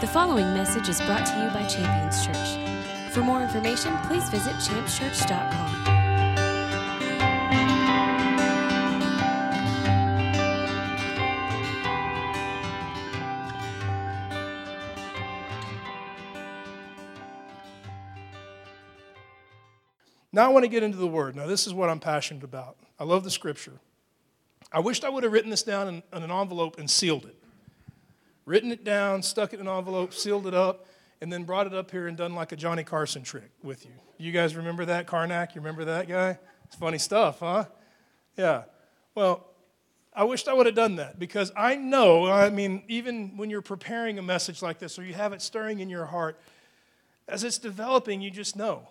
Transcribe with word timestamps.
The 0.00 0.06
following 0.06 0.54
message 0.54 0.88
is 0.88 1.00
brought 1.00 1.26
to 1.26 1.32
you 1.42 1.50
by 1.50 1.66
Champions 1.66 2.24
Church. 2.24 3.12
For 3.12 3.20
more 3.20 3.42
information, 3.42 3.96
please 4.04 4.30
visit 4.30 4.52
championschurch.com. 4.52 5.84
Now 20.32 20.44
I 20.44 20.48
want 20.50 20.64
to 20.64 20.68
get 20.68 20.84
into 20.84 20.98
the 20.98 21.08
word. 21.08 21.34
Now, 21.34 21.48
this 21.48 21.66
is 21.66 21.74
what 21.74 21.88
I'm 21.88 21.98
passionate 21.98 22.44
about. 22.44 22.76
I 23.00 23.04
love 23.04 23.24
the 23.24 23.32
scripture. 23.32 23.80
I 24.70 24.78
wished 24.78 25.04
I 25.04 25.08
would 25.08 25.24
have 25.24 25.32
written 25.32 25.50
this 25.50 25.64
down 25.64 25.88
in, 25.88 26.02
in 26.12 26.22
an 26.22 26.30
envelope 26.30 26.78
and 26.78 26.88
sealed 26.88 27.24
it. 27.24 27.37
Written 28.48 28.72
it 28.72 28.82
down, 28.82 29.22
stuck 29.22 29.52
it 29.52 29.60
in 29.60 29.68
an 29.68 29.76
envelope, 29.76 30.14
sealed 30.14 30.46
it 30.46 30.54
up, 30.54 30.86
and 31.20 31.30
then 31.30 31.44
brought 31.44 31.66
it 31.66 31.74
up 31.74 31.90
here 31.90 32.08
and 32.08 32.16
done 32.16 32.34
like 32.34 32.50
a 32.50 32.56
Johnny 32.56 32.82
Carson 32.82 33.22
trick 33.22 33.50
with 33.62 33.84
you. 33.84 33.90
You 34.16 34.32
guys 34.32 34.56
remember 34.56 34.86
that, 34.86 35.06
Carnac? 35.06 35.54
You 35.54 35.60
remember 35.60 35.84
that 35.84 36.08
guy? 36.08 36.38
It's 36.64 36.74
funny 36.74 36.96
stuff, 36.96 37.40
huh? 37.40 37.66
Yeah. 38.38 38.62
Well, 39.14 39.46
I 40.14 40.24
wished 40.24 40.48
I 40.48 40.54
would 40.54 40.64
have 40.64 40.74
done 40.74 40.96
that 40.96 41.18
because 41.18 41.52
I 41.58 41.76
know, 41.76 42.24
I 42.24 42.48
mean, 42.48 42.84
even 42.88 43.36
when 43.36 43.50
you're 43.50 43.60
preparing 43.60 44.18
a 44.18 44.22
message 44.22 44.62
like 44.62 44.78
this 44.78 44.98
or 44.98 45.04
you 45.04 45.12
have 45.12 45.34
it 45.34 45.42
stirring 45.42 45.80
in 45.80 45.90
your 45.90 46.06
heart, 46.06 46.40
as 47.28 47.44
it's 47.44 47.58
developing, 47.58 48.22
you 48.22 48.30
just 48.30 48.56
know. 48.56 48.88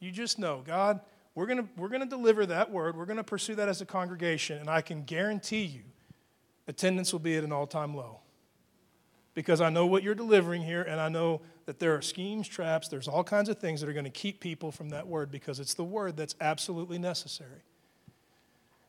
You 0.00 0.10
just 0.10 0.40
know, 0.40 0.64
God, 0.66 0.98
we're 1.36 1.46
going 1.46 1.68
we're 1.76 1.88
to 1.88 2.04
deliver 2.04 2.46
that 2.46 2.72
word. 2.72 2.96
We're 2.96 3.06
going 3.06 3.18
to 3.18 3.22
pursue 3.22 3.54
that 3.54 3.68
as 3.68 3.80
a 3.80 3.86
congregation, 3.86 4.58
and 4.58 4.68
I 4.68 4.80
can 4.80 5.04
guarantee 5.04 5.66
you 5.66 5.82
attendance 6.66 7.12
will 7.12 7.20
be 7.20 7.36
at 7.36 7.44
an 7.44 7.52
all 7.52 7.68
time 7.68 7.94
low. 7.94 8.22
Because 9.38 9.60
I 9.60 9.70
know 9.70 9.86
what 9.86 10.02
you're 10.02 10.16
delivering 10.16 10.62
here, 10.62 10.82
and 10.82 11.00
I 11.00 11.08
know 11.08 11.42
that 11.66 11.78
there 11.78 11.94
are 11.94 12.02
schemes, 12.02 12.48
traps, 12.48 12.88
there's 12.88 13.06
all 13.06 13.22
kinds 13.22 13.48
of 13.48 13.56
things 13.56 13.80
that 13.80 13.88
are 13.88 13.92
going 13.92 14.02
to 14.02 14.10
keep 14.10 14.40
people 14.40 14.72
from 14.72 14.88
that 14.88 15.06
word 15.06 15.30
because 15.30 15.60
it's 15.60 15.74
the 15.74 15.84
word 15.84 16.16
that's 16.16 16.34
absolutely 16.40 16.98
necessary. 16.98 17.62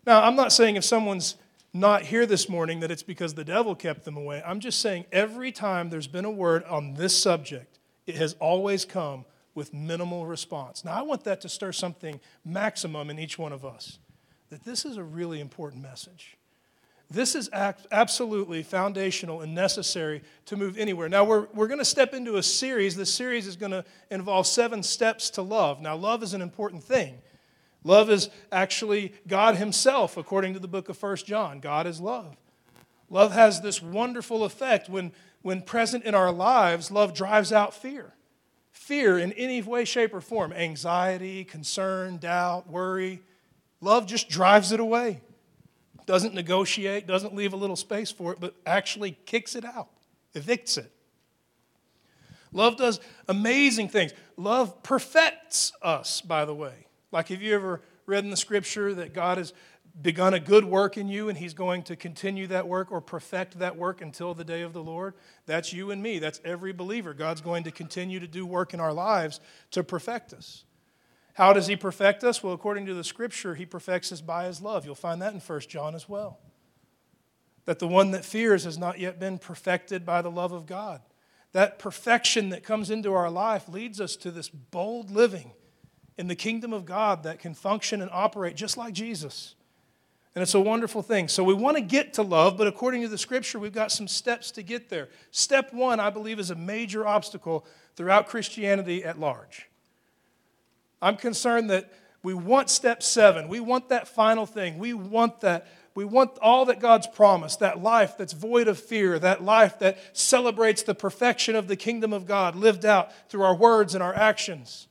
Now, 0.07 0.23
I'm 0.23 0.35
not 0.35 0.51
saying 0.51 0.75
if 0.75 0.83
someone's 0.83 1.35
not 1.71 2.01
here 2.01 2.25
this 2.25 2.49
morning 2.49 2.79
that 2.79 2.89
it's 2.89 3.03
because 3.03 3.35
the 3.35 3.43
devil 3.43 3.75
kept 3.75 4.05
them 4.05 4.17
away. 4.17 4.41
I'm 4.43 4.59
just 4.59 4.79
saying 4.79 5.05
every 5.11 5.51
time 5.51 5.91
there's 5.91 6.07
been 6.07 6.25
a 6.25 6.31
word 6.31 6.63
on 6.63 6.95
this 6.95 7.15
subject, 7.15 7.77
it 8.07 8.15
has 8.15 8.33
always 8.39 8.85
come 8.85 9.25
with 9.53 9.71
minimal 9.71 10.25
response. 10.25 10.83
Now, 10.83 10.93
I 10.93 11.03
want 11.03 11.25
that 11.25 11.41
to 11.41 11.49
stir 11.49 11.73
something 11.73 12.19
maximum 12.43 13.11
in 13.11 13.19
each 13.19 13.37
one 13.37 13.53
of 13.53 13.63
us 13.63 13.99
that 14.49 14.65
this 14.65 14.83
is 14.83 14.97
a 14.97 15.03
really 15.03 15.41
important 15.41 15.83
message. 15.83 16.38
This 17.11 17.33
is 17.33 17.49
absolutely 17.53 18.61
foundational 18.61 19.41
and 19.41 19.55
necessary 19.55 20.21
to 20.45 20.55
move 20.55 20.77
anywhere. 20.77 21.09
Now, 21.09 21.23
we're, 21.23 21.47
we're 21.53 21.67
going 21.67 21.79
to 21.79 21.85
step 21.85 22.13
into 22.13 22.37
a 22.37 22.43
series. 22.43 22.95
This 22.95 23.11
series 23.11 23.47
is 23.47 23.55
going 23.55 23.71
to 23.71 23.83
involve 24.11 24.45
seven 24.45 24.83
steps 24.83 25.31
to 25.31 25.41
love. 25.41 25.81
Now, 25.81 25.95
love 25.95 26.21
is 26.21 26.35
an 26.35 26.41
important 26.41 26.83
thing. 26.83 27.17
Love 27.83 28.11
is 28.11 28.29
actually 28.51 29.13
God 29.27 29.55
Himself, 29.55 30.17
according 30.17 30.53
to 30.53 30.59
the 30.59 30.67
book 30.67 30.87
of 30.89 30.97
First 30.97 31.25
John. 31.25 31.59
God 31.59 31.87
is 31.87 31.99
love. 31.99 32.35
Love 33.09 33.31
has 33.31 33.61
this 33.61 33.81
wonderful 33.81 34.43
effect 34.43 34.87
when, 34.87 35.11
when 35.41 35.63
present 35.63 36.03
in 36.03 36.13
our 36.13 36.31
lives, 36.31 36.91
love 36.91 37.15
drives 37.15 37.51
out 37.51 37.73
fear 37.73 38.13
fear 38.79 39.19
in 39.19 39.31
any 39.33 39.61
way, 39.61 39.85
shape, 39.85 40.15
or 40.15 40.21
form 40.21 40.51
anxiety, 40.51 41.43
concern, 41.43 42.17
doubt, 42.17 42.67
worry. 42.67 43.21
Love 43.81 44.07
just 44.07 44.29
drives 44.29 44.71
it 44.71 44.79
away. 44.79 45.21
Doesn't 46.09 46.33
negotiate, 46.33 47.05
doesn't 47.05 47.35
leave 47.35 47.53
a 47.53 47.55
little 47.55 47.75
space 47.75 48.09
for 48.09 48.31
it, 48.33 48.39
but 48.39 48.55
actually 48.65 49.15
kicks 49.27 49.55
it 49.55 49.63
out, 49.63 49.89
evicts 50.33 50.75
it. 50.75 50.91
Love 52.51 52.77
does 52.77 52.99
amazing 53.27 53.89
things. 53.89 54.11
Love 54.35 54.81
perfects 54.81 55.71
us, 55.83 56.21
by 56.21 56.45
the 56.45 56.55
way. 56.55 56.87
Like, 57.11 57.27
have 57.27 57.43
you 57.43 57.53
ever 57.53 57.83
read 58.07 58.23
in 58.23 58.31
the 58.31 58.37
scripture 58.37 58.91
that 58.95 59.13
God 59.13 59.37
has 59.37 59.53
begun 60.01 60.33
a 60.33 60.39
good 60.39 60.65
work 60.65 60.97
in 60.97 61.09
you 61.09 61.29
and 61.29 61.37
he's 61.37 61.53
going 61.53 61.83
to 61.83 61.95
continue 61.95 62.47
that 62.47 62.67
work 62.67 62.91
or 62.91 63.01
perfect 63.01 63.59
that 63.59 63.77
work 63.77 64.01
until 64.01 64.33
the 64.33 64.43
day 64.43 64.63
of 64.63 64.73
the 64.73 64.81
Lord. 64.81 65.13
That's 65.45 65.73
you 65.73 65.91
and 65.91 66.01
me. 66.01 66.17
That's 66.17 66.41
every 66.43 66.73
believer. 66.73 67.13
God's 67.13 67.41
going 67.41 67.65
to 67.65 67.71
continue 67.71 68.19
to 68.19 68.27
do 68.27 68.47
work 68.47 68.73
in 68.73 68.79
our 68.79 68.93
lives 68.93 69.39
to 69.69 69.83
perfect 69.83 70.33
us. 70.33 70.63
How 71.39 71.53
does 71.53 71.67
he 71.67 71.77
perfect 71.77 72.25
us? 72.25 72.43
Well, 72.43 72.51
according 72.51 72.85
to 72.87 72.93
the 72.93 73.03
scripture, 73.05 73.55
he 73.55 73.65
perfects 73.65 74.11
us 74.11 74.19
by 74.19 74.43
his 74.43 74.61
love. 74.61 74.85
You'll 74.85 74.93
find 74.93 75.21
that 75.21 75.33
in 75.33 75.39
1 75.39 75.59
John 75.61 75.95
as 75.95 76.09
well. 76.09 76.37
That 77.63 77.79
the 77.79 77.87
one 77.87 78.11
that 78.11 78.25
fears 78.25 78.65
has 78.65 78.77
not 78.77 78.99
yet 78.99 79.21
been 79.21 79.37
perfected 79.37 80.05
by 80.05 80.21
the 80.21 80.29
love 80.29 80.51
of 80.51 80.65
God. 80.65 80.99
That 81.53 81.79
perfection 81.79 82.49
that 82.49 82.65
comes 82.65 82.89
into 82.89 83.13
our 83.13 83.31
life 83.31 83.69
leads 83.69 84.01
us 84.01 84.17
to 84.17 84.31
this 84.31 84.49
bold 84.49 85.11
living 85.11 85.53
in 86.17 86.27
the 86.27 86.35
kingdom 86.35 86.73
of 86.73 86.85
God 86.85 87.23
that 87.23 87.39
can 87.39 87.53
function 87.53 88.01
and 88.01 88.11
operate 88.11 88.57
just 88.57 88.75
like 88.75 88.93
Jesus. 88.93 89.55
And 90.35 90.41
it's 90.41 90.55
a 90.55 90.59
wonderful 90.59 91.01
thing. 91.01 91.29
So 91.29 91.45
we 91.45 91.53
want 91.53 91.77
to 91.77 91.81
get 91.81 92.15
to 92.15 92.21
love, 92.21 92.57
but 92.57 92.67
according 92.67 93.01
to 93.03 93.07
the 93.07 93.17
scripture, 93.17 93.59
we've 93.59 93.71
got 93.71 93.93
some 93.93 94.09
steps 94.09 94.51
to 94.51 94.61
get 94.61 94.89
there. 94.89 95.07
Step 95.31 95.71
one, 95.71 96.01
I 96.01 96.09
believe, 96.09 96.37
is 96.37 96.51
a 96.51 96.55
major 96.55 97.07
obstacle 97.07 97.65
throughout 97.95 98.27
Christianity 98.27 99.05
at 99.05 99.17
large. 99.17 99.68
I'm 101.01 101.15
concerned 101.15 101.69
that 101.69 101.91
we 102.23 102.33
want 102.33 102.69
step 102.69 103.01
seven. 103.01 103.47
We 103.47 103.59
want 103.59 103.89
that 103.89 104.07
final 104.07 104.45
thing. 104.45 104.77
We 104.77 104.93
want 104.93 105.41
that. 105.41 105.67
We 105.95 106.05
want 106.05 106.37
all 106.41 106.65
that 106.65 106.79
God's 106.79 107.07
promised, 107.07 107.59
that 107.59 107.81
life 107.81 108.17
that's 108.17 108.33
void 108.33 108.67
of 108.67 108.77
fear, 108.79 109.19
that 109.19 109.43
life 109.43 109.79
that 109.79 109.97
celebrates 110.13 110.83
the 110.83 110.95
perfection 110.95 111.55
of 111.55 111.67
the 111.67 111.75
kingdom 111.75 112.13
of 112.13 112.25
God 112.25 112.55
lived 112.55 112.85
out 112.85 113.11
through 113.29 113.43
our 113.43 113.55
words 113.55 113.95
and 113.95 114.03
our 114.03 114.15
actions. 114.15 114.87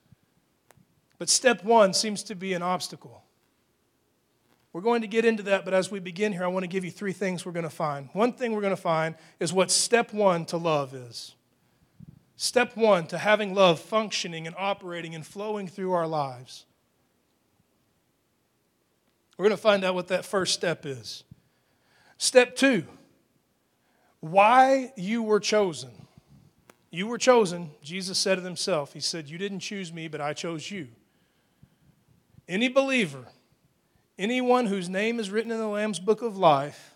But 1.19 1.29
step 1.29 1.65
one 1.65 1.95
seems 1.95 2.23
to 2.25 2.35
be 2.35 2.53
an 2.53 2.63
obstacle. 2.63 3.23
We're 4.73 4.83
going 4.83 5.01
to 5.01 5.09
get 5.09 5.25
into 5.25 5.43
that, 5.45 5.65
but 5.65 5.73
as 5.73 5.91
we 5.91 5.99
begin 5.99 6.33
here, 6.33 6.45
I 6.45 6.49
want 6.49 6.65
to 6.65 6.69
give 6.69 6.85
you 6.85 6.91
three 6.91 7.13
things 7.13 7.47
we're 7.47 7.53
going 7.53 7.65
to 7.65 7.71
find. 7.71 8.11
One 8.13 8.33
thing 8.33 8.53
we're 8.53 8.61
going 8.61 8.77
to 8.77 8.81
find 8.81 9.15
is 9.41 9.53
what 9.53 9.71
step 9.71 10.13
one 10.13 10.45
to 10.47 10.57
love 10.57 10.95
is. 10.95 11.35
Step 12.41 12.75
one 12.77 13.07
to 13.09 13.19
having 13.19 13.53
love 13.53 13.79
functioning 13.79 14.47
and 14.47 14.57
operating 14.57 15.15
and 15.15 15.27
flowing 15.27 15.69
through 15.69 15.93
our 15.93 16.07
lives. 16.07 16.65
We're 19.37 19.45
going 19.45 19.57
to 19.57 19.63
find 19.63 19.85
out 19.85 19.95
what 19.95 20.09
that 20.09 20.25
first 20.25 20.55
step 20.55 20.87
is. 20.87 21.25
Step 22.17 22.57
two, 22.57 22.85
why 24.21 24.93
you 24.97 25.23
were 25.23 25.41
chosen. 25.41 25.91
You 26.91 27.07
were 27.07 27.19
chosen, 27.19 27.73
Jesus 27.83 28.17
said 28.17 28.39
it 28.39 28.45
himself. 28.45 28.95
He 28.95 29.01
said, 29.01 29.29
You 29.29 29.37
didn't 29.37 29.61
choose 29.61 29.93
me, 29.93 30.09
but 30.09 30.23
I 30.23 30.33
chose 30.33 30.71
you. 30.71 30.89
Any 32.49 32.69
believer 32.69 33.27
anyone 34.19 34.67
whose 34.67 34.89
name 34.89 35.21
is 35.21 35.31
written 35.31 35.53
in 35.53 35.59
the 35.59 35.69
Lamb's 35.69 36.01
book 36.01 36.23
of 36.23 36.37
life, 36.37 36.95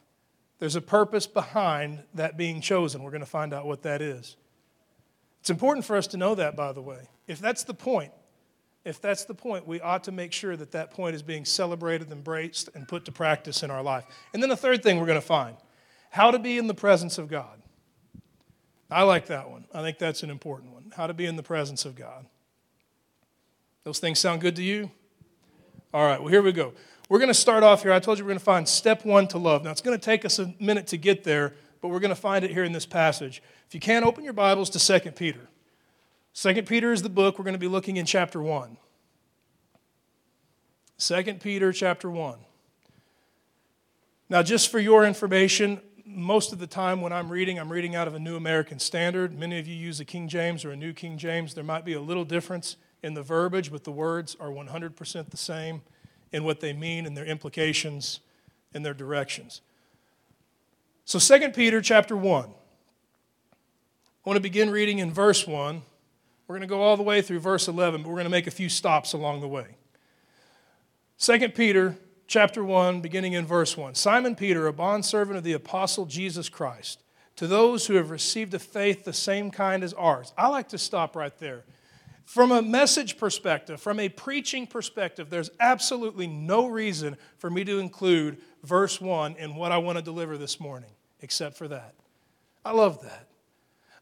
there's 0.58 0.76
a 0.76 0.80
purpose 0.80 1.26
behind 1.26 2.02
that 2.14 2.36
being 2.36 2.60
chosen. 2.60 3.02
We're 3.02 3.10
going 3.10 3.20
to 3.20 3.26
find 3.26 3.54
out 3.54 3.66
what 3.66 3.82
that 3.82 4.02
is. 4.02 4.36
It's 5.42 5.50
important 5.50 5.84
for 5.84 5.96
us 5.96 6.06
to 6.06 6.16
know 6.16 6.36
that, 6.36 6.54
by 6.54 6.70
the 6.70 6.80
way. 6.80 7.08
If 7.26 7.40
that's 7.40 7.64
the 7.64 7.74
point, 7.74 8.12
if 8.84 9.00
that's 9.00 9.24
the 9.24 9.34
point, 9.34 9.66
we 9.66 9.80
ought 9.80 10.04
to 10.04 10.12
make 10.12 10.32
sure 10.32 10.56
that 10.56 10.70
that 10.70 10.92
point 10.92 11.16
is 11.16 11.22
being 11.24 11.44
celebrated, 11.44 12.12
embraced, 12.12 12.68
and 12.76 12.86
put 12.86 13.04
to 13.06 13.12
practice 13.12 13.64
in 13.64 13.70
our 13.70 13.82
life. 13.82 14.04
And 14.32 14.40
then 14.40 14.50
the 14.50 14.56
third 14.56 14.84
thing 14.84 15.00
we're 15.00 15.06
going 15.06 15.20
to 15.20 15.26
find 15.26 15.56
how 16.10 16.30
to 16.30 16.38
be 16.38 16.58
in 16.58 16.68
the 16.68 16.74
presence 16.74 17.18
of 17.18 17.26
God. 17.26 17.60
I 18.88 19.02
like 19.02 19.26
that 19.26 19.50
one. 19.50 19.64
I 19.74 19.82
think 19.82 19.98
that's 19.98 20.22
an 20.22 20.30
important 20.30 20.72
one. 20.72 20.92
How 20.96 21.08
to 21.08 21.14
be 21.14 21.26
in 21.26 21.34
the 21.34 21.42
presence 21.42 21.84
of 21.84 21.96
God. 21.96 22.24
Those 23.82 23.98
things 23.98 24.20
sound 24.20 24.42
good 24.42 24.54
to 24.56 24.62
you? 24.62 24.92
All 25.92 26.06
right, 26.06 26.20
well, 26.20 26.28
here 26.28 26.42
we 26.42 26.52
go. 26.52 26.72
We're 27.08 27.18
going 27.18 27.30
to 27.30 27.34
start 27.34 27.64
off 27.64 27.82
here. 27.82 27.92
I 27.92 27.98
told 27.98 28.18
you 28.18 28.24
we're 28.24 28.30
going 28.30 28.38
to 28.38 28.44
find 28.44 28.68
step 28.68 29.04
one 29.04 29.26
to 29.28 29.38
love. 29.38 29.64
Now, 29.64 29.72
it's 29.72 29.80
going 29.80 29.98
to 29.98 30.04
take 30.04 30.24
us 30.24 30.38
a 30.38 30.54
minute 30.60 30.86
to 30.88 30.96
get 30.96 31.24
there, 31.24 31.54
but 31.82 31.88
we're 31.88 32.00
going 32.00 32.08
to 32.10 32.14
find 32.14 32.44
it 32.44 32.52
here 32.52 32.64
in 32.64 32.72
this 32.72 32.86
passage. 32.86 33.42
If 33.66 33.74
you 33.74 33.80
can't 33.80 34.06
open 34.06 34.24
your 34.24 34.32
Bibles 34.32 34.70
to 34.70 35.00
2 35.00 35.10
Peter. 35.10 35.48
2 36.34 36.62
Peter 36.62 36.92
is 36.92 37.02
the 37.02 37.10
book. 37.10 37.38
We're 37.38 37.44
going 37.44 37.54
to 37.54 37.58
be 37.58 37.68
looking 37.68 37.98
in 37.98 38.06
chapter 38.06 38.40
1. 38.40 38.78
2 40.98 41.24
Peter 41.34 41.72
chapter 41.72 42.08
1. 42.08 42.38
Now, 44.30 44.42
just 44.42 44.70
for 44.70 44.78
your 44.78 45.04
information, 45.04 45.80
most 46.06 46.52
of 46.52 46.60
the 46.60 46.66
time 46.66 47.00
when 47.00 47.12
I'm 47.12 47.30
reading, 47.30 47.58
I'm 47.58 47.70
reading 47.70 47.96
out 47.96 48.06
of 48.06 48.14
a 48.14 48.18
New 48.20 48.36
American 48.36 48.78
Standard. 48.78 49.36
Many 49.36 49.58
of 49.58 49.66
you 49.66 49.74
use 49.74 49.98
a 49.98 50.04
King 50.04 50.28
James 50.28 50.64
or 50.64 50.70
a 50.70 50.76
New 50.76 50.92
King 50.92 51.18
James. 51.18 51.54
There 51.54 51.64
might 51.64 51.84
be 51.84 51.94
a 51.94 52.00
little 52.00 52.24
difference 52.24 52.76
in 53.02 53.14
the 53.14 53.22
verbiage, 53.22 53.72
but 53.72 53.82
the 53.82 53.90
words 53.90 54.36
are 54.38 54.48
100% 54.48 55.30
the 55.30 55.36
same 55.36 55.82
in 56.30 56.44
what 56.44 56.60
they 56.60 56.72
mean 56.72 57.04
and 57.04 57.16
their 57.16 57.26
implications 57.26 58.20
and 58.72 58.86
their 58.86 58.94
directions. 58.94 59.60
So 61.04 61.18
2 61.18 61.50
Peter 61.50 61.80
chapter 61.80 62.16
1. 62.16 62.44
I 62.44 62.48
want 64.24 64.36
to 64.36 64.40
begin 64.40 64.70
reading 64.70 65.00
in 65.00 65.12
verse 65.12 65.48
1. 65.48 65.82
We're 66.46 66.54
going 66.54 66.60
to 66.60 66.72
go 66.72 66.80
all 66.80 66.96
the 66.96 67.02
way 67.02 67.20
through 67.22 67.40
verse 67.40 67.66
11, 67.66 68.02
but 68.02 68.08
we're 68.08 68.14
going 68.14 68.24
to 68.24 68.30
make 68.30 68.46
a 68.46 68.52
few 68.52 68.68
stops 68.68 69.12
along 69.12 69.40
the 69.40 69.48
way. 69.48 69.76
2 71.18 71.48
Peter 71.50 71.96
chapter 72.28 72.62
1, 72.62 73.00
beginning 73.00 73.32
in 73.32 73.44
verse 73.44 73.76
1. 73.76 73.96
Simon 73.96 74.36
Peter, 74.36 74.68
a 74.68 74.72
bondservant 74.72 75.36
of 75.36 75.42
the 75.42 75.54
apostle 75.54 76.06
Jesus 76.06 76.48
Christ, 76.48 77.02
to 77.34 77.48
those 77.48 77.86
who 77.86 77.94
have 77.94 78.10
received 78.10 78.54
a 78.54 78.60
faith 78.60 79.04
the 79.04 79.12
same 79.12 79.50
kind 79.50 79.82
as 79.82 79.92
ours. 79.94 80.32
I 80.38 80.48
like 80.48 80.68
to 80.68 80.78
stop 80.78 81.16
right 81.16 81.36
there. 81.40 81.64
From 82.24 82.52
a 82.52 82.62
message 82.62 83.18
perspective, 83.18 83.80
from 83.80 83.98
a 83.98 84.08
preaching 84.08 84.68
perspective, 84.68 85.30
there's 85.30 85.50
absolutely 85.58 86.28
no 86.28 86.68
reason 86.68 87.16
for 87.38 87.50
me 87.50 87.64
to 87.64 87.80
include 87.80 88.40
verse 88.62 89.00
1 89.00 89.36
in 89.36 89.54
what 89.54 89.72
I 89.72 89.78
want 89.78 89.98
to 89.98 90.02
deliver 90.02 90.38
this 90.38 90.60
morning, 90.60 90.90
except 91.20 91.56
for 91.56 91.68
that. 91.68 91.94
I 92.64 92.72
love 92.72 93.02
that. 93.02 93.28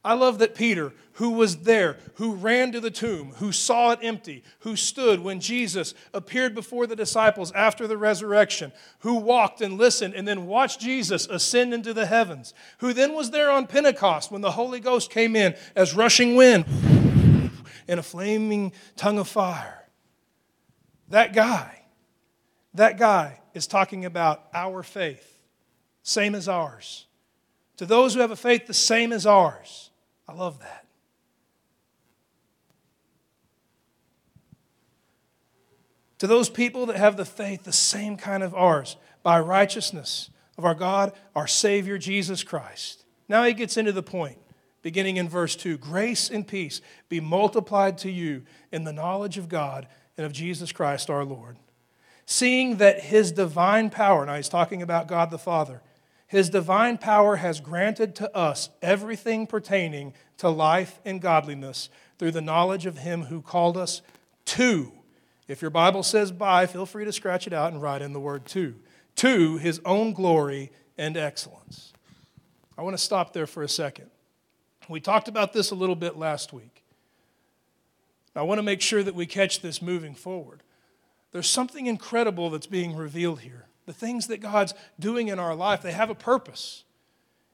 I 0.02 0.14
love 0.14 0.38
that 0.38 0.54
Peter, 0.54 0.94
who 1.14 1.30
was 1.32 1.58
there, 1.58 1.98
who 2.14 2.32
ran 2.32 2.72
to 2.72 2.80
the 2.80 2.90
tomb, 2.90 3.32
who 3.36 3.52
saw 3.52 3.90
it 3.90 3.98
empty, 4.02 4.42
who 4.60 4.74
stood 4.74 5.20
when 5.20 5.40
Jesus 5.40 5.92
appeared 6.14 6.54
before 6.54 6.86
the 6.86 6.96
disciples 6.96 7.52
after 7.52 7.86
the 7.86 7.98
resurrection, 7.98 8.72
who 9.00 9.16
walked 9.16 9.60
and 9.60 9.76
listened 9.76 10.14
and 10.14 10.26
then 10.26 10.46
watched 10.46 10.80
Jesus 10.80 11.26
ascend 11.26 11.74
into 11.74 11.92
the 11.92 12.06
heavens, 12.06 12.54
who 12.78 12.94
then 12.94 13.12
was 13.14 13.30
there 13.30 13.50
on 13.50 13.66
Pentecost 13.66 14.32
when 14.32 14.40
the 14.40 14.52
Holy 14.52 14.80
Ghost 14.80 15.10
came 15.10 15.36
in 15.36 15.54
as 15.76 15.94
rushing 15.94 16.34
wind 16.34 16.64
and 17.86 18.00
a 18.00 18.02
flaming 18.02 18.72
tongue 18.96 19.18
of 19.18 19.28
fire. 19.28 19.86
That 21.08 21.34
guy, 21.34 21.82
that 22.72 22.98
guy 22.98 23.39
is 23.54 23.66
talking 23.66 24.04
about 24.04 24.48
our 24.54 24.82
faith, 24.82 25.38
same 26.02 26.34
as 26.34 26.48
ours. 26.48 27.06
To 27.78 27.86
those 27.86 28.14
who 28.14 28.20
have 28.20 28.30
a 28.30 28.36
faith 28.36 28.66
the 28.66 28.74
same 28.74 29.12
as 29.12 29.26
ours. 29.26 29.90
I 30.28 30.34
love 30.34 30.60
that. 30.60 30.86
To 36.18 36.26
those 36.26 36.50
people 36.50 36.84
that 36.86 36.96
have 36.96 37.16
the 37.16 37.24
faith 37.24 37.64
the 37.64 37.72
same 37.72 38.18
kind 38.18 38.42
of 38.42 38.54
ours, 38.54 38.96
by 39.22 39.40
righteousness 39.40 40.30
of 40.58 40.64
our 40.64 40.74
God, 40.74 41.12
our 41.34 41.46
Savior, 41.46 41.98
Jesus 41.98 42.42
Christ. 42.42 43.04
Now 43.28 43.44
he 43.44 43.54
gets 43.54 43.76
into 43.76 43.92
the 43.92 44.02
point, 44.02 44.38
beginning 44.82 45.16
in 45.16 45.28
verse 45.28 45.56
2 45.56 45.78
Grace 45.78 46.30
and 46.30 46.46
peace 46.46 46.80
be 47.08 47.20
multiplied 47.20 47.98
to 47.98 48.10
you 48.10 48.42
in 48.70 48.84
the 48.84 48.92
knowledge 48.92 49.38
of 49.38 49.48
God 49.48 49.86
and 50.16 50.26
of 50.26 50.32
Jesus 50.32 50.72
Christ 50.72 51.08
our 51.08 51.24
Lord. 51.24 51.56
Seeing 52.30 52.76
that 52.76 53.00
his 53.00 53.32
divine 53.32 53.90
power, 53.90 54.24
now 54.24 54.36
he's 54.36 54.48
talking 54.48 54.82
about 54.82 55.08
God 55.08 55.32
the 55.32 55.38
Father, 55.38 55.82
his 56.28 56.48
divine 56.48 56.96
power 56.96 57.36
has 57.36 57.58
granted 57.58 58.14
to 58.14 58.36
us 58.36 58.70
everything 58.80 59.48
pertaining 59.48 60.14
to 60.36 60.48
life 60.48 61.00
and 61.04 61.20
godliness 61.20 61.90
through 62.20 62.30
the 62.30 62.40
knowledge 62.40 62.86
of 62.86 62.98
Him 62.98 63.22
who 63.22 63.42
called 63.42 63.76
us 63.76 64.00
to. 64.44 64.92
If 65.48 65.60
your 65.60 65.72
Bible 65.72 66.04
says 66.04 66.30
by, 66.30 66.66
feel 66.66 66.86
free 66.86 67.04
to 67.04 67.10
scratch 67.10 67.48
it 67.48 67.52
out 67.52 67.72
and 67.72 67.82
write 67.82 68.00
in 68.00 68.12
the 68.12 68.20
word 68.20 68.46
to. 68.46 68.76
To 69.16 69.56
His 69.56 69.80
own 69.84 70.12
glory 70.12 70.70
and 70.96 71.16
excellence. 71.16 71.92
I 72.78 72.82
want 72.82 72.96
to 72.96 73.02
stop 73.02 73.32
there 73.32 73.48
for 73.48 73.64
a 73.64 73.68
second. 73.68 74.08
We 74.88 75.00
talked 75.00 75.26
about 75.26 75.52
this 75.52 75.72
a 75.72 75.74
little 75.74 75.96
bit 75.96 76.16
last 76.16 76.52
week. 76.52 76.84
I 78.36 78.42
want 78.42 78.60
to 78.60 78.62
make 78.62 78.82
sure 78.82 79.02
that 79.02 79.16
we 79.16 79.26
catch 79.26 79.62
this 79.62 79.82
moving 79.82 80.14
forward. 80.14 80.62
There's 81.32 81.48
something 81.48 81.86
incredible 81.86 82.50
that's 82.50 82.66
being 82.66 82.96
revealed 82.96 83.40
here 83.40 83.66
the 83.90 83.92
things 83.92 84.28
that 84.28 84.40
God's 84.40 84.72
doing 85.00 85.26
in 85.26 85.40
our 85.40 85.52
life, 85.52 85.82
they 85.82 85.90
have 85.90 86.10
a 86.10 86.14
purpose. 86.14 86.84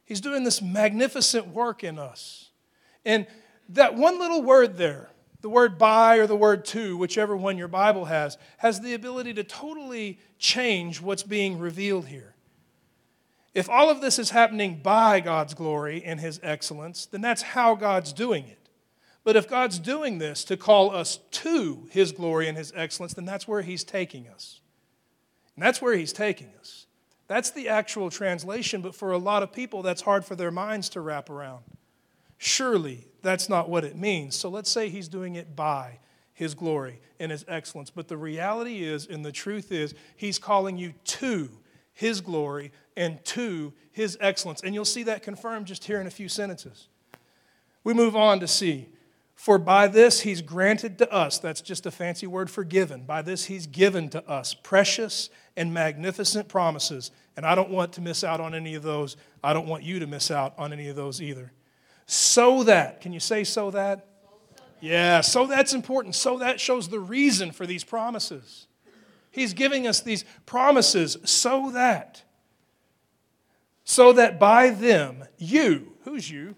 He's 0.05 0.21
doing 0.21 0.45
this 0.45 0.61
magnificent 0.61 1.47
work 1.49 1.83
in 1.83 1.99
us. 1.99 2.51
And 3.07 3.27
that 3.71 3.95
one 3.95 4.19
little 4.19 4.43
word 4.43 4.77
there, 4.77 5.09
the 5.41 5.49
word 5.49 5.79
by 5.79 6.19
or 6.19 6.27
the 6.27 6.37
word 6.37 6.67
to, 6.67 6.95
whichever 6.99 7.35
one 7.35 7.57
your 7.57 7.69
Bible 7.69 8.05
has, 8.05 8.37
has 8.59 8.81
the 8.81 8.93
ability 8.93 9.33
to 9.33 9.45
totally 9.45 10.19
change 10.39 11.01
what's 11.01 11.23
being 11.23 11.59
revealed 11.59 12.09
here. 12.09 12.35
If 13.55 13.71
all 13.71 13.89
of 13.89 14.03
this 14.03 14.19
is 14.19 14.29
happening 14.29 14.81
by 14.83 15.21
God's 15.21 15.55
glory 15.55 16.03
and 16.05 16.21
His 16.21 16.39
excellence, 16.43 17.07
then 17.07 17.23
that's 17.23 17.41
how 17.41 17.75
God's 17.75 18.13
doing 18.13 18.45
it. 18.45 18.66
But 19.27 19.37
if 19.37 19.47
God's 19.47 19.79
doing 19.79 20.17
this 20.17 20.43
to 20.45 20.57
call 20.57 20.91
us 20.97 21.19
to 21.33 21.87
His 21.91 22.13
glory 22.13 22.49
and 22.49 22.57
His 22.57 22.73
excellence, 22.75 23.13
then 23.13 23.27
that's 23.27 23.47
where 23.47 23.61
He's 23.61 23.85
taking 23.85 24.27
us. 24.27 24.61
And 25.57 25.65
that's 25.65 25.81
where 25.81 25.97
he's 25.97 26.13
taking 26.13 26.53
us. 26.61 26.87
That's 27.29 27.51
the 27.51 27.69
actual 27.69 28.11
translation, 28.11 28.83
but 28.83 28.95
for 28.95 29.11
a 29.11 29.19
lot 29.19 29.43
of 29.43 29.53
people, 29.53 29.83
that's 29.83 30.03
hard 30.03 30.25
for 30.25 30.37
their 30.37 30.53
minds 30.53 30.91
to 30.91 31.01
wrap 31.01 31.29
around. 31.29 31.65
Surely 32.39 33.09
that's 33.23 33.49
not 33.49 33.69
what 33.69 33.83
it 33.83 33.97
means. 33.97 34.37
So 34.37 34.49
let's 34.49 34.71
say 34.71 34.91
he's 34.91 35.09
doing 35.09 35.35
it 35.35 35.57
by 35.57 35.99
his 36.35 36.55
glory 36.55 37.01
and 37.19 37.33
his 37.33 37.45
excellence. 37.49 37.91
But 37.91 38.07
the 38.07 38.19
reality 38.19 38.85
is, 38.85 39.07
and 39.07 39.25
the 39.25 39.33
truth 39.33 39.73
is, 39.73 39.95
he's 40.15 40.39
calling 40.39 40.77
you 40.77 40.93
to 41.05 41.51
his 41.95 42.21
glory 42.21 42.71
and 42.97 43.25
to 43.25 43.73
his 43.91 44.19
excellence. 44.21 44.61
And 44.63 44.75
you'll 44.75 44.85
see 44.85 45.03
that 45.05 45.23
confirmed 45.23 45.67
just 45.67 45.85
here 45.85 46.01
in 46.01 46.07
a 46.07 46.11
few 46.11 46.29
sentences. 46.29 46.89
We 47.83 47.95
move 47.95 48.15
on 48.15 48.39
to 48.41 48.47
see 48.47 48.89
for 49.37 49.59
by 49.59 49.87
this 49.87 50.21
he's 50.21 50.41
granted 50.41 50.97
to 50.99 51.13
us, 51.13 51.39
that's 51.39 51.61
just 51.61 51.85
a 51.85 51.91
fancy 51.91 52.27
word 52.27 52.51
for 52.51 52.65
given. 52.65 53.05
By 53.05 53.21
this 53.21 53.45
he's 53.45 53.67
given 53.67 54.09
to 54.09 54.29
us 54.29 54.55
precious 54.55 55.29
and 55.57 55.73
magnificent 55.73 56.49
promises. 56.49 57.11
And 57.37 57.45
I 57.45 57.55
don't 57.55 57.71
want 57.71 57.93
to 57.93 58.01
miss 58.01 58.25
out 58.25 58.41
on 58.41 58.55
any 58.55 58.75
of 58.75 58.83
those. 58.83 59.19
I 59.45 59.53
don't 59.53 59.69
want 59.69 59.85
you 59.85 59.99
to 59.99 60.07
miss 60.07 60.31
out 60.31 60.55
on 60.57 60.73
any 60.73 60.89
of 60.89 60.97
those 60.97 61.21
either. 61.21 61.53
So 62.07 62.63
that, 62.65 63.03
can 63.03 63.13
you 63.13 63.21
say 63.21 63.45
so 63.45 63.71
that? 63.73 64.09
Yeah, 64.81 65.21
so 65.21 65.47
that's 65.47 65.75
important. 65.75 66.15
So 66.15 66.39
that 66.39 66.59
shows 66.59 66.89
the 66.89 67.01
reason 67.01 67.51
for 67.51 67.67
these 67.67 67.85
promises. 67.85 68.67
He's 69.31 69.53
giving 69.53 69.87
us 69.87 70.01
these 70.01 70.25
promises 70.47 71.19
so 71.25 71.73
that, 71.73 72.23
so 73.85 74.15
that 74.15 74.41
by 74.41 74.71
them, 74.71 75.25
you, 75.37 75.93
who's 76.05 76.31
you? 76.31 76.57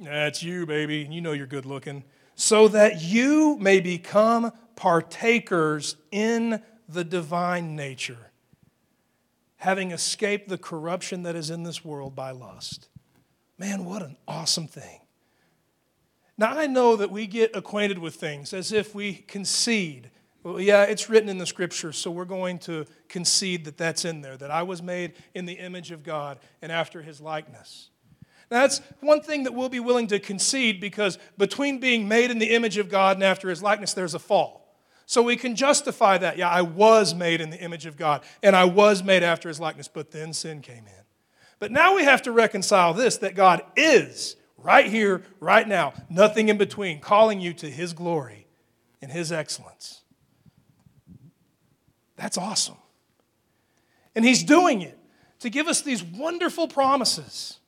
That's 0.00 0.42
you, 0.42 0.66
baby. 0.66 1.06
You 1.10 1.20
know 1.20 1.32
you're 1.32 1.46
good 1.46 1.66
looking. 1.66 2.04
So 2.34 2.68
that 2.68 3.00
you 3.00 3.56
may 3.58 3.80
become 3.80 4.52
partakers 4.76 5.96
in 6.10 6.62
the 6.88 7.04
divine 7.04 7.76
nature, 7.76 8.30
having 9.56 9.92
escaped 9.92 10.48
the 10.48 10.58
corruption 10.58 11.22
that 11.22 11.36
is 11.36 11.50
in 11.50 11.62
this 11.62 11.84
world 11.84 12.14
by 12.14 12.32
lust. 12.32 12.88
Man, 13.58 13.84
what 13.84 14.02
an 14.02 14.16
awesome 14.26 14.66
thing. 14.66 15.00
Now, 16.36 16.58
I 16.58 16.66
know 16.66 16.96
that 16.96 17.12
we 17.12 17.28
get 17.28 17.54
acquainted 17.54 17.98
with 17.98 18.16
things 18.16 18.52
as 18.52 18.72
if 18.72 18.94
we 18.94 19.14
concede. 19.14 20.10
Well, 20.42 20.60
yeah, 20.60 20.82
it's 20.82 21.08
written 21.08 21.28
in 21.28 21.38
the 21.38 21.46
scripture, 21.46 21.92
so 21.92 22.10
we're 22.10 22.24
going 22.24 22.58
to 22.60 22.86
concede 23.08 23.64
that 23.66 23.78
that's 23.78 24.04
in 24.04 24.20
there, 24.20 24.36
that 24.36 24.50
I 24.50 24.64
was 24.64 24.82
made 24.82 25.12
in 25.34 25.46
the 25.46 25.54
image 25.54 25.92
of 25.92 26.02
God 26.02 26.40
and 26.60 26.72
after 26.72 27.02
his 27.02 27.20
likeness. 27.20 27.90
That's 28.54 28.80
one 29.00 29.20
thing 29.20 29.44
that 29.44 29.54
we'll 29.54 29.68
be 29.68 29.80
willing 29.80 30.06
to 30.08 30.18
concede 30.18 30.80
because 30.80 31.18
between 31.36 31.78
being 31.78 32.06
made 32.06 32.30
in 32.30 32.38
the 32.38 32.54
image 32.54 32.78
of 32.78 32.88
God 32.88 33.16
and 33.16 33.24
after 33.24 33.48
his 33.48 33.62
likeness, 33.62 33.94
there's 33.94 34.14
a 34.14 34.18
fall. 34.18 34.64
So 35.06 35.22
we 35.22 35.36
can 35.36 35.54
justify 35.54 36.18
that. 36.18 36.38
Yeah, 36.38 36.48
I 36.48 36.62
was 36.62 37.14
made 37.14 37.40
in 37.40 37.50
the 37.50 37.60
image 37.60 37.86
of 37.86 37.96
God 37.96 38.22
and 38.42 38.56
I 38.56 38.64
was 38.64 39.02
made 39.02 39.22
after 39.22 39.48
his 39.48 39.60
likeness, 39.60 39.88
but 39.88 40.10
then 40.10 40.32
sin 40.32 40.60
came 40.60 40.86
in. 40.86 41.04
But 41.58 41.72
now 41.72 41.96
we 41.96 42.04
have 42.04 42.22
to 42.22 42.32
reconcile 42.32 42.94
this 42.94 43.18
that 43.18 43.34
God 43.34 43.62
is 43.76 44.36
right 44.56 44.86
here, 44.86 45.22
right 45.40 45.66
now, 45.68 45.92
nothing 46.08 46.48
in 46.48 46.56
between, 46.56 47.00
calling 47.00 47.40
you 47.40 47.52
to 47.54 47.70
his 47.70 47.92
glory 47.92 48.46
and 49.02 49.12
his 49.12 49.30
excellence. 49.30 50.02
That's 52.16 52.38
awesome. 52.38 52.76
And 54.14 54.24
he's 54.24 54.42
doing 54.42 54.80
it 54.80 54.98
to 55.40 55.50
give 55.50 55.66
us 55.66 55.82
these 55.82 56.02
wonderful 56.02 56.68
promises 56.68 57.58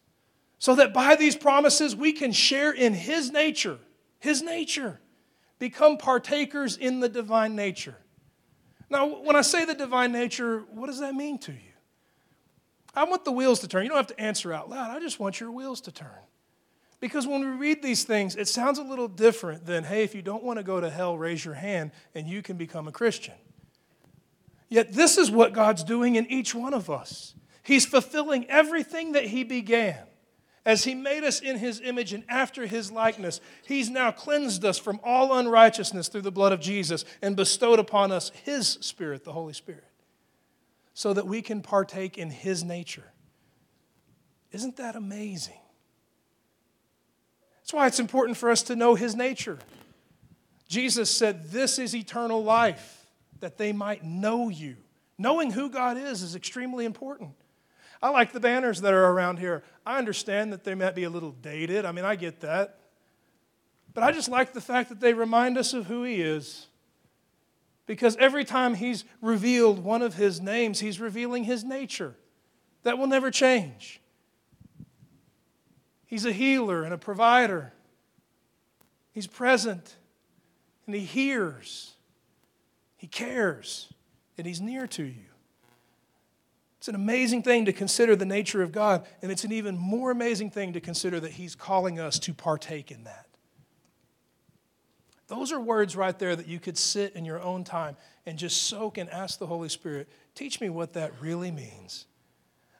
so 0.58 0.74
that 0.74 0.94
by 0.94 1.16
these 1.16 1.36
promises 1.36 1.94
we 1.94 2.12
can 2.12 2.32
share 2.32 2.72
in 2.72 2.94
his 2.94 3.30
nature, 3.30 3.78
his 4.18 4.42
nature 4.42 5.00
become 5.58 5.98
partakers 5.98 6.76
in 6.76 7.00
the 7.00 7.08
divine 7.08 7.54
nature. 7.54 7.96
Now, 8.88 9.22
when 9.22 9.36
I 9.36 9.42
say 9.42 9.64
the 9.64 9.74
divine 9.74 10.12
nature, 10.12 10.64
what 10.72 10.86
does 10.86 11.00
that 11.00 11.14
mean 11.14 11.38
to 11.40 11.52
you? 11.52 11.58
I 12.94 13.04
want 13.04 13.24
the 13.24 13.32
wheels 13.32 13.60
to 13.60 13.68
turn. 13.68 13.82
You 13.82 13.90
don't 13.90 13.98
have 13.98 14.06
to 14.06 14.20
answer 14.20 14.52
out 14.52 14.70
loud. 14.70 14.90
I 14.90 15.00
just 15.00 15.20
want 15.20 15.40
your 15.40 15.50
wheels 15.50 15.82
to 15.82 15.92
turn. 15.92 16.08
Because 16.98 17.26
when 17.26 17.40
we 17.40 17.46
read 17.46 17.82
these 17.82 18.04
things, 18.04 18.36
it 18.36 18.48
sounds 18.48 18.78
a 18.78 18.82
little 18.82 19.08
different 19.08 19.66
than, 19.66 19.84
hey, 19.84 20.02
if 20.02 20.14
you 20.14 20.22
don't 20.22 20.42
want 20.42 20.58
to 20.58 20.62
go 20.62 20.80
to 20.80 20.88
hell, 20.88 21.18
raise 21.18 21.44
your 21.44 21.54
hand 21.54 21.90
and 22.14 22.26
you 22.26 22.40
can 22.40 22.56
become 22.56 22.88
a 22.88 22.92
Christian. 22.92 23.34
Yet 24.68 24.94
this 24.94 25.18
is 25.18 25.30
what 25.30 25.52
God's 25.52 25.84
doing 25.84 26.16
in 26.16 26.26
each 26.30 26.54
one 26.54 26.72
of 26.72 26.88
us. 26.88 27.34
He's 27.62 27.84
fulfilling 27.84 28.48
everything 28.48 29.12
that 29.12 29.26
He 29.26 29.44
began. 29.44 29.98
As 30.66 30.82
he 30.82 30.96
made 30.96 31.22
us 31.22 31.38
in 31.38 31.58
his 31.58 31.80
image 31.80 32.12
and 32.12 32.24
after 32.28 32.66
his 32.66 32.90
likeness, 32.90 33.40
he's 33.64 33.88
now 33.88 34.10
cleansed 34.10 34.64
us 34.64 34.78
from 34.78 34.98
all 35.04 35.38
unrighteousness 35.38 36.08
through 36.08 36.22
the 36.22 36.32
blood 36.32 36.52
of 36.52 36.58
Jesus 36.58 37.04
and 37.22 37.36
bestowed 37.36 37.78
upon 37.78 38.10
us 38.10 38.32
his 38.44 38.66
Spirit, 38.80 39.22
the 39.22 39.32
Holy 39.32 39.52
Spirit, 39.52 39.84
so 40.92 41.12
that 41.12 41.24
we 41.24 41.40
can 41.40 41.62
partake 41.62 42.18
in 42.18 42.30
his 42.30 42.64
nature. 42.64 43.12
Isn't 44.50 44.76
that 44.78 44.96
amazing? 44.96 45.60
That's 47.60 47.72
why 47.72 47.86
it's 47.86 48.00
important 48.00 48.36
for 48.36 48.50
us 48.50 48.64
to 48.64 48.74
know 48.74 48.96
his 48.96 49.14
nature. 49.14 49.60
Jesus 50.66 51.08
said, 51.08 51.52
This 51.52 51.78
is 51.78 51.94
eternal 51.94 52.42
life, 52.42 53.06
that 53.38 53.56
they 53.56 53.72
might 53.72 54.02
know 54.02 54.48
you. 54.48 54.76
Knowing 55.16 55.52
who 55.52 55.70
God 55.70 55.96
is 55.96 56.22
is 56.22 56.34
extremely 56.34 56.84
important. 56.84 57.30
I 58.02 58.10
like 58.10 58.32
the 58.32 58.40
banners 58.40 58.80
that 58.82 58.92
are 58.92 59.10
around 59.10 59.38
here. 59.38 59.62
I 59.84 59.98
understand 59.98 60.52
that 60.52 60.64
they 60.64 60.74
might 60.74 60.94
be 60.94 61.04
a 61.04 61.10
little 61.10 61.32
dated. 61.32 61.84
I 61.84 61.92
mean, 61.92 62.04
I 62.04 62.16
get 62.16 62.40
that. 62.40 62.80
But 63.94 64.04
I 64.04 64.12
just 64.12 64.28
like 64.28 64.52
the 64.52 64.60
fact 64.60 64.90
that 64.90 65.00
they 65.00 65.14
remind 65.14 65.56
us 65.56 65.72
of 65.72 65.86
who 65.86 66.02
He 66.02 66.20
is. 66.20 66.66
Because 67.86 68.16
every 68.16 68.44
time 68.44 68.74
He's 68.74 69.04
revealed 69.22 69.82
one 69.82 70.02
of 70.02 70.14
His 70.14 70.40
names, 70.40 70.80
He's 70.80 71.00
revealing 71.00 71.44
His 71.44 71.64
nature. 71.64 72.14
That 72.82 72.98
will 72.98 73.06
never 73.06 73.30
change. 73.30 74.00
He's 76.04 76.24
a 76.24 76.32
healer 76.32 76.84
and 76.84 76.92
a 76.92 76.98
provider. 76.98 77.72
He's 79.12 79.26
present 79.26 79.96
and 80.86 80.94
He 80.94 81.00
hears. 81.00 81.94
He 82.96 83.06
cares 83.06 83.92
and 84.36 84.46
He's 84.46 84.60
near 84.60 84.86
to 84.88 85.04
you. 85.04 85.25
It's 86.86 86.94
an 86.94 87.02
amazing 87.02 87.42
thing 87.42 87.64
to 87.64 87.72
consider 87.72 88.14
the 88.14 88.24
nature 88.24 88.62
of 88.62 88.70
God, 88.70 89.04
and 89.20 89.32
it's 89.32 89.42
an 89.42 89.50
even 89.50 89.76
more 89.76 90.12
amazing 90.12 90.50
thing 90.50 90.74
to 90.74 90.80
consider 90.80 91.18
that 91.18 91.32
He's 91.32 91.56
calling 91.56 91.98
us 91.98 92.20
to 92.20 92.32
partake 92.32 92.92
in 92.92 93.02
that. 93.02 93.26
Those 95.26 95.50
are 95.50 95.58
words 95.58 95.96
right 95.96 96.16
there 96.16 96.36
that 96.36 96.46
you 96.46 96.60
could 96.60 96.78
sit 96.78 97.16
in 97.16 97.24
your 97.24 97.42
own 97.42 97.64
time 97.64 97.96
and 98.24 98.38
just 98.38 98.68
soak 98.68 98.98
and 98.98 99.10
ask 99.10 99.40
the 99.40 99.48
Holy 99.48 99.68
Spirit, 99.68 100.08
teach 100.36 100.60
me 100.60 100.68
what 100.68 100.92
that 100.92 101.10
really 101.20 101.50
means. 101.50 102.06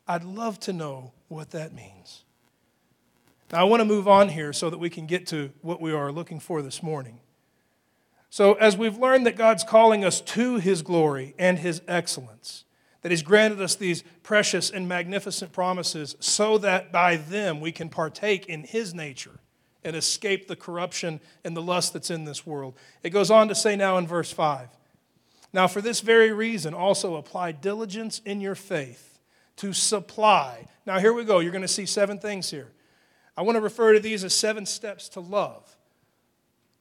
I'd 0.07 0.23
love 0.23 0.61
to 0.61 0.73
know 0.73 1.11
what 1.27 1.51
that 1.51 1.75
means. 1.75 2.23
Now, 3.51 3.63
I 3.63 3.65
want 3.65 3.81
to 3.81 3.85
move 3.85 4.07
on 4.07 4.29
here 4.29 4.53
so 4.53 4.71
that 4.71 4.79
we 4.79 4.89
can 4.89 5.07
get 5.07 5.27
to 5.27 5.51
what 5.63 5.81
we 5.81 5.91
are 5.91 6.13
looking 6.13 6.39
for 6.39 6.63
this 6.63 6.81
morning. 6.81 7.19
So, 8.31 8.55
as 8.55 8.77
we've 8.77 8.99
learned 8.99 9.27
that 9.27 9.35
God's 9.35 9.65
calling 9.65 10.05
us 10.05 10.21
to 10.21 10.59
His 10.59 10.83
glory 10.83 11.35
and 11.41 11.59
His 11.59 11.83
excellence, 11.89 12.66
that 13.07 13.13
He's 13.13 13.23
granted 13.23 13.61
us 13.61 13.77
these 13.77 14.03
precious 14.25 14.69
and 14.69 14.89
magnificent 14.89 15.53
promises 15.53 16.17
so 16.19 16.59
that 16.59 16.91
by 16.91 17.15
them 17.15 17.61
we 17.61 17.71
can 17.71 17.89
partake 17.89 18.47
in 18.47 18.65
His 18.65 18.95
nature 18.95 19.39
and 19.85 19.95
escape 19.95 20.49
the 20.49 20.57
corruption 20.57 21.21
and 21.45 21.57
the 21.57 21.63
lust 21.63 21.93
that's 21.93 22.11
in 22.11 22.25
this 22.25 22.45
world. 22.45 22.75
It 23.05 23.11
goes 23.11 23.31
on 23.31 23.47
to 23.47 23.55
say 23.55 23.77
now 23.77 23.97
in 23.99 24.09
verse 24.09 24.33
5 24.33 24.71
Now, 25.53 25.69
for 25.69 25.81
this 25.81 26.01
very 26.01 26.33
reason, 26.33 26.75
also 26.75 27.15
apply 27.15 27.53
diligence 27.53 28.21
in 28.25 28.41
your 28.41 28.57
faith 28.57 29.21
to 29.59 29.73
supply. 29.73 30.67
Now, 30.85 30.99
here 30.99 31.13
we 31.13 31.23
go. 31.23 31.39
You're 31.39 31.53
going 31.53 31.63
to 31.63 31.69
see 31.69 31.87
seven 31.87 32.19
things 32.19 32.51
here. 32.51 32.73
I 33.37 33.43
want 33.43 33.55
to 33.55 33.61
refer 33.61 33.93
to 33.93 34.01
these 34.01 34.25
as 34.25 34.35
seven 34.35 34.67
steps 34.67 35.09
to 35.11 35.21
love. 35.21 35.77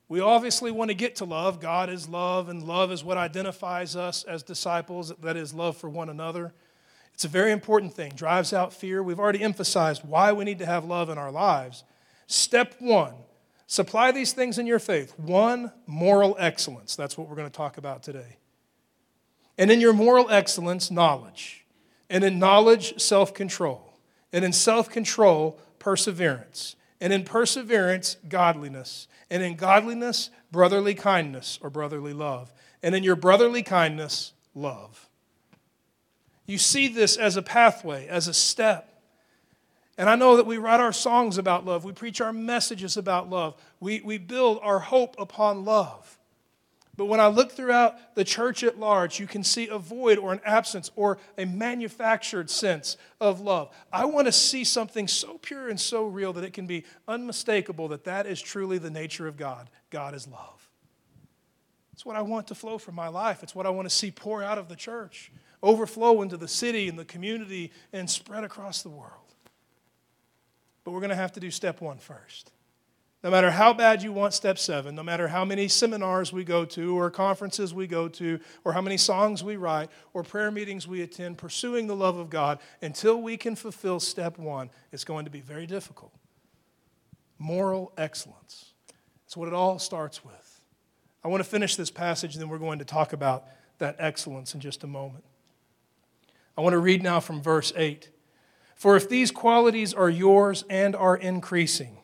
We 0.07 0.19
obviously 0.19 0.71
want 0.71 0.89
to 0.89 0.95
get 0.95 1.15
to 1.17 1.25
love. 1.25 1.59
God 1.59 1.89
is 1.89 2.07
love, 2.07 2.49
and 2.49 2.61
love 2.63 2.91
is 2.91 3.03
what 3.03 3.17
identifies 3.17 3.95
us 3.95 4.23
as 4.23 4.43
disciples. 4.43 5.11
That 5.21 5.35
is 5.35 5.53
love 5.53 5.77
for 5.77 5.89
one 5.89 6.09
another. 6.09 6.53
It's 7.13 7.25
a 7.25 7.29
very 7.29 7.51
important 7.51 7.93
thing, 7.93 8.11
drives 8.15 8.53
out 8.53 8.73
fear. 8.73 9.01
We've 9.01 9.19
already 9.19 9.41
emphasized 9.41 10.03
why 10.03 10.33
we 10.33 10.43
need 10.43 10.59
to 10.59 10.65
have 10.65 10.85
love 10.85 11.09
in 11.09 11.17
our 11.17 11.31
lives. 11.31 11.83
Step 12.27 12.75
one 12.79 13.13
supply 13.67 14.11
these 14.11 14.33
things 14.33 14.59
in 14.59 14.67
your 14.67 14.79
faith. 14.79 15.17
One, 15.17 15.71
moral 15.87 16.35
excellence. 16.39 16.95
That's 16.95 17.17
what 17.17 17.27
we're 17.27 17.35
going 17.35 17.49
to 17.49 17.55
talk 17.55 17.77
about 17.77 18.03
today. 18.03 18.37
And 19.57 19.71
in 19.71 19.79
your 19.79 19.93
moral 19.93 20.29
excellence, 20.29 20.91
knowledge. 20.91 21.65
And 22.09 22.23
in 22.23 22.37
knowledge, 22.37 22.99
self 23.01 23.33
control. 23.33 23.97
And 24.31 24.45
in 24.45 24.51
self 24.51 24.89
control, 24.89 25.59
perseverance. 25.79 26.75
And 27.05 27.13
in 27.13 27.23
perseverance, 27.23 28.17
godliness 28.27 29.07
and 29.29 29.43
in 29.43 29.57
godliness, 29.57 30.31
brotherly 30.51 30.95
kindness 30.95 31.59
or 31.61 31.69
brotherly 31.69 32.13
love, 32.13 32.51
and 32.81 32.95
in 32.95 33.03
your 33.03 33.15
brotherly 33.15 33.61
kindness, 33.61 34.33
love. 34.55 35.07
You 36.47 36.57
see 36.57 36.87
this 36.87 37.15
as 37.15 37.37
a 37.37 37.43
pathway, 37.43 38.07
as 38.07 38.27
a 38.27 38.33
step. 38.33 39.03
And 39.99 40.09
I 40.09 40.15
know 40.15 40.35
that 40.37 40.47
we 40.47 40.57
write 40.57 40.79
our 40.79 40.91
songs 40.91 41.37
about 41.37 41.63
love, 41.63 41.85
we 41.85 41.93
preach 41.93 42.21
our 42.21 42.33
messages 42.33 42.97
about 42.97 43.29
love, 43.29 43.53
we, 43.79 44.01
we 44.01 44.17
build 44.17 44.57
our 44.63 44.79
hope 44.79 45.15
upon 45.19 45.63
love. 45.63 46.17
But 46.97 47.07
when 47.07 47.19
I 47.19 47.27
look 47.27 47.51
throughout 47.51 48.15
the 48.15 48.23
church 48.23 48.63
at 48.63 48.79
large, 48.79 49.19
you 49.19 49.27
can 49.27 49.43
see 49.43 49.67
a 49.67 49.77
void 49.77 50.17
or 50.17 50.31
an 50.31 50.39
absence 50.45 50.91
or 50.95 51.17
a 51.37 51.45
manufactured 51.45 52.49
sense 52.49 52.95
of 53.19 53.41
love. 53.41 53.69
I 53.91 54.05
want 54.05 54.27
to 54.27 54.31
see 54.31 54.63
something 54.63 55.07
so 55.07 55.37
pure 55.37 55.67
and 55.67 55.79
so 55.79 56.05
real 56.05 56.31
that 56.33 56.45
it 56.45 56.53
can 56.53 56.67
be 56.67 56.85
unmistakable 57.07 57.89
that 57.89 58.05
that 58.05 58.25
is 58.25 58.41
truly 58.41 58.77
the 58.77 58.89
nature 58.89 59.27
of 59.27 59.35
God. 59.35 59.69
God 59.89 60.15
is 60.15 60.27
love. 60.27 60.69
It's 61.91 62.05
what 62.05 62.15
I 62.15 62.21
want 62.21 62.47
to 62.47 62.55
flow 62.55 62.77
from 62.77 62.95
my 62.95 63.09
life. 63.09 63.43
It's 63.43 63.55
what 63.55 63.65
I 63.65 63.69
want 63.69 63.89
to 63.89 63.93
see 63.93 64.11
pour 64.11 64.41
out 64.41 64.57
of 64.57 64.69
the 64.69 64.75
church, 64.75 65.31
overflow 65.61 66.21
into 66.21 66.37
the 66.37 66.47
city 66.47 66.87
and 66.87 66.97
the 66.97 67.05
community, 67.05 67.71
and 67.91 68.09
spread 68.09 68.43
across 68.43 68.81
the 68.81 68.89
world. 68.89 69.33
But 70.83 70.91
we're 70.91 70.99
going 70.99 71.09
to 71.09 71.15
have 71.15 71.33
to 71.33 71.39
do 71.39 71.51
step 71.51 71.81
one 71.81 71.97
first. 71.97 72.51
No 73.25 73.31
matter 73.31 73.49
how 73.49 73.73
bad 73.73 74.03
you 74.03 74.13
want 74.13 74.35
step 74.35 74.59
seven, 74.59 74.93
no 74.93 75.01
matter 75.01 75.27
how 75.27 75.43
many 75.43 75.67
seminars 75.67 76.31
we 76.31 76.43
go 76.43 76.63
to, 76.63 76.95
or 76.95 77.09
conferences 77.09 77.73
we 77.73 77.87
go 77.87 78.07
to, 78.07 78.39
or 78.63 78.71
how 78.71 78.81
many 78.81 78.97
songs 78.97 79.43
we 79.43 79.55
write, 79.55 79.89
or 80.13 80.21
prayer 80.21 80.51
meetings 80.51 80.87
we 80.87 81.01
attend, 81.01 81.39
pursuing 81.39 81.87
the 81.87 81.95
love 81.95 82.19
of 82.19 82.29
God, 82.29 82.59
until 82.83 83.19
we 83.19 83.35
can 83.35 83.55
fulfill 83.55 83.99
step 83.99 84.37
one, 84.37 84.69
it's 84.91 85.03
going 85.03 85.25
to 85.25 85.31
be 85.31 85.41
very 85.41 85.65
difficult. 85.65 86.13
Moral 87.39 87.91
excellence. 87.97 88.73
That's 89.23 89.35
what 89.35 89.47
it 89.47 89.55
all 89.55 89.79
starts 89.79 90.23
with. 90.23 90.61
I 91.23 91.27
want 91.27 91.43
to 91.43 91.49
finish 91.49 91.75
this 91.75 91.89
passage, 91.89 92.35
and 92.35 92.41
then 92.43 92.49
we're 92.49 92.59
going 92.59 92.77
to 92.77 92.85
talk 92.85 93.11
about 93.11 93.45
that 93.79 93.95
excellence 93.97 94.53
in 94.53 94.59
just 94.59 94.83
a 94.83 94.87
moment. 94.87 95.23
I 96.55 96.61
want 96.61 96.73
to 96.73 96.79
read 96.79 97.01
now 97.01 97.19
from 97.19 97.41
verse 97.41 97.73
8. 97.75 98.07
For 98.75 98.95
if 98.95 99.09
these 99.09 99.31
qualities 99.31 99.95
are 99.95 100.11
yours 100.11 100.63
and 100.69 100.95
are 100.95 101.17
increasing, 101.17 101.97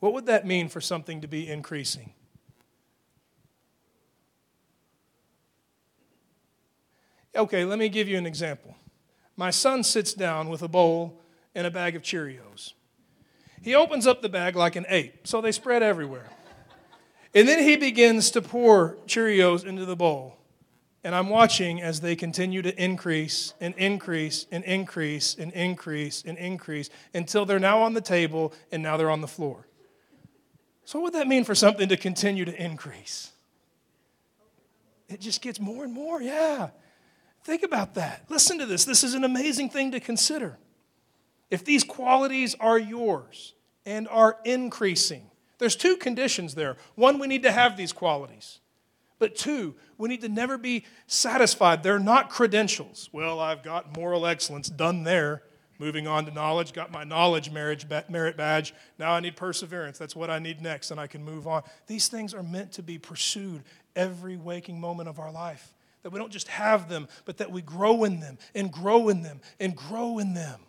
what 0.00 0.12
would 0.12 0.26
that 0.26 0.46
mean 0.46 0.68
for 0.68 0.80
something 0.80 1.20
to 1.20 1.28
be 1.28 1.48
increasing? 1.48 2.12
Okay, 7.34 7.64
let 7.64 7.78
me 7.78 7.88
give 7.88 8.08
you 8.08 8.16
an 8.16 8.26
example. 8.26 8.74
My 9.36 9.50
son 9.50 9.84
sits 9.84 10.14
down 10.14 10.48
with 10.48 10.62
a 10.62 10.68
bowl 10.68 11.20
and 11.54 11.66
a 11.66 11.70
bag 11.70 11.94
of 11.94 12.02
Cheerios. 12.02 12.72
He 13.62 13.74
opens 13.74 14.06
up 14.06 14.22
the 14.22 14.28
bag 14.28 14.56
like 14.56 14.76
an 14.76 14.86
ape, 14.88 15.26
so 15.26 15.40
they 15.40 15.52
spread 15.52 15.82
everywhere. 15.82 16.30
And 17.34 17.46
then 17.46 17.62
he 17.62 17.76
begins 17.76 18.30
to 18.30 18.40
pour 18.40 18.96
Cheerios 19.06 19.66
into 19.66 19.84
the 19.84 19.96
bowl. 19.96 20.38
And 21.04 21.14
I'm 21.14 21.28
watching 21.28 21.82
as 21.82 22.00
they 22.00 22.16
continue 22.16 22.62
to 22.62 22.82
increase 22.82 23.54
and 23.60 23.74
increase 23.76 24.46
and 24.50 24.64
increase 24.64 25.36
and 25.36 25.52
increase 25.52 26.24
and 26.26 26.38
increase 26.38 26.90
until 27.14 27.44
they're 27.44 27.58
now 27.58 27.82
on 27.82 27.92
the 27.92 28.00
table 28.00 28.54
and 28.72 28.82
now 28.82 28.96
they're 28.96 29.10
on 29.10 29.20
the 29.20 29.28
floor. 29.28 29.65
So, 30.86 31.00
what 31.00 31.12
would 31.12 31.20
that 31.20 31.26
mean 31.26 31.42
for 31.42 31.56
something 31.56 31.88
to 31.88 31.96
continue 31.96 32.44
to 32.44 32.62
increase? 32.62 33.32
It 35.08 35.20
just 35.20 35.42
gets 35.42 35.58
more 35.58 35.82
and 35.82 35.92
more, 35.92 36.22
yeah. 36.22 36.68
Think 37.42 37.64
about 37.64 37.94
that. 37.94 38.24
Listen 38.28 38.58
to 38.58 38.66
this. 38.66 38.84
This 38.84 39.02
is 39.02 39.14
an 39.14 39.24
amazing 39.24 39.68
thing 39.68 39.90
to 39.90 40.00
consider. 40.00 40.58
If 41.50 41.64
these 41.64 41.82
qualities 41.82 42.54
are 42.60 42.78
yours 42.78 43.54
and 43.84 44.06
are 44.06 44.38
increasing, 44.44 45.28
there's 45.58 45.74
two 45.74 45.96
conditions 45.96 46.54
there. 46.54 46.76
One, 46.94 47.18
we 47.18 47.26
need 47.26 47.42
to 47.42 47.52
have 47.52 47.76
these 47.76 47.92
qualities. 47.92 48.60
But 49.18 49.34
two, 49.34 49.74
we 49.98 50.08
need 50.08 50.20
to 50.20 50.28
never 50.28 50.56
be 50.56 50.84
satisfied. 51.08 51.82
They're 51.82 51.98
not 51.98 52.30
credentials. 52.30 53.10
Well, 53.12 53.40
I've 53.40 53.64
got 53.64 53.96
moral 53.96 54.24
excellence 54.24 54.68
done 54.68 55.02
there. 55.02 55.42
Moving 55.78 56.06
on 56.06 56.24
to 56.24 56.30
knowledge, 56.30 56.72
got 56.72 56.90
my 56.90 57.04
knowledge 57.04 57.50
merit 57.50 57.86
badge. 58.36 58.74
Now 58.98 59.12
I 59.12 59.20
need 59.20 59.36
perseverance. 59.36 59.98
That's 59.98 60.16
what 60.16 60.30
I 60.30 60.38
need 60.38 60.62
next, 60.62 60.90
and 60.90 60.98
I 60.98 61.06
can 61.06 61.22
move 61.24 61.46
on. 61.46 61.62
These 61.86 62.08
things 62.08 62.32
are 62.32 62.42
meant 62.42 62.72
to 62.72 62.82
be 62.82 62.98
pursued 62.98 63.62
every 63.94 64.36
waking 64.36 64.80
moment 64.80 65.08
of 65.08 65.18
our 65.18 65.30
life. 65.30 65.74
That 66.02 66.10
we 66.10 66.18
don't 66.18 66.32
just 66.32 66.48
have 66.48 66.88
them, 66.88 67.08
but 67.24 67.38
that 67.38 67.50
we 67.50 67.62
grow 67.62 68.04
in 68.04 68.20
them 68.20 68.38
and 68.54 68.72
grow 68.72 69.08
in 69.08 69.22
them 69.22 69.40
and 69.60 69.76
grow 69.76 70.18
in 70.18 70.34
them. 70.34 70.60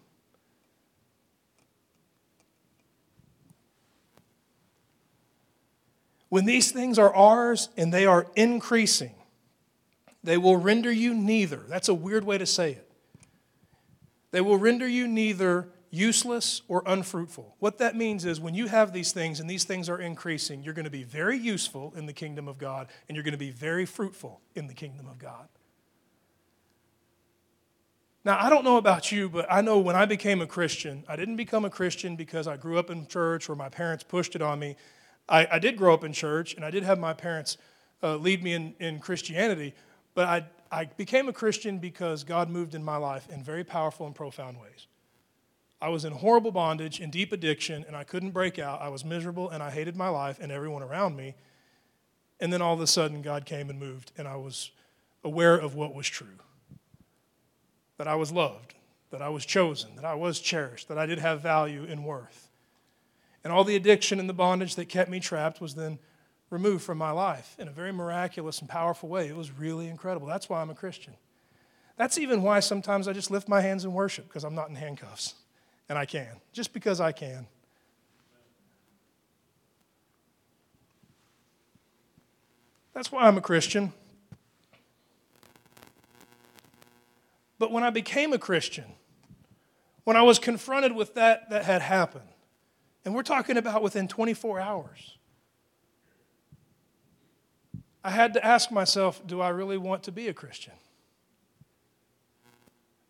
When 6.30 6.46
these 6.46 6.72
things 6.72 7.00
are 7.00 7.14
ours 7.16 7.70
and 7.78 7.94
they 7.94 8.06
are 8.06 8.28
increasing, 8.36 9.16
they 10.24 10.38
will 10.38 10.58
render 10.58 10.92
you 10.92 11.14
neither. 11.14 11.64
That's 11.70 11.88
a 11.88 11.94
weird 11.94 12.26
way 12.26 12.38
to 12.38 12.46
say 12.46 12.72
it. 12.72 12.87
They 14.32 14.42
will 14.42 14.58
render 14.58 14.88
you 14.88 15.08
neither 15.08 15.70
useless 15.90 16.62
or 16.68 16.84
unfruitful. 16.86 17.56
What 17.60 17.78
that 17.78 17.96
means 17.96 18.26
is 18.26 18.40
when 18.40 18.54
you 18.54 18.68
have 18.68 18.92
these 18.92 19.12
things 19.12 19.40
and 19.40 19.50
these 19.50 19.64
things 19.64 19.90
are 19.90 20.00
increasing, 20.00 20.64
you're 20.64 20.74
going 20.74 20.86
to 20.86 20.92
be 20.92 21.04
very 21.04 21.38
useful 21.38 21.94
in 21.96 22.06
the 22.06 22.14
kingdom 22.14 22.48
of 22.48 22.58
God 22.58 22.88
and 23.08 23.16
you're 23.16 23.24
going 23.24 23.32
to 23.32 23.38
be 23.38 23.52
very 23.52 23.86
fruitful 23.86 24.42
in 24.56 24.68
the 24.68 24.74
kingdom 24.74 25.08
of 25.08 25.18
God. 25.18 25.48
Now, 28.26 28.38
I 28.40 28.50
don't 28.50 28.66
know 28.66 28.76
about 28.76 29.10
you, 29.10 29.30
but 29.30 29.46
I 29.50 29.62
know 29.62 29.80
when 29.80 29.96
I 29.96 30.06
became 30.06 30.42
a 30.42 30.48
Christian, 30.48 31.06
I 31.08 31.16
didn't 31.16 31.38
become 31.38 31.64
a 31.64 31.70
Christian 31.70 32.18
because 32.18 32.46
I 32.46 32.58
grew 32.58 32.78
up 32.78 32.90
in 32.90 33.08
church 33.08 33.50
or 33.50 33.56
my 33.56 33.70
parents 33.70 34.04
pushed 34.04 34.36
it 34.36 34.42
on 34.42 34.60
me. 34.60 34.76
I, 35.30 35.48
I 35.54 35.60
did 35.60 35.78
grow 35.78 35.94
up 35.94 36.04
in 36.04 36.12
church 36.12 36.54
and 36.54 36.66
I 36.66 36.72
did 36.72 36.84
have 36.84 37.00
my 37.00 37.14
parents 37.14 37.58
uh, 38.04 38.18
lead 38.18 38.44
me 38.44 38.54
in, 38.54 38.76
in 38.80 39.00
Christianity, 39.00 39.74
but 40.14 40.28
I 40.28 40.46
I 40.72 40.86
became 40.86 41.28
a 41.30 41.34
Christian 41.34 41.80
because 41.80 42.24
God 42.24 42.50
moved 42.50 42.76
in 42.76 42.84
my 42.84 42.98
life 42.98 43.28
in 43.30 43.44
very 43.44 43.64
powerful 43.64 44.06
and 44.06 44.16
profound 44.16 44.60
ways. 44.60 44.88
I 45.82 45.90
was 45.90 46.06
in 46.06 46.14
horrible 46.14 46.52
bondage, 46.52 47.00
in 47.00 47.12
deep 47.12 47.32
addiction, 47.32 47.86
and 47.86 47.96
I 47.96 48.04
couldn't 48.04 48.32
break 48.32 48.58
out. 48.58 48.82
I 48.82 48.90
was 48.90 49.06
miserable 49.06 49.50
and 49.50 49.62
I 49.62 49.70
hated 49.70 49.96
my 49.96 50.10
life 50.10 50.40
and 50.42 50.52
everyone 50.52 50.82
around 50.82 51.16
me. 51.16 51.36
And 52.40 52.52
then 52.52 52.62
all 52.62 52.74
of 52.74 52.82
a 52.82 52.88
sudden, 52.88 53.22
God 53.22 53.46
came 53.46 53.70
and 53.70 53.80
moved, 53.80 54.12
and 54.18 54.28
I 54.28 54.36
was 54.36 54.72
aware 55.24 55.56
of 55.56 55.76
what 55.76 55.94
was 55.94 56.08
true 56.08 56.28
that 57.98 58.08
I 58.08 58.14
was 58.14 58.32
loved, 58.32 58.76
that 59.10 59.24
I 59.24 59.30
was 59.30 59.44
chosen, 59.44 59.96
that 59.96 60.06
I 60.06 60.14
was 60.14 60.40
cherished, 60.40 60.88
that 60.88 61.00
I 61.00 61.08
did 61.08 61.18
have 61.18 61.42
value 61.42 61.84
and 61.90 62.06
worth. 62.06 62.52
And 63.44 63.52
all 63.52 63.64
the 63.64 63.76
addiction 63.76 64.20
and 64.20 64.30
the 64.30 64.34
bondage 64.34 64.76
that 64.76 64.86
kept 64.86 65.10
me 65.10 65.20
trapped 65.20 65.60
was 65.60 65.74
then 65.74 65.98
removed 66.50 66.84
from 66.84 66.98
my 66.98 67.12
life 67.12 67.56
in 67.60 67.68
a 67.68 67.72
very 67.72 67.92
miraculous 67.92 68.60
and 68.60 68.70
powerful 68.70 69.10
way. 69.10 69.28
It 69.28 69.36
was 69.36 69.52
really 69.52 69.88
incredible. 69.88 70.28
That's 70.28 70.50
why 70.50 70.62
I'm 70.62 70.70
a 70.70 70.76
Christian. 70.76 71.14
That's 71.98 72.18
even 72.18 72.44
why 72.44 72.60
sometimes 72.60 73.08
I 73.08 73.14
just 73.14 73.32
lift 73.32 73.50
my 73.50 73.62
hands 73.62 73.84
in 73.84 73.92
worship 73.92 74.28
because 74.28 74.44
I'm 74.44 74.56
not 74.56 74.70
in 74.70 74.76
handcuffs. 74.76 75.36
And 75.90 75.98
I 75.98 76.06
can, 76.06 76.42
just 76.54 76.74
because 76.74 77.02
I 77.02 77.12
can. 77.12 77.48
That's 82.94 83.12
why 83.12 83.28
I'm 83.28 83.38
a 83.38 83.42
Christian. 83.42 83.94
But 87.60 87.72
when 87.72 87.84
I 87.84 87.90
became 87.90 88.34
a 88.34 88.38
Christian, 88.38 88.86
when 90.04 90.16
I 90.16 90.22
was 90.22 90.40
confronted 90.40 90.94
with 90.94 91.16
that 91.16 91.50
that 91.50 91.66
had 91.66 91.82
happened, 91.82 92.30
and 93.06 93.16
we're 93.16 93.24
talking 93.24 93.58
about 93.58 93.82
within 93.82 94.08
24 94.08 94.60
hours, 94.60 95.17
I 98.08 98.12
had 98.12 98.34
to 98.36 98.46
ask 98.46 98.72
myself 98.72 99.22
do 99.28 99.42
I 99.42 99.50
really 99.50 99.78
want 99.78 100.04
to 100.04 100.14
be 100.14 100.30
a 100.30 100.34
Christian? 100.34 100.72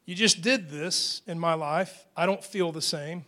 You 0.07 0.15
just 0.15 0.41
did 0.41 0.71
this 0.71 1.21
in 1.27 1.39
my 1.39 1.53
life. 1.53 2.05
I 2.15 2.25
don't 2.25 2.43
feel 2.43 2.71
the 2.71 2.81
same. 2.81 3.23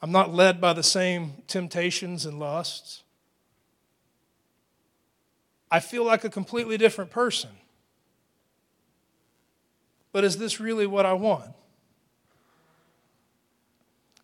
I'm 0.00 0.12
not 0.12 0.32
led 0.32 0.60
by 0.60 0.72
the 0.72 0.84
same 0.84 1.42
temptations 1.48 2.26
and 2.26 2.38
lusts. 2.38 3.02
I 5.68 5.80
feel 5.80 6.04
like 6.04 6.22
a 6.22 6.30
completely 6.30 6.78
different 6.78 7.10
person. 7.10 7.50
But 10.12 10.22
is 10.22 10.38
this 10.38 10.60
really 10.60 10.86
what 10.86 11.06
I 11.06 11.14
want? 11.14 11.50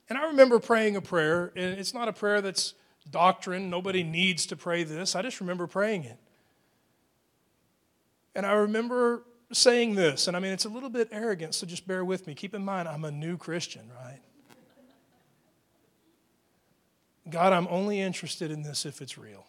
And 0.09 0.17
I 0.17 0.27
remember 0.27 0.61
praying 0.61 0.95
a 0.95 1.01
prayer, 1.01 1.51
and 1.57 1.81
it's 1.81 1.93
not 1.93 2.07
a 2.07 2.13
prayer 2.13 2.41
that's 2.41 2.75
doctrine. 3.11 3.71
Nobody 3.71 4.03
needs 4.03 4.47
to 4.47 4.57
pray 4.57 4.85
this. 4.85 5.15
I 5.15 5.23
just 5.23 5.41
remember 5.41 5.67
praying 5.67 6.05
it. 6.05 6.19
And 8.35 8.45
I 8.45 8.53
remember 8.53 9.23
saying 9.53 9.95
this, 9.95 10.29
and 10.29 10.37
I 10.37 10.41
mean, 10.41 10.53
it's 10.53 10.65
a 10.65 10.69
little 10.69 10.91
bit 10.91 11.09
arrogant, 11.13 11.55
so 11.55 11.67
just 11.67 11.87
bear 11.87 12.05
with 12.05 12.27
me. 12.27 12.35
Keep 12.35 12.55
in 12.55 12.65
mind, 12.65 12.89
I'm 12.89 13.05
a 13.05 13.11
new 13.11 13.37
Christian, 13.37 13.89
right? 13.97 14.21
God, 17.29 17.53
I'm 17.53 17.67
only 17.71 18.01
interested 18.01 18.51
in 18.51 18.63
this 18.63 18.85
if 18.85 19.01
it's 19.01 19.17
real. 19.17 19.47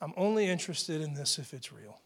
I'm 0.00 0.14
only 0.16 0.46
interested 0.46 1.00
in 1.00 1.14
this 1.14 1.38
if 1.38 1.52
it's 1.52 1.72
real. 1.72 2.00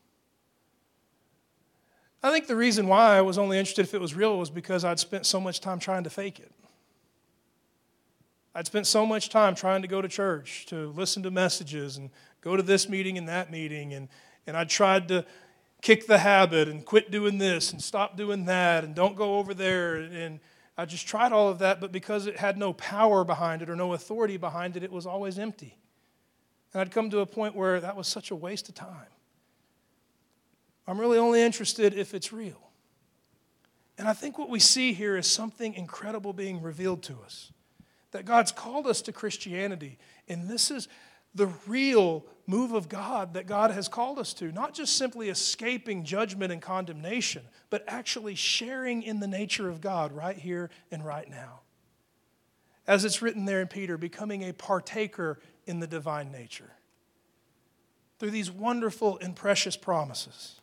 I 2.23 2.31
think 2.31 2.47
the 2.47 2.57
reason 2.57 2.87
why 2.87 3.17
I 3.17 3.21
was 3.21 3.37
only 3.37 3.59
interested 3.59 3.83
if 3.83 3.95
it 3.95 4.01
was 4.01 4.15
real 4.15 4.39
was 4.39 4.51
because 4.51 4.85
I'd 4.85 4.99
spent 4.99 5.27
so 5.27 5.41
much 5.41 5.61
time 5.61 5.79
trying 5.79 6.05
to 6.05 6.11
fake 6.11 6.39
it. 6.39 6.53
I'd 8.55 8.67
spent 8.67 8.87
so 8.87 9.07
much 9.07 9.31
time 9.31 9.55
trying 9.55 9.83
to 9.83 9.89
go 9.89 10.03
to 10.03 10.09
church, 10.09 10.67
to 10.67 10.91
listen 10.91 11.23
to 11.23 11.31
messages, 11.31 11.97
and 11.97 12.11
go 12.43 12.57
to 12.57 12.63
this 12.63 12.89
meeting 12.89 13.17
and 13.17 13.29
that 13.29 13.51
meeting, 13.51 13.95
and, 13.95 14.09
and 14.47 14.57
I 14.57 14.65
tried 14.65 15.09
to 15.09 15.25
kick 15.81 16.07
the 16.07 16.19
habit 16.19 16.69
and 16.69 16.85
quit 16.85 17.11
doing 17.11 17.39
this 17.39 17.73
and 17.73 17.83
stop 17.83 18.17
doing 18.17 18.45
that 18.45 18.85
and 18.85 18.95
don't 18.95 19.17
go 19.17 19.39
over 19.39 19.55
there. 19.55 19.97
And 19.97 20.39
I 20.77 20.85
just 20.85 21.07
tried 21.07 21.33
all 21.33 21.49
of 21.49 21.59
that, 21.59 21.81
but 21.81 21.93
because 21.93 22.27
it 22.27 22.37
had 22.37 22.57
no 22.57 22.73
power 22.75 23.25
behind 23.25 23.63
it 23.63 23.71
or 23.71 23.77
no 23.77 23.95
authority 23.95 24.37
behind 24.37 24.77
it, 24.77 24.83
it 24.83 24.93
was 24.93 25.07
always 25.07 25.39
empty. 25.39 25.79
And 26.73 26.81
I'd 26.81 26.91
come 26.91 27.11
to 27.11 27.21
a 27.21 27.27
point 27.27 27.55
where 27.55 27.81
that 27.81 27.97
was 27.97 28.07
such 28.07 28.31
a 28.31 28.37
waste 28.37 28.69
of 28.69 28.75
time. 28.75 29.09
I'm 30.87 31.01
really 31.01 31.19
only 31.19 31.43
interested 31.43 31.95
if 31.95 32.15
it's 32.15 32.33
real. 32.33 32.71
And 33.99 34.09
I 34.09 34.13
think 34.13 34.39
what 34.39 34.49
we 34.49 34.59
see 34.59 34.93
here 34.93 35.17
is 35.17 35.27
something 35.27 35.75
incredible 35.75 36.33
being 36.33 36.63
revealed 36.63 37.03
to 37.05 37.19
us 37.25 37.53
that 38.13 38.25
God's 38.25 38.53
called 38.53 38.87
us 38.87 39.03
to 39.03 39.13
Christianity. 39.13 39.99
And 40.29 40.49
this 40.49 40.71
is 40.71 40.89
the 41.35 41.49
real 41.67 42.25
move 42.47 42.73
of 42.73 42.89
God 42.89 43.35
that 43.35 43.47
God 43.47 43.71
has 43.71 43.89
called 43.89 44.19
us 44.19 44.35
to. 44.35 44.53
Not 44.53 44.75
just 44.75 44.97
simply 44.97 45.29
escaping 45.29 46.05
judgment 46.05 46.53
and 46.53 46.61
condemnation, 46.61 47.43
but 47.71 47.85
actually 47.87 48.35
sharing 48.35 49.03
in 49.03 49.21
the 49.21 49.27
nature 49.27 49.69
of 49.69 49.81
God 49.81 50.13
right 50.13 50.37
here 50.37 50.71
and 50.91 51.05
right 51.05 51.29
now. 51.29 51.61
As 52.87 53.05
it's 53.05 53.23
written 53.23 53.45
there 53.45 53.61
in 53.61 53.69
Peter, 53.69 53.97
becoming 53.97 54.43
a 54.43 54.53
partaker 54.53 55.39
in 55.67 55.81
the 55.81 55.87
divine 55.87 56.33
nature 56.33 56.71
through 58.19 58.31
these 58.31 58.51
wonderful 58.51 59.19
and 59.21 59.35
precious 59.35 59.77
promises. 59.77 60.61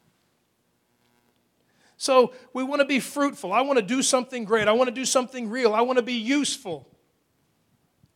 So 1.98 2.34
we 2.54 2.64
want 2.64 2.82
to 2.82 2.88
be 2.88 3.00
fruitful. 3.00 3.52
I 3.52 3.62
want 3.62 3.80
to 3.80 3.86
do 3.86 4.02
something 4.02 4.46
great. 4.46 4.68
I 4.68 4.72
want 4.74 4.88
to 4.88 4.94
do 4.94 5.06
something 5.06 5.50
real. 5.50 5.74
I 5.74 5.82
want 5.82 5.98
to 5.98 6.04
be 6.04 6.14
useful. 6.14 6.88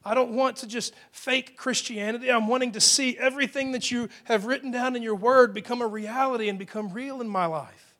I 0.05 0.13
don't 0.13 0.31
want 0.31 0.57
to 0.57 0.67
just 0.67 0.93
fake 1.11 1.55
Christianity. 1.57 2.29
I'm 2.29 2.47
wanting 2.47 2.73
to 2.73 2.81
see 2.81 3.17
everything 3.17 3.71
that 3.71 3.89
you 3.89 4.09
have 4.25 4.45
written 4.45 4.71
down 4.71 4.95
in 4.95 5.01
your 5.01 5.15
word 5.15 5.53
become 5.53 5.81
a 5.81 5.87
reality 5.87 6.49
and 6.49 6.59
become 6.59 6.91
real 6.91 7.21
in 7.21 7.29
my 7.29 7.45
life. 7.45 7.97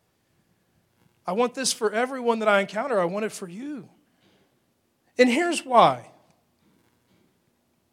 I 1.26 1.32
want 1.32 1.54
this 1.54 1.72
for 1.72 1.92
everyone 1.92 2.40
that 2.40 2.50
I 2.50 2.60
encounter. 2.60 3.00
I 3.00 3.06
want 3.06 3.26
it 3.26 3.32
for 3.32 3.48
you. 3.48 3.88
And 5.18 5.30
here's 5.30 5.66
why. 5.66 6.10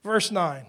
Verse 0.03 0.31
9 0.31 0.67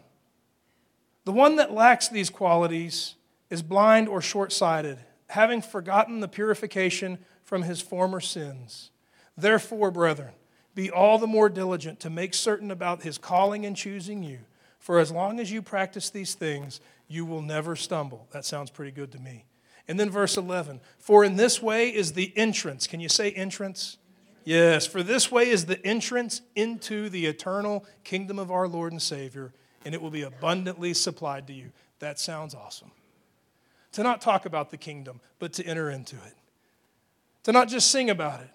The 1.26 1.32
one 1.32 1.56
that 1.56 1.74
lacks 1.74 2.08
these 2.08 2.30
qualities 2.30 3.16
is 3.50 3.62
blind 3.62 4.08
or 4.08 4.22
short 4.22 4.52
sighted 4.54 5.00
having 5.32 5.62
forgotten 5.62 6.20
the 6.20 6.28
purification 6.28 7.18
from 7.44 7.64
his 7.64 7.82
former 7.82 8.20
sins. 8.20 8.92
Therefore, 9.38 9.90
brethren, 9.90 10.34
be 10.76 10.90
all 10.90 11.18
the 11.18 11.28
more 11.28 11.50
diligent 11.50 12.00
to 12.02 12.10
make 12.10 12.34
certain 12.34 12.72
about 12.72 13.04
his 13.04 13.18
calling 13.18 13.66
and 13.66 13.76
choosing 13.76 14.24
you. 14.24 14.40
For 14.80 15.00
as 15.00 15.12
long 15.12 15.40
as 15.40 15.52
you 15.52 15.62
practice 15.62 16.10
these 16.10 16.34
things, 16.34 16.80
you 17.08 17.26
will 17.26 17.42
never 17.42 17.76
stumble. 17.76 18.28
That 18.32 18.46
sounds 18.46 18.72
pretty 18.72 18.92
good 18.92 19.12
to 19.12 19.20
me. 19.20 19.46
And 19.88 20.00
then 20.00 20.10
verse 20.10 20.38
11 20.38 20.80
For 20.98 21.24
in 21.24 21.36
this 21.36 21.62
way 21.62 21.94
is 21.94 22.14
the 22.14 22.34
entrance. 22.38 22.88
Can 22.88 23.00
you 23.00 23.10
say 23.10 23.32
entrance? 23.32 23.98
Yes, 24.44 24.88
for 24.88 25.04
this 25.04 25.32
way 25.32 25.50
is 25.50 25.66
the 25.66 25.86
entrance 25.86 26.42
into 26.56 27.10
the 27.10 27.28
eternal 27.28 27.86
kingdom 28.04 28.40
of 28.40 28.50
our 28.52 28.68
Lord 28.68 28.92
and 28.92 29.02
Savior, 29.02 29.54
and 29.86 29.94
it 29.94 30.02
will 30.02 30.10
be 30.10 30.24
abundantly 30.24 30.96
supplied 30.96 31.46
to 31.48 31.54
you. 31.54 31.72
That 32.00 32.20
sounds 32.20 32.56
awesome 32.56 32.92
to 33.94 34.04
not 34.04 34.22
talk 34.22 34.46
about 34.46 34.70
the 34.70 34.78
kingdom, 34.78 35.20
but 35.40 35.54
to 35.54 35.66
enter 35.66 35.90
into 35.90 36.16
it. 36.16 36.36
To 37.44 37.52
not 37.52 37.68
just 37.68 37.92
sing 37.92 38.10
about 38.10 38.42
it, 38.42 38.50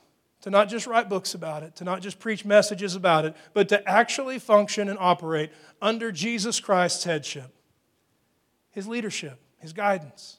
to 0.46 0.50
not 0.50 0.68
just 0.68 0.86
write 0.86 1.08
books 1.08 1.34
about 1.34 1.64
it, 1.64 1.74
to 1.74 1.82
not 1.82 2.00
just 2.00 2.20
preach 2.20 2.44
messages 2.44 2.94
about 2.94 3.24
it, 3.24 3.34
but 3.52 3.68
to 3.68 3.88
actually 3.88 4.38
function 4.38 4.88
and 4.88 4.96
operate 5.00 5.50
under 5.82 6.12
Jesus 6.12 6.60
Christ's 6.60 7.02
headship, 7.02 7.52
his 8.70 8.86
leadership, 8.86 9.40
his 9.58 9.72
guidance, 9.72 10.38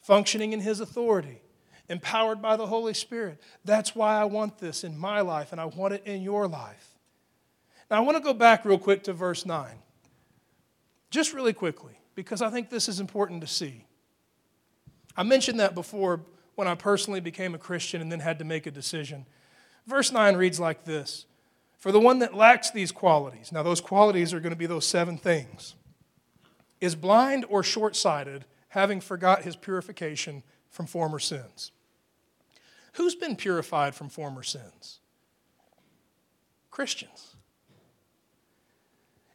functioning 0.00 0.52
in 0.52 0.60
his 0.60 0.78
authority, 0.78 1.42
empowered 1.88 2.40
by 2.40 2.56
the 2.56 2.68
Holy 2.68 2.94
Spirit. 2.94 3.42
That's 3.64 3.96
why 3.96 4.14
I 4.20 4.26
want 4.26 4.58
this 4.58 4.84
in 4.84 4.96
my 4.96 5.22
life, 5.22 5.50
and 5.50 5.60
I 5.60 5.64
want 5.64 5.92
it 5.92 6.04
in 6.06 6.22
your 6.22 6.46
life. 6.46 6.94
Now, 7.90 7.96
I 7.96 8.00
want 8.02 8.16
to 8.16 8.22
go 8.22 8.34
back 8.34 8.64
real 8.64 8.78
quick 8.78 9.02
to 9.02 9.12
verse 9.12 9.44
9, 9.44 9.72
just 11.10 11.34
really 11.34 11.52
quickly, 11.52 11.98
because 12.14 12.42
I 12.42 12.50
think 12.50 12.70
this 12.70 12.88
is 12.88 13.00
important 13.00 13.40
to 13.40 13.48
see. 13.48 13.86
I 15.16 15.24
mentioned 15.24 15.58
that 15.58 15.74
before 15.74 16.20
when 16.54 16.68
I 16.68 16.76
personally 16.76 17.18
became 17.18 17.56
a 17.56 17.58
Christian 17.58 18.00
and 18.00 18.12
then 18.12 18.20
had 18.20 18.38
to 18.38 18.44
make 18.44 18.68
a 18.68 18.70
decision. 18.70 19.26
Verse 19.88 20.12
9 20.12 20.36
reads 20.36 20.60
like 20.60 20.84
this 20.84 21.24
For 21.78 21.90
the 21.90 21.98
one 21.98 22.18
that 22.18 22.34
lacks 22.34 22.70
these 22.70 22.92
qualities, 22.92 23.50
now 23.50 23.62
those 23.62 23.80
qualities 23.80 24.34
are 24.34 24.40
going 24.40 24.52
to 24.52 24.56
be 24.56 24.66
those 24.66 24.86
seven 24.86 25.16
things, 25.16 25.74
is 26.80 26.94
blind 26.94 27.46
or 27.48 27.62
short 27.62 27.96
sighted, 27.96 28.44
having 28.68 29.00
forgot 29.00 29.42
his 29.42 29.56
purification 29.56 30.42
from 30.68 30.86
former 30.86 31.18
sins. 31.18 31.72
Who's 32.92 33.14
been 33.14 33.34
purified 33.34 33.94
from 33.94 34.10
former 34.10 34.42
sins? 34.42 34.98
Christians. 36.70 37.36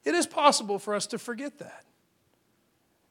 It 0.05 0.13
is 0.13 0.27
possible 0.27 0.77
for 0.77 0.93
us 0.93 1.07
to 1.07 1.17
forget 1.17 1.57
that. 1.59 1.83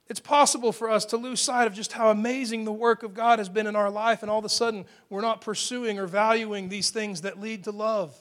It's 0.08 0.20
possible 0.20 0.72
for 0.72 0.90
us 0.90 1.04
to 1.06 1.16
lose 1.16 1.40
sight 1.40 1.66
of 1.66 1.74
just 1.74 1.92
how 1.92 2.10
amazing 2.10 2.64
the 2.64 2.72
work 2.72 3.02
of 3.02 3.14
God 3.14 3.38
has 3.38 3.48
been 3.48 3.66
in 3.66 3.76
our 3.76 3.90
life, 3.90 4.22
and 4.22 4.30
all 4.30 4.40
of 4.40 4.44
a 4.44 4.50
sudden 4.50 4.84
we're 5.08 5.22
not 5.22 5.40
pursuing 5.40 5.98
or 5.98 6.06
valuing 6.06 6.68
these 6.68 6.90
things 6.90 7.22
that 7.22 7.40
lead 7.40 7.64
to 7.64 7.70
love. 7.70 8.14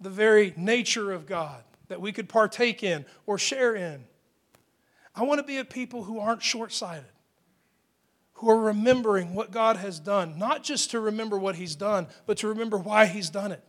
The 0.00 0.10
very 0.10 0.52
nature 0.56 1.10
of 1.10 1.26
God 1.26 1.64
that 1.88 2.00
we 2.00 2.12
could 2.12 2.28
partake 2.28 2.82
in 2.82 3.06
or 3.26 3.38
share 3.38 3.74
in. 3.74 4.04
I 5.14 5.22
want 5.22 5.40
to 5.40 5.46
be 5.46 5.58
a 5.58 5.64
people 5.64 6.04
who 6.04 6.18
aren't 6.18 6.42
short 6.42 6.72
sighted, 6.72 7.04
who 8.34 8.50
are 8.50 8.60
remembering 8.60 9.34
what 9.34 9.50
God 9.50 9.78
has 9.78 9.98
done, 9.98 10.38
not 10.38 10.62
just 10.62 10.90
to 10.90 11.00
remember 11.00 11.38
what 11.38 11.56
He's 11.56 11.74
done, 11.74 12.06
but 12.26 12.36
to 12.38 12.48
remember 12.48 12.76
why 12.76 13.06
He's 13.06 13.30
done 13.30 13.52
it. 13.52 13.64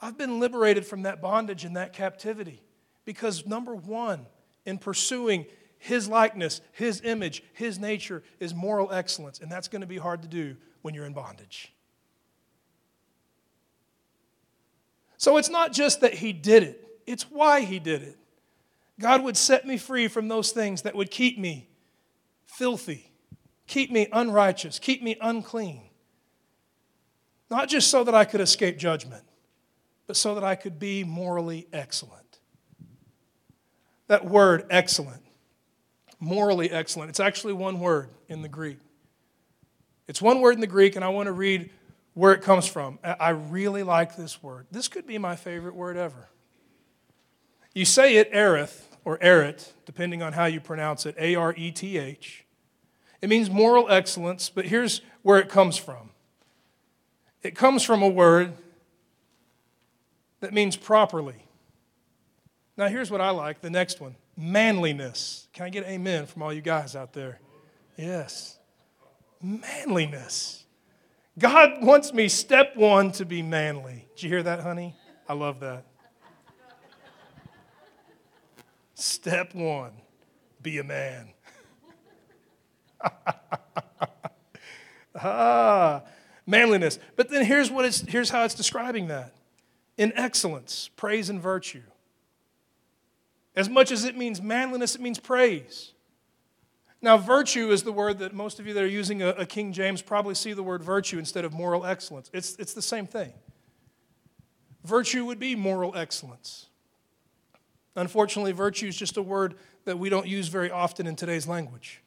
I've 0.00 0.16
been 0.16 0.38
liberated 0.38 0.86
from 0.86 1.02
that 1.02 1.20
bondage 1.20 1.64
and 1.64 1.76
that 1.76 1.92
captivity 1.92 2.62
because, 3.04 3.46
number 3.46 3.74
one, 3.74 4.26
in 4.68 4.78
pursuing 4.78 5.46
His 5.78 6.08
likeness, 6.08 6.60
His 6.72 7.00
image, 7.02 7.42
His 7.54 7.78
nature 7.78 8.22
is 8.38 8.54
moral 8.54 8.92
excellence, 8.92 9.40
and 9.40 9.50
that's 9.50 9.68
going 9.68 9.80
to 9.80 9.86
be 9.86 9.98
hard 9.98 10.22
to 10.22 10.28
do 10.28 10.56
when 10.82 10.94
you're 10.94 11.06
in 11.06 11.14
bondage. 11.14 11.72
So 15.16 15.36
it's 15.38 15.50
not 15.50 15.72
just 15.72 16.02
that 16.02 16.14
He 16.14 16.32
did 16.32 16.62
it, 16.62 17.00
it's 17.06 17.24
why 17.24 17.62
He 17.62 17.78
did 17.78 18.02
it. 18.02 18.16
God 19.00 19.22
would 19.22 19.36
set 19.36 19.66
me 19.66 19.78
free 19.78 20.08
from 20.08 20.28
those 20.28 20.50
things 20.52 20.82
that 20.82 20.94
would 20.94 21.10
keep 21.10 21.38
me 21.38 21.68
filthy, 22.44 23.10
keep 23.66 23.90
me 23.90 24.08
unrighteous, 24.12 24.78
keep 24.78 25.02
me 25.02 25.16
unclean. 25.20 25.82
Not 27.50 27.68
just 27.68 27.88
so 27.90 28.04
that 28.04 28.14
I 28.14 28.26
could 28.26 28.42
escape 28.42 28.76
judgment, 28.76 29.24
but 30.06 30.16
so 30.16 30.34
that 30.34 30.44
I 30.44 30.54
could 30.54 30.78
be 30.78 31.04
morally 31.04 31.66
excellent. 31.72 32.17
That 34.08 34.24
word, 34.24 34.66
excellent, 34.70 35.22
morally 36.18 36.70
excellent, 36.70 37.10
it's 37.10 37.20
actually 37.20 37.52
one 37.52 37.78
word 37.80 38.08
in 38.28 38.42
the 38.42 38.48
Greek. 38.48 38.78
It's 40.08 40.20
one 40.20 40.40
word 40.40 40.54
in 40.54 40.60
the 40.60 40.66
Greek, 40.66 40.96
and 40.96 41.04
I 41.04 41.08
want 41.08 41.26
to 41.26 41.32
read 41.32 41.70
where 42.14 42.32
it 42.32 42.42
comes 42.42 42.66
from. 42.66 42.98
I 43.04 43.30
really 43.30 43.82
like 43.82 44.16
this 44.16 44.42
word. 44.42 44.66
This 44.70 44.88
could 44.88 45.06
be 45.06 45.18
my 45.18 45.36
favorite 45.36 45.74
word 45.74 45.96
ever. 45.96 46.28
You 47.74 47.84
say 47.84 48.16
it 48.16 48.32
ereth 48.32 48.82
or 49.04 49.18
eret, 49.18 49.72
depending 49.86 50.22
on 50.22 50.32
how 50.32 50.46
you 50.46 50.60
pronounce 50.60 51.06
it, 51.06 51.14
A 51.18 51.34
R 51.34 51.54
E 51.56 51.70
T 51.70 51.96
H. 51.96 52.44
It 53.20 53.28
means 53.28 53.50
moral 53.50 53.88
excellence, 53.90 54.48
but 54.48 54.66
here's 54.66 55.00
where 55.22 55.38
it 55.38 55.48
comes 55.48 55.76
from 55.76 56.10
it 57.42 57.54
comes 57.54 57.84
from 57.84 58.02
a 58.02 58.08
word 58.08 58.54
that 60.40 60.52
means 60.52 60.76
properly. 60.76 61.44
Now, 62.78 62.86
here's 62.86 63.10
what 63.10 63.20
I 63.20 63.30
like 63.30 63.60
the 63.60 63.70
next 63.70 64.00
one 64.00 64.14
manliness. 64.36 65.48
Can 65.52 65.66
I 65.66 65.68
get 65.68 65.84
amen 65.84 66.26
from 66.26 66.42
all 66.42 66.52
you 66.52 66.62
guys 66.62 66.94
out 66.94 67.12
there? 67.12 67.40
Yes. 67.96 68.56
Manliness. 69.42 70.64
God 71.36 71.82
wants 71.84 72.12
me, 72.12 72.28
step 72.28 72.76
one, 72.76 73.10
to 73.12 73.24
be 73.24 73.42
manly. 73.42 74.06
Did 74.14 74.22
you 74.22 74.28
hear 74.28 74.44
that, 74.44 74.60
honey? 74.60 74.94
I 75.28 75.34
love 75.34 75.60
that. 75.60 75.84
Step 78.94 79.54
one 79.54 79.92
be 80.62 80.78
a 80.78 80.84
man. 80.84 81.28
ah, 85.14 86.02
manliness. 86.46 86.98
But 87.16 87.28
then 87.28 87.44
here's, 87.44 87.70
what 87.70 87.84
it's, 87.84 88.00
here's 88.00 88.30
how 88.30 88.44
it's 88.44 88.54
describing 88.54 89.08
that 89.08 89.34
in 89.96 90.12
excellence, 90.16 90.90
praise, 90.96 91.28
and 91.30 91.40
virtue. 91.40 91.82
As 93.58 93.68
much 93.68 93.90
as 93.90 94.04
it 94.04 94.16
means 94.16 94.40
manliness, 94.40 94.94
it 94.94 95.00
means 95.00 95.18
praise. 95.18 95.90
Now, 97.02 97.16
virtue 97.16 97.70
is 97.72 97.82
the 97.82 97.90
word 97.90 98.20
that 98.20 98.32
most 98.32 98.60
of 98.60 98.68
you 98.68 98.74
that 98.74 98.84
are 98.84 98.86
using 98.86 99.20
a, 99.20 99.30
a, 99.30 99.46
King 99.46 99.72
James 99.72 100.00
probably 100.00 100.36
see 100.36 100.52
the 100.52 100.62
word 100.62 100.80
virtue 100.80 101.18
instead 101.18 101.44
of 101.44 101.52
moral 101.52 101.84
excellence. 101.84 102.30
It's, 102.32 102.54
it's 102.60 102.72
the 102.72 102.82
same 102.82 103.04
thing. 103.04 103.32
Virtue 104.84 105.24
would 105.24 105.40
be 105.40 105.56
moral 105.56 105.96
excellence. 105.96 106.66
Unfortunately, 107.96 108.52
virtue 108.52 108.86
is 108.86 108.96
just 108.96 109.16
a 109.16 109.22
word 109.22 109.56
that 109.86 109.98
we 109.98 110.08
don't 110.08 110.28
use 110.28 110.46
very 110.46 110.70
often 110.70 111.08
in 111.08 111.16
today's 111.16 111.48
language. 111.48 112.00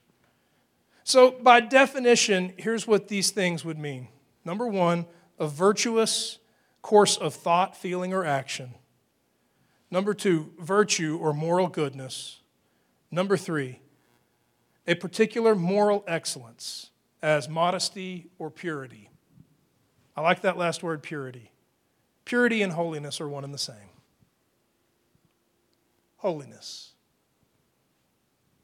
So, 1.03 1.31
by 1.31 1.59
definition, 1.59 2.53
here's 2.55 2.87
what 2.87 3.09
these 3.09 3.29
things 3.29 3.65
would 3.65 3.77
mean 3.77 4.07
number 4.45 4.67
one, 4.67 5.05
a 5.37 5.47
virtuous 5.47 6.39
course 6.81 7.17
of 7.17 7.33
thought, 7.33 7.75
feeling, 7.75 8.13
or 8.13 8.23
action. 8.23 8.75
Number 9.91 10.13
two, 10.13 10.53
virtue 10.57 11.19
or 11.21 11.33
moral 11.33 11.67
goodness. 11.67 12.39
Number 13.11 13.35
three, 13.35 13.81
a 14.87 14.95
particular 14.95 15.53
moral 15.53 16.05
excellence 16.07 16.91
as 17.21 17.49
modesty 17.49 18.29
or 18.39 18.49
purity. 18.49 19.09
I 20.15 20.21
like 20.21 20.41
that 20.41 20.57
last 20.57 20.81
word, 20.81 21.03
purity. 21.03 21.51
Purity 22.23 22.61
and 22.61 22.71
holiness 22.71 23.19
are 23.19 23.27
one 23.27 23.43
and 23.43 23.53
the 23.53 23.57
same. 23.57 23.75
Holiness. 26.17 26.93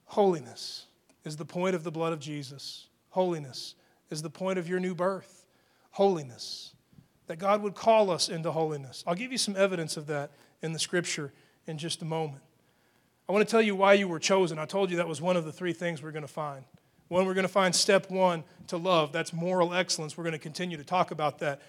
Holiness 0.06 0.86
is 1.26 1.36
the 1.36 1.46
point 1.46 1.76
of 1.76 1.84
the 1.84 1.92
blood 1.92 2.14
of 2.14 2.20
Jesus. 2.20 2.88
Holiness 3.10 3.76
is 4.10 4.22
the 4.22 4.30
point 4.30 4.58
of 4.58 4.70
your 4.70 4.80
new 4.80 4.96
birth. 4.96 5.46
Holiness. 5.92 6.74
That 7.28 7.40
God 7.40 7.62
would 7.62 7.76
call 7.76 8.10
us 8.10 8.30
into 8.30 8.52
holiness. 8.52 9.04
I'll 9.06 9.16
give 9.16 9.34
you 9.34 9.38
some 9.38 9.58
evidence 9.58 9.98
of 9.98 10.08
that 10.08 10.32
in 10.62 10.74
the 10.74 10.80
scripture 10.80 11.32
in 11.66 11.78
just 11.78 12.02
a 12.02 12.06
moment. 12.06 12.42
I 13.30 13.34
want 13.34 13.46
to 13.46 13.52
tell 13.52 13.62
you 13.62 13.76
why 13.76 13.94
you 13.94 14.08
were 14.08 14.20
chosen. 14.20 14.58
I 14.58 14.66
told 14.66 14.90
you 14.90 14.98
that 14.98 15.08
was 15.08 15.22
one 15.22 15.36
of 15.36 15.46
the 15.46 15.52
three 15.52 15.74
things 15.74 16.02
we're 16.02 16.12
going 16.12 16.22
to 16.22 16.28
find. 16.28 16.64
One, 17.10 17.26
we're 17.26 17.34
going 17.34 17.44
to 17.44 17.52
find 17.52 17.74
step 17.76 18.10
one 18.10 18.44
to 18.68 18.78
love. 18.78 19.12
That's 19.12 19.34
moral 19.34 19.74
excellence. 19.74 20.18
We're 20.18 20.24
going 20.24 20.34
to 20.34 20.40
continue 20.40 20.78
to 20.78 20.84
talk 20.84 21.12
about 21.12 21.40
that. 21.40 21.62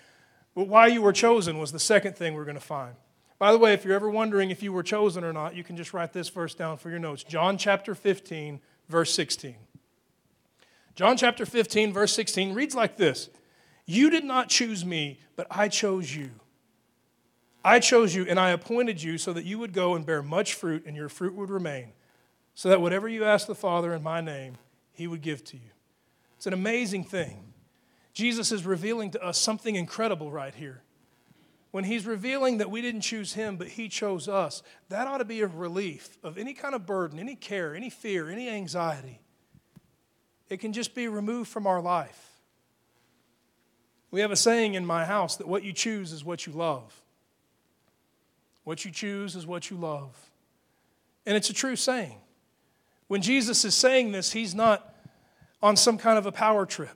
But 0.54 0.68
why 0.68 0.86
you 0.88 1.02
were 1.02 1.12
chosen 1.12 1.58
was 1.58 1.72
the 1.72 1.78
second 1.78 2.16
thing 2.16 2.34
we're 2.34 2.44
going 2.44 2.56
to 2.56 2.60
find. 2.60 2.94
By 3.38 3.52
the 3.52 3.58
way, 3.58 3.72
if 3.72 3.84
you're 3.84 3.94
ever 3.94 4.10
wondering 4.10 4.50
if 4.50 4.62
you 4.62 4.72
were 4.72 4.82
chosen 4.82 5.22
or 5.22 5.32
not, 5.32 5.54
you 5.54 5.62
can 5.62 5.76
just 5.76 5.92
write 5.92 6.12
this 6.12 6.28
verse 6.28 6.54
down 6.54 6.76
for 6.76 6.90
your 6.90 6.98
notes 6.98 7.22
John 7.22 7.56
chapter 7.56 7.94
15, 7.94 8.60
verse 8.88 9.14
16. 9.14 9.54
John 10.96 11.16
chapter 11.16 11.46
15, 11.46 11.92
verse 11.92 12.12
16 12.12 12.54
reads 12.54 12.74
like 12.74 12.96
this 12.96 13.30
You 13.86 14.10
did 14.10 14.24
not 14.24 14.48
choose 14.48 14.84
me, 14.84 15.20
but 15.36 15.46
I 15.50 15.68
chose 15.68 16.14
you. 16.14 16.30
I 17.68 17.80
chose 17.80 18.14
you 18.14 18.24
and 18.26 18.40
I 18.40 18.48
appointed 18.48 19.02
you 19.02 19.18
so 19.18 19.34
that 19.34 19.44
you 19.44 19.58
would 19.58 19.74
go 19.74 19.94
and 19.94 20.06
bear 20.06 20.22
much 20.22 20.54
fruit 20.54 20.84
and 20.86 20.96
your 20.96 21.10
fruit 21.10 21.34
would 21.34 21.50
remain, 21.50 21.92
so 22.54 22.70
that 22.70 22.80
whatever 22.80 23.06
you 23.06 23.26
ask 23.26 23.46
the 23.46 23.54
Father 23.54 23.92
in 23.92 24.02
my 24.02 24.22
name, 24.22 24.56
he 24.90 25.06
would 25.06 25.20
give 25.20 25.44
to 25.44 25.58
you. 25.58 25.70
It's 26.38 26.46
an 26.46 26.54
amazing 26.54 27.04
thing. 27.04 27.52
Jesus 28.14 28.52
is 28.52 28.64
revealing 28.64 29.10
to 29.10 29.22
us 29.22 29.36
something 29.36 29.76
incredible 29.76 30.32
right 30.32 30.54
here 30.54 30.82
when 31.70 31.84
he's 31.84 32.06
revealing 32.06 32.56
that 32.56 32.70
we 32.70 32.80
didn't 32.80 33.02
choose 33.02 33.34
him, 33.34 33.58
but 33.58 33.68
he 33.68 33.90
chose 33.90 34.28
us, 34.28 34.62
that 34.88 35.06
ought 35.06 35.18
to 35.18 35.24
be 35.26 35.42
a 35.42 35.46
relief 35.46 36.16
of 36.22 36.38
any 36.38 36.54
kind 36.54 36.74
of 36.74 36.86
burden, 36.86 37.18
any 37.18 37.36
care, 37.36 37.74
any 37.74 37.90
fear, 37.90 38.30
any 38.30 38.48
anxiety. 38.48 39.20
It 40.48 40.56
can 40.56 40.72
just 40.72 40.94
be 40.94 41.06
removed 41.06 41.50
from 41.50 41.66
our 41.66 41.82
life. 41.82 42.40
We 44.10 44.22
have 44.22 44.30
a 44.30 44.36
saying 44.36 44.72
in 44.72 44.86
my 44.86 45.04
house 45.04 45.36
that 45.36 45.46
what 45.46 45.64
you 45.64 45.74
choose 45.74 46.12
is 46.12 46.24
what 46.24 46.46
you 46.46 46.54
love. 46.54 47.04
What 48.68 48.84
you 48.84 48.90
choose 48.90 49.34
is 49.34 49.46
what 49.46 49.70
you 49.70 49.78
love. 49.78 50.14
And 51.24 51.38
it's 51.38 51.48
a 51.48 51.54
true 51.54 51.74
saying. 51.74 52.18
When 53.06 53.22
Jesus 53.22 53.64
is 53.64 53.74
saying 53.74 54.12
this, 54.12 54.32
he's 54.32 54.54
not 54.54 54.94
on 55.62 55.74
some 55.74 55.96
kind 55.96 56.18
of 56.18 56.26
a 56.26 56.32
power 56.32 56.66
trip. 56.66 56.94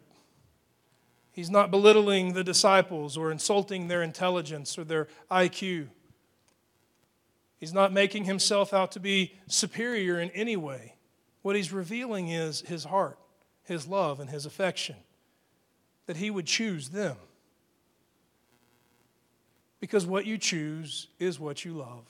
He's 1.33 1.49
not 1.49 1.71
belittling 1.71 2.35
the 2.35 2.45
disciples 2.45 3.17
or 3.17 3.31
insulting 3.31 3.89
their 3.89 4.03
intelligence 4.03 4.77
or 4.77 4.85
their 4.85 5.09
IQ. 5.31 5.87
He's 7.57 7.73
not 7.73 7.91
making 7.91 8.27
himself 8.27 8.75
out 8.75 8.93
to 8.93 9.01
be 9.01 9.33
superior 9.47 10.21
in 10.21 10.29
any 10.33 10.57
way. 10.57 10.97
What 11.41 11.57
he's 11.57 11.73
revealing 11.73 12.29
is 12.29 12.61
his 12.61 12.85
heart, 12.85 13.19
his 13.65 13.87
love, 13.87 14.21
and 14.21 14.29
his 14.29 14.45
affection, 14.45 14.97
that 16.05 16.19
he 16.19 16.31
would 16.31 16.45
choose 16.45 16.91
them. 16.91 17.17
Because 19.83 20.07
what 20.07 20.27
you 20.27 20.39
choose 20.39 21.09
is 21.19 21.41
what 21.41 21.65
you 21.65 21.73
love. 21.73 22.05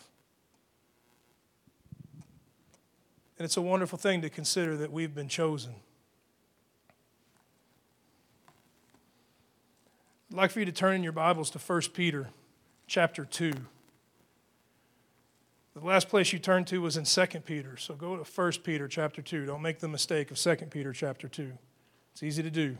And 3.39 3.47
it's 3.47 3.57
a 3.57 3.63
wonderful 3.63 3.99
thing 3.99 4.21
to 4.21 4.29
consider 4.29 4.77
that 4.77 4.93
we've 4.93 5.15
been 5.15 5.27
chosen. 5.27 5.73
I'd 10.31 10.37
like 10.37 10.51
for 10.51 10.61
you 10.61 10.67
to 10.67 10.73
turn 10.73 10.97
in 10.97 11.03
your 11.03 11.13
Bibles 11.13 11.49
to 11.53 11.59
1 11.59 11.81
Peter 11.95 12.29
chapter 12.87 13.25
2. 13.25 13.53
The 15.75 15.81
last 15.81 16.11
place 16.11 16.31
you 16.31 16.39
turned 16.39 16.67
to 16.67 16.83
was 16.83 16.99
in 16.99 17.05
2 17.05 17.41
Peter, 17.41 17.79
so 17.79 17.95
go 17.95 18.19
to 18.19 18.23
1 18.23 18.53
Peter 18.63 18.87
chapter 18.87 19.23
2. 19.23 19.47
Don't 19.47 19.63
make 19.63 19.79
the 19.79 19.89
mistake 19.89 20.31
of 20.31 20.37
2 20.37 20.57
Peter 20.69 20.93
chapter 20.93 21.27
2. 21.27 21.51
It's 22.13 22.23
easy 22.23 22.43
to 22.43 22.51
do. 22.51 22.77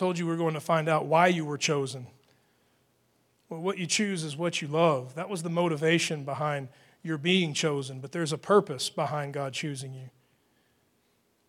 Told 0.00 0.18
you 0.18 0.26
we 0.26 0.32
are 0.32 0.36
going 0.38 0.54
to 0.54 0.60
find 0.60 0.88
out 0.88 1.04
why 1.04 1.26
you 1.26 1.44
were 1.44 1.58
chosen. 1.58 2.06
Well, 3.50 3.60
what 3.60 3.76
you 3.76 3.86
choose 3.86 4.24
is 4.24 4.34
what 4.34 4.62
you 4.62 4.66
love. 4.66 5.14
That 5.14 5.28
was 5.28 5.42
the 5.42 5.50
motivation 5.50 6.24
behind 6.24 6.68
you're 7.02 7.18
being 7.18 7.52
chosen, 7.52 8.00
but 8.00 8.10
there's 8.10 8.32
a 8.32 8.38
purpose 8.38 8.88
behind 8.88 9.34
God 9.34 9.52
choosing 9.52 9.92
you. 9.92 10.08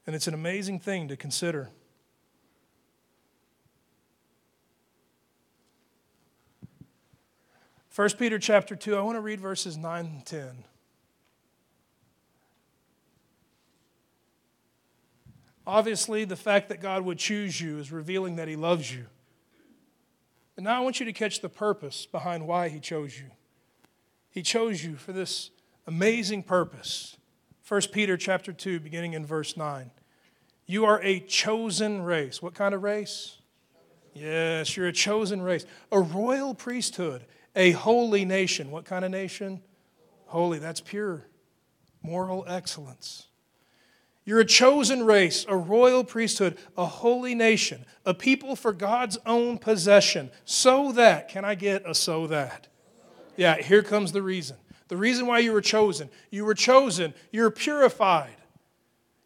And 0.06 0.18
it's 0.18 0.28
an 0.28 0.34
amazing 0.34 0.82
thing 0.82 1.08
to 1.08 1.16
consider. 1.16 1.70
1 7.96 8.10
Peter 8.20 8.38
chapter 8.38 8.76
2, 8.76 8.98
I 8.98 9.02
want 9.02 9.16
to 9.16 9.22
read 9.22 9.40
verses 9.40 9.78
9 9.78 10.06
and 10.06 10.26
10. 10.26 10.66
Obviously, 15.72 16.26
the 16.26 16.36
fact 16.36 16.68
that 16.68 16.82
God 16.82 17.04
would 17.04 17.18
choose 17.18 17.62
you 17.62 17.78
is 17.78 17.94
revealing 17.94 18.36
that 18.36 18.50
He 18.50 18.58
loves 18.58 18.94
you. 18.94 19.06
And 20.58 20.66
now 20.66 20.76
I 20.78 20.84
want 20.84 21.00
you 21.00 21.06
to 21.06 21.14
catch 21.14 21.40
the 21.40 21.48
purpose 21.48 22.06
behind 22.06 22.46
why 22.46 22.68
He 22.68 22.82
chose 22.82 23.18
you. 23.18 23.28
He 24.30 24.42
chose 24.42 24.84
you 24.84 24.96
for 24.96 25.14
this 25.14 25.50
amazing 25.88 26.44
purpose. 26.44 27.16
1 27.68 27.84
Peter 27.94 28.18
chapter 28.18 28.52
2, 28.52 28.82
beginning 28.82 29.14
in 29.14 29.26
verse 29.26 29.56
9. 29.56 29.92
You 30.66 30.84
are 30.84 31.02
a 31.04 31.22
chosen 31.22 32.02
race. 32.02 32.42
What 32.42 32.54
kind 32.54 32.76
of 32.76 32.84
race? 32.84 33.38
Yes, 34.14 34.76
you're 34.76 34.88
a 34.88 34.94
chosen 34.94 35.42
race, 35.42 35.66
a 35.90 36.02
royal 36.02 36.54
priesthood 36.54 37.26
a 37.56 37.72
holy 37.72 38.26
nation. 38.26 38.72
What 38.72 38.86
kind 38.86 39.04
of 39.06 39.12
nation? 39.12 39.62
Holy, 40.26 40.60
that's 40.60 40.82
pure. 40.82 41.28
Moral 42.02 42.46
excellence. 42.48 43.28
You're 44.24 44.42
a 44.42 44.46
chosen 44.46 45.04
race, 45.04 45.46
a 45.50 45.58
royal 45.58 46.04
priesthood, 46.04 46.58
a 46.78 46.86
holy 46.86 47.34
nation, 47.34 47.86
a 48.06 48.14
people 48.14 48.56
for 48.56 48.72
God's 48.72 49.18
own 49.26 49.58
possession, 49.58 50.30
so 50.46 50.92
that, 50.92 51.28
can 51.28 51.44
I 51.44 51.56
get 51.56 51.90
a 51.90 51.96
so 51.96 52.28
that? 52.28 52.68
Yeah, 53.36 53.58
here 53.58 53.82
comes 53.82 54.12
the 54.12 54.22
reason. 54.22 54.58
The 54.90 54.98
reason 54.98 55.26
why 55.26 55.40
you 55.40 55.54
were 55.54 55.62
chosen. 55.62 56.10
You 56.30 56.46
were 56.46 56.54
chosen, 56.54 57.14
you're 57.32 57.50
purified, 57.50 58.36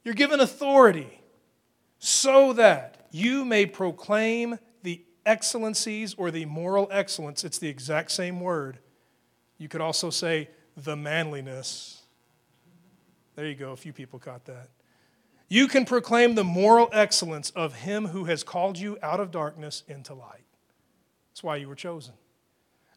you're 0.04 0.14
given 0.14 0.40
authority, 0.40 1.22
so 2.00 2.54
that 2.54 3.08
you 3.12 3.44
may 3.44 3.66
proclaim 3.66 4.60
the 4.84 5.04
excellencies 5.26 6.14
or 6.14 6.32
the 6.32 6.46
moral 6.46 6.88
excellence, 6.92 7.44
it's 7.44 7.58
the 7.58 7.68
exact 7.68 8.12
same 8.12 8.40
word. 8.40 8.78
You 9.58 9.68
could 9.68 9.82
also 9.82 10.10
say 10.10 10.50
the 10.78 10.96
manliness. 10.96 12.02
There 13.36 13.48
you 13.48 13.56
go, 13.56 13.72
a 13.72 13.78
few 13.78 13.92
people 13.92 14.20
caught 14.20 14.46
that. 14.46 14.70
You 15.48 15.68
can 15.68 15.86
proclaim 15.86 16.36
the 16.36 16.44
moral 16.44 16.90
excellence 16.92 17.52
of 17.52 17.76
him 17.76 18.08
who 18.08 18.26
has 18.26 18.44
called 18.44 18.78
you 18.78 18.98
out 19.04 19.20
of 19.20 19.32
darkness 19.32 19.84
into 19.88 20.14
light. 20.14 20.46
That's 21.32 21.44
why 21.44 21.58
you 21.58 21.68
were 21.68 21.76
chosen. 21.76 22.14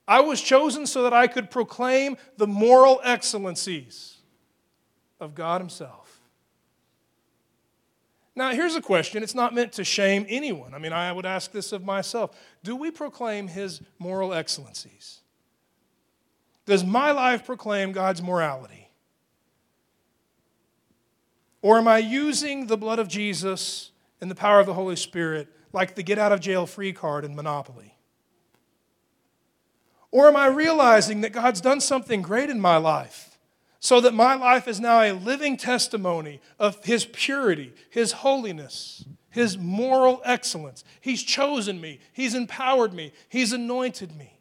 I 0.06 0.20
was 0.20 0.40
chosen 0.40 0.86
so 0.86 1.02
that 1.02 1.12
I 1.12 1.26
could 1.26 1.50
proclaim 1.50 2.16
the 2.38 2.46
moral 2.46 3.00
excellencies 3.04 4.16
of 5.20 5.34
God 5.34 5.60
Himself. 5.60 6.18
Now, 8.34 8.52
here's 8.52 8.76
a 8.76 8.80
question. 8.80 9.24
It's 9.24 9.34
not 9.34 9.52
meant 9.52 9.72
to 9.72 9.84
shame 9.84 10.24
anyone. 10.28 10.72
I 10.72 10.78
mean, 10.78 10.92
I 10.92 11.12
would 11.12 11.26
ask 11.26 11.50
this 11.50 11.72
of 11.72 11.84
myself 11.84 12.38
Do 12.62 12.76
we 12.76 12.90
proclaim 12.90 13.48
his 13.48 13.82
moral 13.98 14.32
excellencies? 14.32 15.20
Does 16.64 16.84
my 16.84 17.10
life 17.10 17.44
proclaim 17.44 17.92
God's 17.92 18.22
morality? 18.22 18.87
Or 21.68 21.76
am 21.76 21.86
I 21.86 21.98
using 21.98 22.66
the 22.66 22.78
blood 22.78 22.98
of 22.98 23.08
Jesus 23.08 23.90
and 24.22 24.30
the 24.30 24.34
power 24.34 24.58
of 24.58 24.64
the 24.64 24.72
Holy 24.72 24.96
Spirit 24.96 25.48
like 25.70 25.96
the 25.96 26.02
get 26.02 26.18
out 26.18 26.32
of 26.32 26.40
jail 26.40 26.64
free 26.64 26.94
card 26.94 27.26
in 27.26 27.36
Monopoly? 27.36 27.98
Or 30.10 30.28
am 30.28 30.36
I 30.36 30.46
realizing 30.46 31.20
that 31.20 31.34
God's 31.34 31.60
done 31.60 31.82
something 31.82 32.22
great 32.22 32.48
in 32.48 32.58
my 32.58 32.78
life? 32.78 33.36
so 33.80 34.00
that 34.00 34.14
my 34.14 34.34
life 34.34 34.66
is 34.66 34.80
now 34.80 35.02
a 35.02 35.12
living 35.12 35.58
testimony 35.58 36.40
of 36.58 36.82
His 36.86 37.04
purity, 37.04 37.74
His 37.90 38.12
holiness, 38.12 39.04
His 39.28 39.58
moral 39.58 40.22
excellence. 40.24 40.84
He's 41.02 41.22
chosen 41.22 41.82
me, 41.82 42.00
He's 42.14 42.34
empowered 42.34 42.94
me, 42.94 43.12
He's 43.28 43.52
anointed 43.52 44.16
me. 44.16 44.37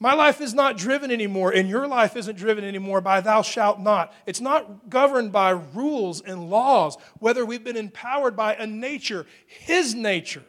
My 0.00 0.14
life 0.14 0.40
is 0.40 0.54
not 0.54 0.78
driven 0.78 1.10
anymore, 1.10 1.52
and 1.52 1.68
your 1.68 1.88
life 1.88 2.16
isn't 2.16 2.36
driven 2.36 2.64
anymore 2.64 3.00
by 3.00 3.20
thou 3.20 3.42
shalt 3.42 3.80
not. 3.80 4.14
It's 4.26 4.40
not 4.40 4.88
governed 4.88 5.32
by 5.32 5.50
rules 5.50 6.20
and 6.20 6.50
laws, 6.50 6.96
whether 7.18 7.44
we've 7.44 7.64
been 7.64 7.76
empowered 7.76 8.36
by 8.36 8.54
a 8.54 8.66
nature, 8.66 9.26
His 9.46 9.94
nature, 9.94 10.44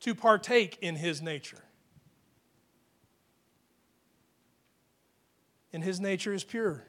to 0.00 0.14
partake 0.14 0.78
in 0.80 0.96
His 0.96 1.20
nature. 1.20 1.62
and 5.72 5.84
his 5.84 6.00
nature 6.00 6.32
is 6.32 6.44
pure. 6.44 6.84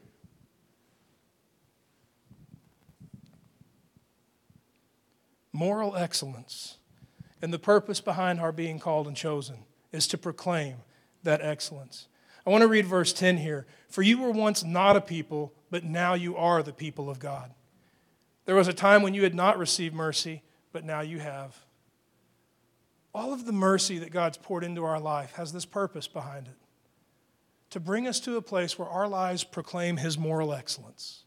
Moral 5.53 5.95
excellence. 5.95 6.77
And 7.41 7.53
the 7.53 7.59
purpose 7.59 8.01
behind 8.01 8.39
our 8.39 8.51
being 8.51 8.79
called 8.79 9.07
and 9.07 9.15
chosen 9.15 9.65
is 9.91 10.07
to 10.07 10.17
proclaim 10.17 10.77
that 11.23 11.41
excellence. 11.41 12.07
I 12.45 12.49
want 12.49 12.61
to 12.61 12.67
read 12.67 12.85
verse 12.85 13.13
10 13.13 13.37
here. 13.37 13.65
For 13.89 14.01
you 14.01 14.19
were 14.19 14.31
once 14.31 14.63
not 14.63 14.95
a 14.95 15.01
people, 15.01 15.53
but 15.69 15.83
now 15.83 16.13
you 16.13 16.35
are 16.35 16.63
the 16.63 16.73
people 16.73 17.09
of 17.09 17.19
God. 17.19 17.53
There 18.45 18.55
was 18.55 18.67
a 18.67 18.73
time 18.73 19.03
when 19.03 19.13
you 19.13 19.23
had 19.23 19.35
not 19.35 19.57
received 19.57 19.93
mercy, 19.93 20.43
but 20.71 20.83
now 20.83 21.01
you 21.01 21.19
have. 21.19 21.55
All 23.13 23.33
of 23.33 23.45
the 23.45 23.51
mercy 23.51 23.97
that 23.99 24.11
God's 24.11 24.37
poured 24.37 24.63
into 24.63 24.83
our 24.83 24.99
life 24.99 25.33
has 25.33 25.51
this 25.51 25.65
purpose 25.65 26.07
behind 26.07 26.47
it 26.47 26.55
to 27.71 27.79
bring 27.79 28.07
us 28.07 28.19
to 28.19 28.35
a 28.35 28.41
place 28.41 28.77
where 28.77 28.87
our 28.87 29.07
lives 29.07 29.43
proclaim 29.43 29.97
His 29.97 30.17
moral 30.17 30.53
excellence. 30.53 31.23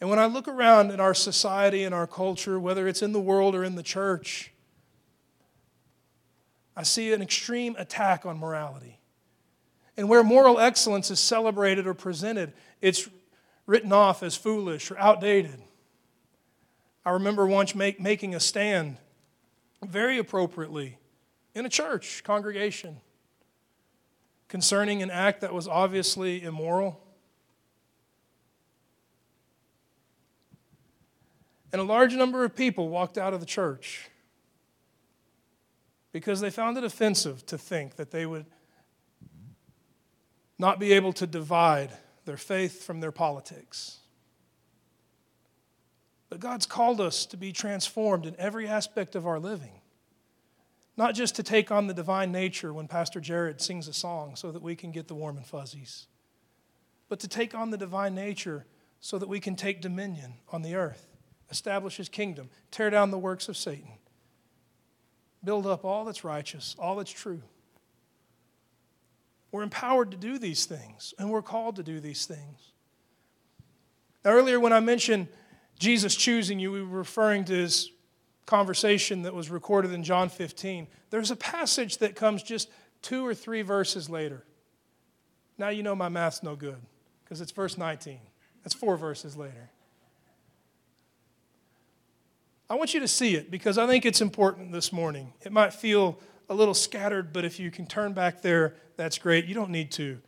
And 0.00 0.08
when 0.08 0.20
I 0.20 0.26
look 0.26 0.46
around 0.46 0.92
in 0.92 1.00
our 1.00 1.14
society 1.14 1.82
and 1.82 1.94
our 1.94 2.06
culture, 2.06 2.58
whether 2.58 2.86
it's 2.86 3.02
in 3.02 3.12
the 3.12 3.20
world 3.20 3.54
or 3.54 3.64
in 3.64 3.74
the 3.74 3.82
church, 3.82 4.52
I 6.78 6.84
see 6.84 7.12
an 7.12 7.20
extreme 7.20 7.74
attack 7.76 8.24
on 8.24 8.38
morality. 8.38 9.00
And 9.96 10.08
where 10.08 10.22
moral 10.22 10.60
excellence 10.60 11.10
is 11.10 11.18
celebrated 11.18 11.88
or 11.88 11.92
presented, 11.92 12.52
it's 12.80 13.08
written 13.66 13.92
off 13.92 14.22
as 14.22 14.36
foolish 14.36 14.92
or 14.92 14.96
outdated. 14.96 15.60
I 17.04 17.10
remember 17.10 17.48
once 17.48 17.74
make, 17.74 17.98
making 18.00 18.36
a 18.36 18.38
stand 18.38 18.96
very 19.84 20.18
appropriately 20.18 20.98
in 21.52 21.66
a 21.66 21.68
church 21.68 22.22
congregation 22.22 23.00
concerning 24.46 25.02
an 25.02 25.10
act 25.10 25.40
that 25.40 25.52
was 25.52 25.66
obviously 25.66 26.44
immoral. 26.44 27.00
And 31.72 31.80
a 31.80 31.84
large 31.84 32.14
number 32.14 32.44
of 32.44 32.54
people 32.54 32.88
walked 32.88 33.18
out 33.18 33.34
of 33.34 33.40
the 33.40 33.46
church 33.46 34.10
because 36.12 36.40
they 36.40 36.50
found 36.50 36.76
it 36.78 36.84
offensive 36.84 37.44
to 37.46 37.58
think 37.58 37.96
that 37.96 38.10
they 38.10 38.26
would 38.26 38.46
not 40.58 40.78
be 40.78 40.92
able 40.92 41.12
to 41.12 41.26
divide 41.26 41.90
their 42.24 42.36
faith 42.36 42.82
from 42.82 43.00
their 43.00 43.12
politics. 43.12 43.98
But 46.28 46.40
God's 46.40 46.66
called 46.66 47.00
us 47.00 47.24
to 47.26 47.36
be 47.36 47.52
transformed 47.52 48.26
in 48.26 48.34
every 48.38 48.66
aspect 48.66 49.14
of 49.14 49.26
our 49.26 49.38
living. 49.38 49.80
Not 50.96 51.14
just 51.14 51.36
to 51.36 51.42
take 51.42 51.70
on 51.70 51.86
the 51.86 51.94
divine 51.94 52.32
nature 52.32 52.72
when 52.72 52.88
Pastor 52.88 53.20
Jared 53.20 53.60
sings 53.60 53.86
a 53.86 53.92
song 53.92 54.34
so 54.34 54.50
that 54.50 54.62
we 54.62 54.74
can 54.74 54.90
get 54.90 55.06
the 55.06 55.14
warm 55.14 55.36
and 55.36 55.46
fuzzies, 55.46 56.06
but 57.08 57.20
to 57.20 57.28
take 57.28 57.54
on 57.54 57.70
the 57.70 57.78
divine 57.78 58.14
nature 58.14 58.66
so 59.00 59.16
that 59.18 59.28
we 59.28 59.38
can 59.38 59.54
take 59.54 59.80
dominion 59.80 60.34
on 60.50 60.62
the 60.62 60.74
earth, 60.74 61.08
establish 61.50 61.96
his 61.96 62.08
kingdom, 62.08 62.50
tear 62.70 62.90
down 62.90 63.10
the 63.10 63.18
works 63.18 63.48
of 63.48 63.56
Satan, 63.56 63.92
build 65.44 65.66
up 65.66 65.84
all 65.84 66.04
that's 66.04 66.24
righteous, 66.24 66.74
all 66.78 66.96
that's 66.96 67.10
true. 67.10 67.42
We're 69.50 69.62
empowered 69.62 70.10
to 70.10 70.16
do 70.16 70.38
these 70.38 70.66
things, 70.66 71.14
and 71.18 71.30
we're 71.30 71.42
called 71.42 71.76
to 71.76 71.82
do 71.82 72.00
these 72.00 72.26
things. 72.26 72.72
Now, 74.24 74.32
earlier 74.32 74.60
when 74.60 74.72
I 74.72 74.80
mentioned 74.80 75.28
Jesus 75.78 76.14
choosing 76.14 76.58
you, 76.58 76.72
we 76.72 76.82
were 76.82 76.98
referring 76.98 77.44
to 77.46 77.54
his 77.54 77.90
conversation 78.48 79.22
that 79.22 79.34
was 79.34 79.50
recorded 79.50 79.92
in 79.92 80.02
John 80.02 80.28
15, 80.28 80.88
there's 81.10 81.30
a 81.30 81.36
passage 81.36 81.98
that 81.98 82.16
comes 82.16 82.42
just 82.42 82.68
two 83.02 83.24
or 83.24 83.34
three 83.34 83.62
verses 83.62 84.10
later. 84.10 84.42
Now 85.58 85.68
you 85.68 85.82
know 85.82 85.94
my 85.94 86.08
math's 86.08 86.42
no 86.42 86.56
good 86.56 86.80
because 87.22 87.40
it's 87.40 87.52
verse 87.52 87.78
19. 87.78 88.18
That's 88.64 88.74
four 88.74 88.96
verses 88.96 89.36
later. 89.36 89.70
I 92.70 92.74
want 92.74 92.92
you 92.94 93.00
to 93.00 93.08
see 93.08 93.34
it 93.34 93.50
because 93.50 93.78
I 93.78 93.86
think 93.86 94.04
it's 94.04 94.20
important 94.20 94.72
this 94.72 94.92
morning. 94.92 95.32
It 95.42 95.52
might 95.52 95.72
feel 95.72 96.18
a 96.50 96.54
little 96.54 96.74
scattered, 96.74 97.32
but 97.32 97.44
if 97.44 97.58
you 97.58 97.70
can 97.70 97.86
turn 97.86 98.12
back 98.12 98.42
there, 98.42 98.74
that's 98.96 99.18
great. 99.18 99.46
You 99.46 99.54
don't 99.54 99.70
need 99.70 99.90
to. 99.92 100.18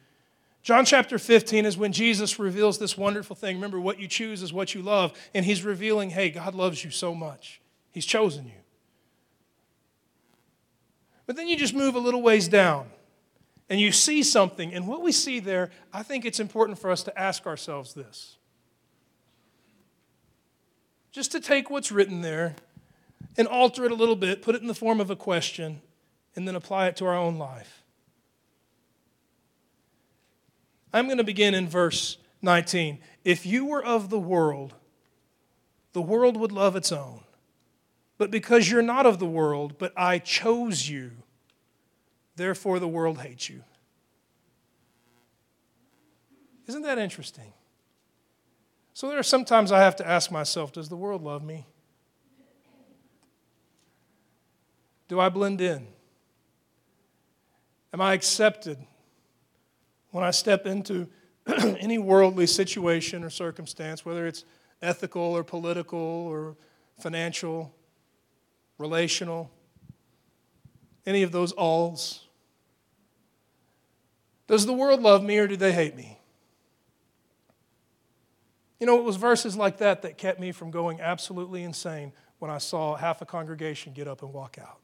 John 0.63 0.85
chapter 0.85 1.19
15 1.19 1.65
is 1.65 1.77
when 1.77 1.93
Jesus 1.93 2.39
reveals 2.39 2.79
this 2.79 2.97
wonderful 2.97 3.35
thing. 3.35 3.57
Remember, 3.57 3.81
what 3.81 3.99
you 3.99 4.07
choose 4.07 4.43
is 4.43 4.53
what 4.53 4.75
you 4.75 4.83
love. 4.83 5.13
And 5.35 5.45
he's 5.45 5.65
revealing, 5.65 6.11
hey, 6.11 6.31
God 6.31 6.55
loves 6.55 6.85
you 6.85 6.91
so 6.91 7.15
much. 7.15 7.61
He's 7.91 8.05
chosen 8.05 8.47
you. 8.47 8.53
But 11.27 11.37
then 11.37 11.49
you 11.49 11.57
just 11.57 11.75
move 11.75 11.95
a 11.95 11.99
little 11.99 12.23
ways 12.23 12.49
down. 12.49 12.87
and 13.71 13.81
you 13.81 13.93
see 13.93 14.25
something, 14.25 14.75
and 14.75 14.89
what 14.89 15.01
we 15.01 15.13
see 15.13 15.39
there, 15.39 15.71
I 15.93 16.03
think 16.03 16.25
it's 16.25 16.41
important 16.41 16.77
for 16.79 16.91
us 16.91 17.05
to 17.05 17.17
ask 17.19 17.47
ourselves 17.47 17.95
this. 17.95 18.37
Just 21.13 21.33
to 21.33 21.41
take 21.41 21.71
what's 21.71 21.91
written 21.91 22.23
there 22.23 22.55
and 23.37 23.49
alter 23.49 23.85
it 23.85 23.93
a 23.93 23.97
little 23.97 24.17
bit, 24.17 24.43
put 24.43 24.55
it 24.55 24.63
in 24.63 24.69
the 24.69 24.75
form 24.75 25.01
of 25.01 25.11
a 25.11 25.17
question, 25.17 25.81
and 26.37 26.47
then 26.47 26.55
apply 26.55 26.87
it 26.87 26.97
to 26.97 27.07
our 27.07 27.17
own 27.17 27.39
life. 27.39 27.83
I'm 30.93 31.07
going 31.07 31.19
to 31.19 31.25
begin 31.25 31.55
in 31.55 31.69
verse 31.69 32.19
19. 32.43 32.99
If 33.25 33.47
you 33.47 33.65
were 33.65 33.85
of 33.85 34.11
the 34.11 34.19
world, 34.19 34.75
the 35.93 36.03
world 36.03 36.37
would 36.37 36.53
love 36.53 36.77
its 36.77 36.93
own. 36.93 37.21
But 38.19 38.31
because 38.31 38.71
you're 38.71 38.83
not 38.83 39.07
of 39.07 39.19
the 39.19 39.27
world, 39.27 39.79
but 39.79 39.93
I 39.97 40.19
chose 40.19 40.89
you, 40.89 41.13
therefore 42.37 42.79
the 42.79 42.89
world 42.89 43.19
hates 43.19 43.49
you. 43.49 43.63
Isn't 46.67 46.83
that 46.83 46.99
interesting? 46.99 47.53
So 49.01 49.09
there 49.09 49.19
are 49.19 49.23
sometimes 49.23 49.73
I 49.73 49.81
have 49.81 49.97
to 49.97 50.07
ask 50.07 50.31
myself, 50.31 50.75
does 50.75 50.91
the 50.91 50.95
world 50.95 51.23
love 51.23 51.43
me? 51.43 51.67
Do 55.09 55.19
I 55.19 55.31
blend 55.31 55.63
in? 55.63 55.87
Am 57.95 58.03
I 58.03 58.13
accepted 58.13 58.77
when 60.11 60.23
I 60.23 60.31
step 60.33 60.67
into 60.67 61.09
any 61.47 61.97
worldly 61.97 62.47
situation 62.47 63.25
or 63.25 63.31
circumstance, 63.31 64.05
whether 64.05 64.27
it's 64.27 64.45
ethical 64.83 65.23
or 65.23 65.45
political 65.45 65.99
or 65.99 66.59
financial, 66.99 67.75
relational, 68.77 69.51
any 71.07 71.23
of 71.23 71.33
those 71.33 71.53
alls? 71.53 72.27
Does 74.47 74.67
the 74.67 74.75
world 74.75 75.01
love 75.01 75.23
me 75.23 75.39
or 75.39 75.47
do 75.47 75.57
they 75.57 75.73
hate 75.73 75.97
me? 75.97 76.20
You 78.81 78.87
know, 78.87 78.99
it 78.99 79.05
was 79.05 79.17
verses 79.17 79.57
like 79.57 79.79
that 79.79 80.03
that 80.03 80.17
kept 80.17 80.41
me 80.41 80.53
from 80.53 80.71
going 80.71 81.01
absolutely 81.01 81.63
insane 81.63 82.13
when 82.39 82.51
I 82.51 82.59
saw 82.59 82.97
half 82.97 83.21
a 83.21 83.27
congregation 83.27 83.93
get 83.93 84.09
up 84.09 84.23
and 84.23 84.33
walk 84.33 84.57
out. 84.59 84.79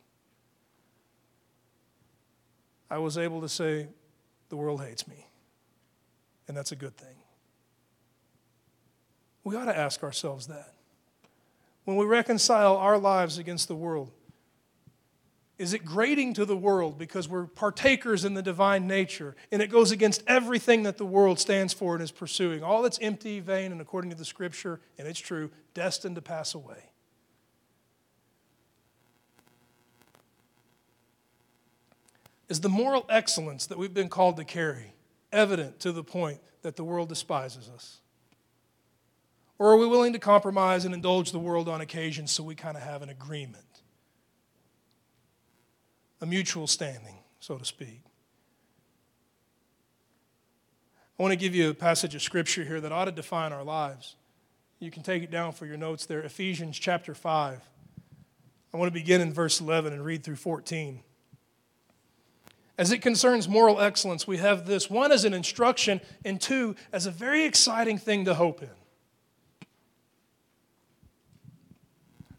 I 2.91 2.99
was 2.99 3.19
able 3.19 3.41
to 3.41 3.49
say, 3.49 3.89
The 4.51 4.57
world 4.57 4.83
hates 4.83 5.09
me. 5.09 5.27
And 6.47 6.57
that's 6.57 6.71
a 6.71 6.77
good 6.77 6.97
thing. 6.97 7.17
We 9.43 9.57
ought 9.57 9.65
to 9.65 9.77
ask 9.77 10.03
ourselves 10.03 10.47
that. 10.47 10.75
When 11.85 11.97
we 11.97 12.05
reconcile 12.05 12.77
our 12.77 12.99
lives 12.99 13.39
against 13.39 13.69
the 13.69 13.75
world, 13.75 14.11
is 15.59 15.73
it 15.73 15.85
grating 15.85 16.35
to 16.35 16.45
the 16.45 16.57
world 16.57 16.99
because 16.99 17.29
we're 17.29 17.47
partakers 17.47 18.25
in 18.25 18.35
the 18.35 18.43
divine 18.43 18.87
nature 18.87 19.35
and 19.51 19.63
it 19.63 19.69
goes 19.69 19.91
against 19.91 20.23
everything 20.27 20.83
that 20.83 20.99
the 20.99 21.07
world 21.07 21.41
stands 21.41 21.73
for 21.73 21.95
and 21.95 22.03
is 22.03 22.11
pursuing? 22.11 22.63
All 22.63 22.83
that's 22.83 22.99
empty, 23.01 23.41
vain, 23.41 23.73
and 23.73 23.81
according 23.81 24.11
to 24.11 24.17
the 24.17 24.25
scripture, 24.25 24.81
and 24.99 25.09
it's 25.09 25.21
true, 25.21 25.51
destined 25.73 26.17
to 26.17 26.23
pass 26.23 26.55
away. 26.55 26.91
Is 32.49 32.61
the 32.61 32.69
moral 32.69 33.07
excellence 33.09 33.67
that 33.67 33.79
we've 33.79 33.95
been 33.95 34.09
called 34.09 34.37
to 34.37 34.45
carry 34.45 34.93
evident 35.33 35.81
to 35.81 35.91
the 35.91 36.05
point 36.05 36.39
that 36.63 36.77
the 36.77 36.85
world 36.85 37.09
despises 37.09 37.69
us? 37.75 37.99
Or 39.59 39.73
are 39.73 39.77
we 39.77 39.87
willing 39.87 40.13
to 40.13 40.19
compromise 40.19 40.85
and 40.85 40.95
indulge 40.95 41.33
the 41.33 41.39
world 41.39 41.69
on 41.69 41.81
occasion 41.81 42.27
so 42.27 42.43
we 42.43 42.55
kind 42.55 42.77
of 42.77 42.83
have 42.83 43.03
an 43.03 43.09
agreement? 43.09 43.66
A 46.21 46.27
mutual 46.27 46.67
standing, 46.67 47.17
so 47.41 47.59
to 47.59 47.65
speak. 47.65 48.01
I 51.19 51.23
want 51.23 51.33
to 51.33 51.37
give 51.37 51.55
you 51.55 51.71
a 51.71 51.75
passage 51.75 52.15
of 52.15 52.23
scripture 52.23 52.65
here 52.65 52.81
that 52.81 52.93
ought 52.93 53.07
to 53.07 53.13
define 53.13 53.53
our 53.53 53.65
lives. 53.65 54.17
You 54.79 54.91
can 54.91 55.03
take 55.03 55.23
it 55.23 55.31
down 55.31 55.53
for 55.53 55.65
your 55.65 55.79
notes 55.79 56.05
there. 56.05 56.21
Ephesians 56.21 56.79
chapter 56.79 57.15
5. 57.15 57.61
I 58.75 58.77
want 58.77 58.93
to 58.93 58.99
begin 58.99 59.23
in 59.23 59.33
verse 59.33 59.61
11 59.61 59.95
and 59.95 60.05
read 60.05 60.23
through 60.23 60.37
14. 60.37 61.01
As 62.77 62.93
it 62.93 63.01
concerns 63.01 63.49
moral 63.49 63.81
excellence, 63.81 64.27
we 64.27 64.37
have 64.37 64.67
this 64.67 64.91
one 64.91 65.11
as 65.11 65.25
an 65.25 65.33
instruction, 65.33 66.03
and 66.25 66.39
two 66.39 66.77
as 66.93 67.07
a 67.07 67.11
very 67.11 67.45
exciting 67.45 67.97
thing 67.97 68.27
to 68.27 68.35
hope 68.35 68.63
in. 68.63 68.69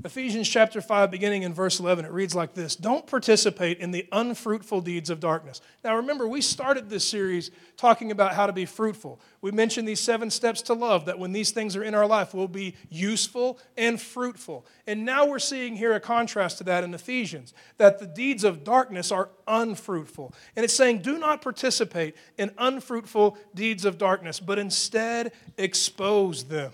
Ephesians 0.05 0.47
chapter 0.47 0.79
5, 0.79 1.09
beginning 1.09 1.41
in 1.41 1.55
verse 1.55 1.79
11, 1.79 2.05
it 2.05 2.11
reads 2.11 2.35
like 2.35 2.53
this 2.53 2.75
Don't 2.75 3.07
participate 3.07 3.79
in 3.79 3.89
the 3.89 4.07
unfruitful 4.11 4.81
deeds 4.81 5.09
of 5.09 5.19
darkness. 5.19 5.59
Now, 5.83 5.95
remember, 5.95 6.27
we 6.27 6.39
started 6.39 6.87
this 6.87 7.03
series 7.03 7.49
talking 7.77 8.11
about 8.11 8.35
how 8.35 8.45
to 8.45 8.53
be 8.53 8.65
fruitful. 8.65 9.19
We 9.41 9.49
mentioned 9.49 9.87
these 9.87 9.99
seven 9.99 10.29
steps 10.29 10.61
to 10.63 10.75
love, 10.75 11.05
that 11.05 11.17
when 11.17 11.31
these 11.31 11.49
things 11.49 11.75
are 11.75 11.83
in 11.83 11.95
our 11.95 12.05
life, 12.05 12.35
we'll 12.35 12.47
be 12.47 12.75
useful 12.91 13.57
and 13.75 13.99
fruitful. 13.99 14.67
And 14.85 15.03
now 15.03 15.25
we're 15.25 15.39
seeing 15.39 15.75
here 15.75 15.93
a 15.93 15.99
contrast 15.99 16.59
to 16.59 16.63
that 16.65 16.83
in 16.83 16.93
Ephesians, 16.93 17.55
that 17.77 17.97
the 17.97 18.07
deeds 18.07 18.43
of 18.43 18.63
darkness 18.63 19.11
are 19.11 19.29
unfruitful. 19.47 20.31
And 20.55 20.63
it's 20.63 20.75
saying, 20.75 20.99
Do 20.99 21.17
not 21.17 21.41
participate 21.41 22.15
in 22.37 22.51
unfruitful 22.59 23.35
deeds 23.55 23.83
of 23.83 23.97
darkness, 23.97 24.39
but 24.39 24.59
instead 24.59 25.31
expose 25.57 26.43
them. 26.43 26.71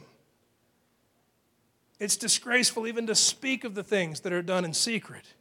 It's 2.00 2.18
disgraceful 2.18 2.88
even 2.88 3.08
to 3.08 3.16
speak 3.16 3.64
of 3.64 3.76
the 3.76 3.84
things 3.84 4.22
that 4.22 4.34
are 4.34 4.42
done 4.42 4.66
in 4.66 4.74
secret. 4.74 5.34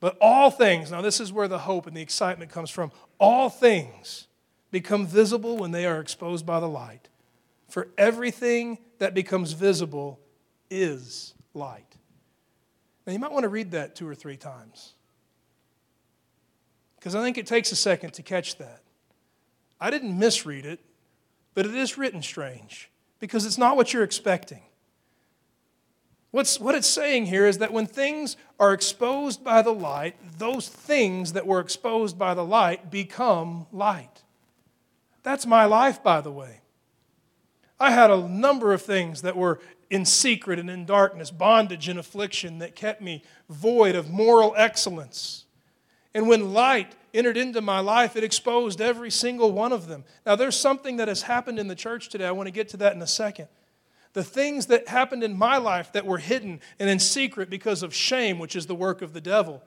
But 0.00 0.16
all 0.20 0.50
things, 0.50 0.90
now 0.90 1.00
this 1.00 1.20
is 1.20 1.32
where 1.32 1.48
the 1.48 1.58
hope 1.58 1.86
and 1.86 1.96
the 1.96 2.02
excitement 2.02 2.50
comes 2.50 2.70
from, 2.70 2.92
all 3.18 3.48
things 3.48 4.26
become 4.70 5.06
visible 5.06 5.56
when 5.56 5.70
they 5.70 5.86
are 5.86 6.00
exposed 6.00 6.44
by 6.44 6.60
the 6.60 6.68
light. 6.68 7.08
For 7.68 7.88
everything 7.96 8.78
that 8.98 9.14
becomes 9.14 9.52
visible 9.52 10.20
is 10.70 11.34
light. 11.54 11.96
Now 13.06 13.12
you 13.12 13.18
might 13.18 13.32
want 13.32 13.44
to 13.44 13.48
read 13.48 13.70
that 13.72 13.94
two 13.94 14.08
or 14.08 14.14
three 14.14 14.36
times. 14.36 14.94
Because 16.96 17.14
I 17.14 17.22
think 17.22 17.38
it 17.38 17.46
takes 17.46 17.72
a 17.72 17.76
second 17.76 18.12
to 18.14 18.22
catch 18.22 18.56
that. 18.56 18.82
I 19.80 19.90
didn't 19.90 20.18
misread 20.18 20.66
it, 20.66 20.80
but 21.54 21.66
it 21.66 21.74
is 21.74 21.96
written 21.96 22.22
strange 22.22 22.90
because 23.20 23.46
it's 23.46 23.58
not 23.58 23.76
what 23.76 23.92
you're 23.92 24.02
expecting. 24.02 24.62
What's, 26.36 26.60
what 26.60 26.74
it's 26.74 26.86
saying 26.86 27.24
here 27.24 27.46
is 27.46 27.56
that 27.58 27.72
when 27.72 27.86
things 27.86 28.36
are 28.60 28.74
exposed 28.74 29.42
by 29.42 29.62
the 29.62 29.72
light, 29.72 30.16
those 30.36 30.68
things 30.68 31.32
that 31.32 31.46
were 31.46 31.60
exposed 31.60 32.18
by 32.18 32.34
the 32.34 32.44
light 32.44 32.90
become 32.90 33.66
light. 33.72 34.22
That's 35.22 35.46
my 35.46 35.64
life, 35.64 36.02
by 36.02 36.20
the 36.20 36.30
way. 36.30 36.60
I 37.80 37.90
had 37.90 38.10
a 38.10 38.28
number 38.28 38.74
of 38.74 38.82
things 38.82 39.22
that 39.22 39.34
were 39.34 39.60
in 39.88 40.04
secret 40.04 40.58
and 40.58 40.68
in 40.68 40.84
darkness, 40.84 41.30
bondage 41.30 41.88
and 41.88 41.98
affliction 41.98 42.58
that 42.58 42.76
kept 42.76 43.00
me 43.00 43.22
void 43.48 43.94
of 43.94 44.10
moral 44.10 44.52
excellence. 44.58 45.46
And 46.12 46.28
when 46.28 46.52
light 46.52 46.96
entered 47.14 47.38
into 47.38 47.62
my 47.62 47.80
life, 47.80 48.14
it 48.14 48.22
exposed 48.22 48.82
every 48.82 49.10
single 49.10 49.52
one 49.52 49.72
of 49.72 49.88
them. 49.88 50.04
Now, 50.26 50.36
there's 50.36 50.56
something 50.60 50.98
that 50.98 51.08
has 51.08 51.22
happened 51.22 51.58
in 51.58 51.68
the 51.68 51.74
church 51.74 52.10
today. 52.10 52.26
I 52.26 52.32
want 52.32 52.46
to 52.46 52.52
get 52.52 52.68
to 52.68 52.76
that 52.76 52.92
in 52.92 53.00
a 53.00 53.06
second 53.06 53.48
the 54.16 54.24
things 54.24 54.64
that 54.68 54.88
happened 54.88 55.22
in 55.22 55.36
my 55.36 55.58
life 55.58 55.92
that 55.92 56.06
were 56.06 56.16
hidden 56.16 56.58
and 56.78 56.88
in 56.88 56.98
secret 56.98 57.50
because 57.50 57.82
of 57.82 57.94
shame, 57.94 58.38
which 58.38 58.56
is 58.56 58.64
the 58.64 58.74
work 58.74 59.02
of 59.02 59.12
the 59.12 59.20
devil, 59.20 59.62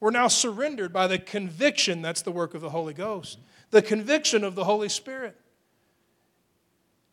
were 0.00 0.10
now 0.10 0.28
surrendered 0.28 0.92
by 0.92 1.06
the 1.06 1.18
conviction 1.18 2.02
that's 2.02 2.20
the 2.20 2.30
work 2.30 2.52
of 2.52 2.60
the 2.60 2.68
Holy 2.68 2.92
Ghost, 2.92 3.38
the 3.70 3.80
conviction 3.80 4.44
of 4.44 4.54
the 4.54 4.64
Holy 4.64 4.90
Spirit. 4.90 5.34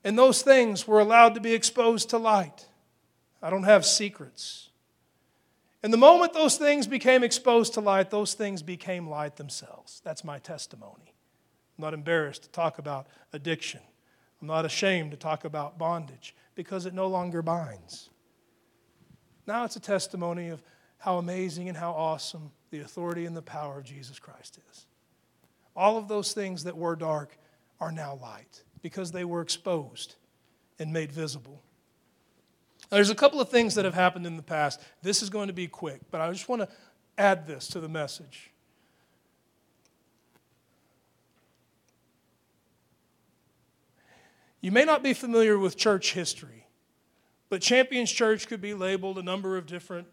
And 0.03 0.17
those 0.17 0.41
things 0.41 0.85
were 0.85 0.99
allowed 0.99 1.35
to 1.35 1.39
be 1.39 1.53
exposed 1.53 2.09
to 2.09 2.17
light. 2.17 2.67
I 3.41 3.49
don't 3.49 3.63
have 3.63 3.85
secrets. 3.85 4.67
And 5.83 5.93
the 5.93 5.97
moment 5.97 6.33
those 6.33 6.57
things 6.57 6.85
became 6.85 7.23
exposed 7.23 7.75
to 7.75 7.79
light, 7.79 8.09
those 8.09 8.33
things 8.33 8.61
became 8.61 9.07
light 9.07 9.37
themselves. 9.37 10.01
That's 10.03 10.25
my 10.25 10.37
testimony. 10.37 11.13
I'm 11.77 11.83
not 11.85 11.93
embarrassed 11.93 12.43
to 12.43 12.49
talk 12.49 12.77
about 12.77 13.07
addiction. 13.31 13.79
I'm 14.41 14.47
not 14.47 14.65
ashamed 14.65 15.11
to 15.11 15.17
talk 15.17 15.45
about 15.45 15.77
bondage 15.77 16.35
because 16.55 16.85
it 16.85 16.93
no 16.93 17.07
longer 17.07 17.41
binds. 17.41 18.09
Now 19.45 19.65
it's 19.65 19.75
a 19.75 19.81
testimony 19.81 20.49
of 20.49 20.61
how 20.97 21.17
amazing 21.17 21.67
and 21.67 21.77
how 21.77 21.91
awesome 21.91 22.51
the 22.71 22.79
authority 22.79 23.25
and 23.25 23.35
the 23.35 23.41
power 23.41 23.79
of 23.79 23.83
Jesus 23.83 24.19
Christ 24.19 24.59
is. 24.71 24.85
All 25.75 25.97
of 25.97 26.07
those 26.07 26.33
things 26.33 26.63
that 26.63 26.77
were 26.77 26.95
dark 26.95 27.37
are 27.79 27.91
now 27.91 28.17
light 28.21 28.63
because 28.81 29.11
they 29.11 29.25
were 29.25 29.41
exposed 29.41 30.15
and 30.79 30.93
made 30.93 31.11
visible. 31.11 31.61
Now, 32.89 32.97
there's 32.97 33.09
a 33.09 33.15
couple 33.15 33.41
of 33.41 33.49
things 33.49 33.75
that 33.75 33.85
have 33.85 33.93
happened 33.93 34.25
in 34.25 34.37
the 34.37 34.43
past. 34.43 34.79
This 35.01 35.21
is 35.21 35.29
going 35.29 35.47
to 35.47 35.53
be 35.53 35.67
quick, 35.67 36.01
but 36.11 36.21
I 36.21 36.31
just 36.31 36.47
want 36.47 36.61
to 36.61 36.69
add 37.17 37.47
this 37.47 37.67
to 37.69 37.79
the 37.79 37.89
message. 37.89 38.52
You 44.63 44.71
may 44.71 44.85
not 44.85 45.03
be 45.03 45.13
familiar 45.13 45.59
with 45.59 45.75
church 45.75 46.13
history, 46.13 46.67
but 47.49 47.61
Champions 47.61 48.09
Church 48.09 48.47
could 48.47 48.61
be 48.61 48.73
labeled 48.73 49.17
a 49.17 49.21
number 49.21 49.57
of 49.57 49.65
different 49.65 50.07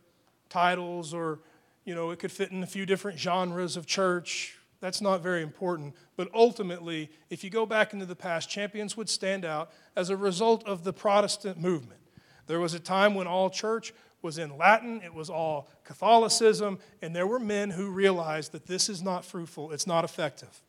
titles, 0.49 1.15
or, 1.15 1.39
you 1.85 1.95
know, 1.95 2.11
it 2.11 2.19
could 2.19 2.33
fit 2.33 2.51
in 2.51 2.61
a 2.61 2.67
few 2.67 2.85
different 2.85 3.17
genres 3.17 3.77
of 3.77 3.87
church 3.87 4.59
That's 4.81 5.03
not 5.03 5.23
very 5.23 5.43
important. 5.43 5.95
But 6.17 6.29
ultimately, 6.35 7.11
if 7.29 7.45
you 7.45 7.51
go 7.51 7.67
back 7.67 7.93
into 7.93 8.07
the 8.07 8.17
past, 8.17 8.49
champions 8.49 8.97
would 8.97 9.09
stand 9.09 9.45
out 9.45 9.71
as 9.95 10.11
a 10.11 10.17
result 10.17 10.67
of 10.67 10.85
the 10.85 10.93
Protestant 10.93 11.59
movement. 11.59 12.01
There 12.47 12.61
was 12.61 12.75
a 12.75 12.81
time 12.81 13.15
when 13.15 13.27
all 13.27 13.51
church 13.51 13.93
was 14.23 14.39
in 14.39 14.57
Latin, 14.57 15.01
it 15.03 15.15
was 15.15 15.31
all 15.31 15.69
Catholicism, 15.85 16.79
and 17.01 17.15
there 17.15 17.27
were 17.27 17.39
men 17.39 17.71
who 17.71 17.91
realized 17.91 18.53
that 18.53 18.67
this 18.67 18.89
is 18.89 19.03
not 19.03 19.25
fruitful, 19.25 19.73
it's 19.73 19.87
not 19.87 20.05
effective. 20.05 20.63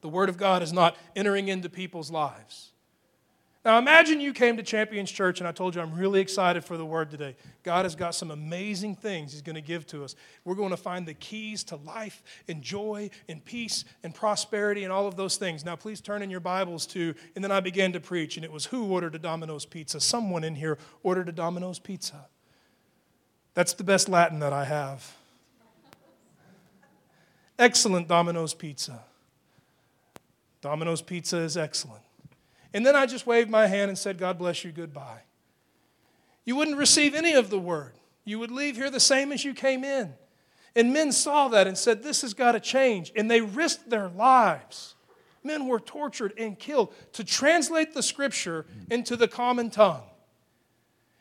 The 0.00 0.08
Word 0.08 0.28
of 0.28 0.36
God 0.36 0.62
is 0.62 0.72
not 0.72 0.96
entering 1.14 1.48
into 1.48 1.68
people's 1.68 2.10
lives. 2.10 2.72
Now, 3.64 3.78
imagine 3.78 4.20
you 4.20 4.34
came 4.34 4.58
to 4.58 4.62
Champions 4.62 5.10
Church 5.10 5.40
and 5.40 5.48
I 5.48 5.52
told 5.52 5.74
you 5.74 5.80
I'm 5.80 5.94
really 5.94 6.20
excited 6.20 6.66
for 6.66 6.76
the 6.76 6.84
word 6.84 7.10
today. 7.10 7.34
God 7.62 7.86
has 7.86 7.94
got 7.94 8.14
some 8.14 8.30
amazing 8.30 8.94
things 8.94 9.32
He's 9.32 9.40
going 9.40 9.54
to 9.54 9.62
give 9.62 9.86
to 9.86 10.04
us. 10.04 10.14
We're 10.44 10.54
going 10.54 10.70
to 10.70 10.76
find 10.76 11.08
the 11.08 11.14
keys 11.14 11.64
to 11.64 11.76
life 11.76 12.22
and 12.46 12.60
joy 12.60 13.08
and 13.26 13.42
peace 13.42 13.86
and 14.02 14.14
prosperity 14.14 14.84
and 14.84 14.92
all 14.92 15.06
of 15.06 15.16
those 15.16 15.38
things. 15.38 15.64
Now, 15.64 15.76
please 15.76 16.02
turn 16.02 16.20
in 16.20 16.28
your 16.28 16.40
Bibles 16.40 16.86
to, 16.88 17.14
and 17.34 17.42
then 17.42 17.50
I 17.50 17.60
began 17.60 17.92
to 17.94 18.00
preach, 18.00 18.36
and 18.36 18.44
it 18.44 18.52
was 18.52 18.66
who 18.66 18.84
ordered 18.84 19.14
a 19.14 19.18
Domino's 19.18 19.64
pizza? 19.64 19.98
Someone 19.98 20.44
in 20.44 20.56
here 20.56 20.76
ordered 21.02 21.30
a 21.30 21.32
Domino's 21.32 21.78
pizza. 21.78 22.26
That's 23.54 23.72
the 23.72 23.84
best 23.84 24.10
Latin 24.10 24.40
that 24.40 24.52
I 24.52 24.66
have. 24.66 25.16
Excellent 27.58 28.08
Domino's 28.08 28.52
pizza. 28.52 29.04
Domino's 30.60 31.00
pizza 31.00 31.38
is 31.38 31.56
excellent. 31.56 32.02
And 32.74 32.84
then 32.84 32.96
I 32.96 33.06
just 33.06 33.26
waved 33.26 33.48
my 33.48 33.68
hand 33.68 33.88
and 33.88 33.96
said, 33.96 34.18
God 34.18 34.36
bless 34.36 34.64
you, 34.64 34.72
goodbye. 34.72 35.22
You 36.44 36.56
wouldn't 36.56 36.76
receive 36.76 37.14
any 37.14 37.32
of 37.32 37.48
the 37.48 37.58
word. 37.58 37.92
You 38.24 38.40
would 38.40 38.50
leave 38.50 38.76
here 38.76 38.90
the 38.90 39.00
same 39.00 39.32
as 39.32 39.44
you 39.44 39.54
came 39.54 39.84
in. 39.84 40.12
And 40.76 40.92
men 40.92 41.12
saw 41.12 41.48
that 41.48 41.68
and 41.68 41.78
said, 41.78 42.02
This 42.02 42.22
has 42.22 42.34
got 42.34 42.52
to 42.52 42.60
change. 42.60 43.12
And 43.14 43.30
they 43.30 43.40
risked 43.40 43.88
their 43.88 44.08
lives. 44.08 44.96
Men 45.44 45.68
were 45.68 45.78
tortured 45.78 46.32
and 46.36 46.58
killed 46.58 46.92
to 47.12 47.22
translate 47.22 47.94
the 47.94 48.02
scripture 48.02 48.66
into 48.90 49.14
the 49.14 49.28
common 49.28 49.70
tongue. 49.70 50.02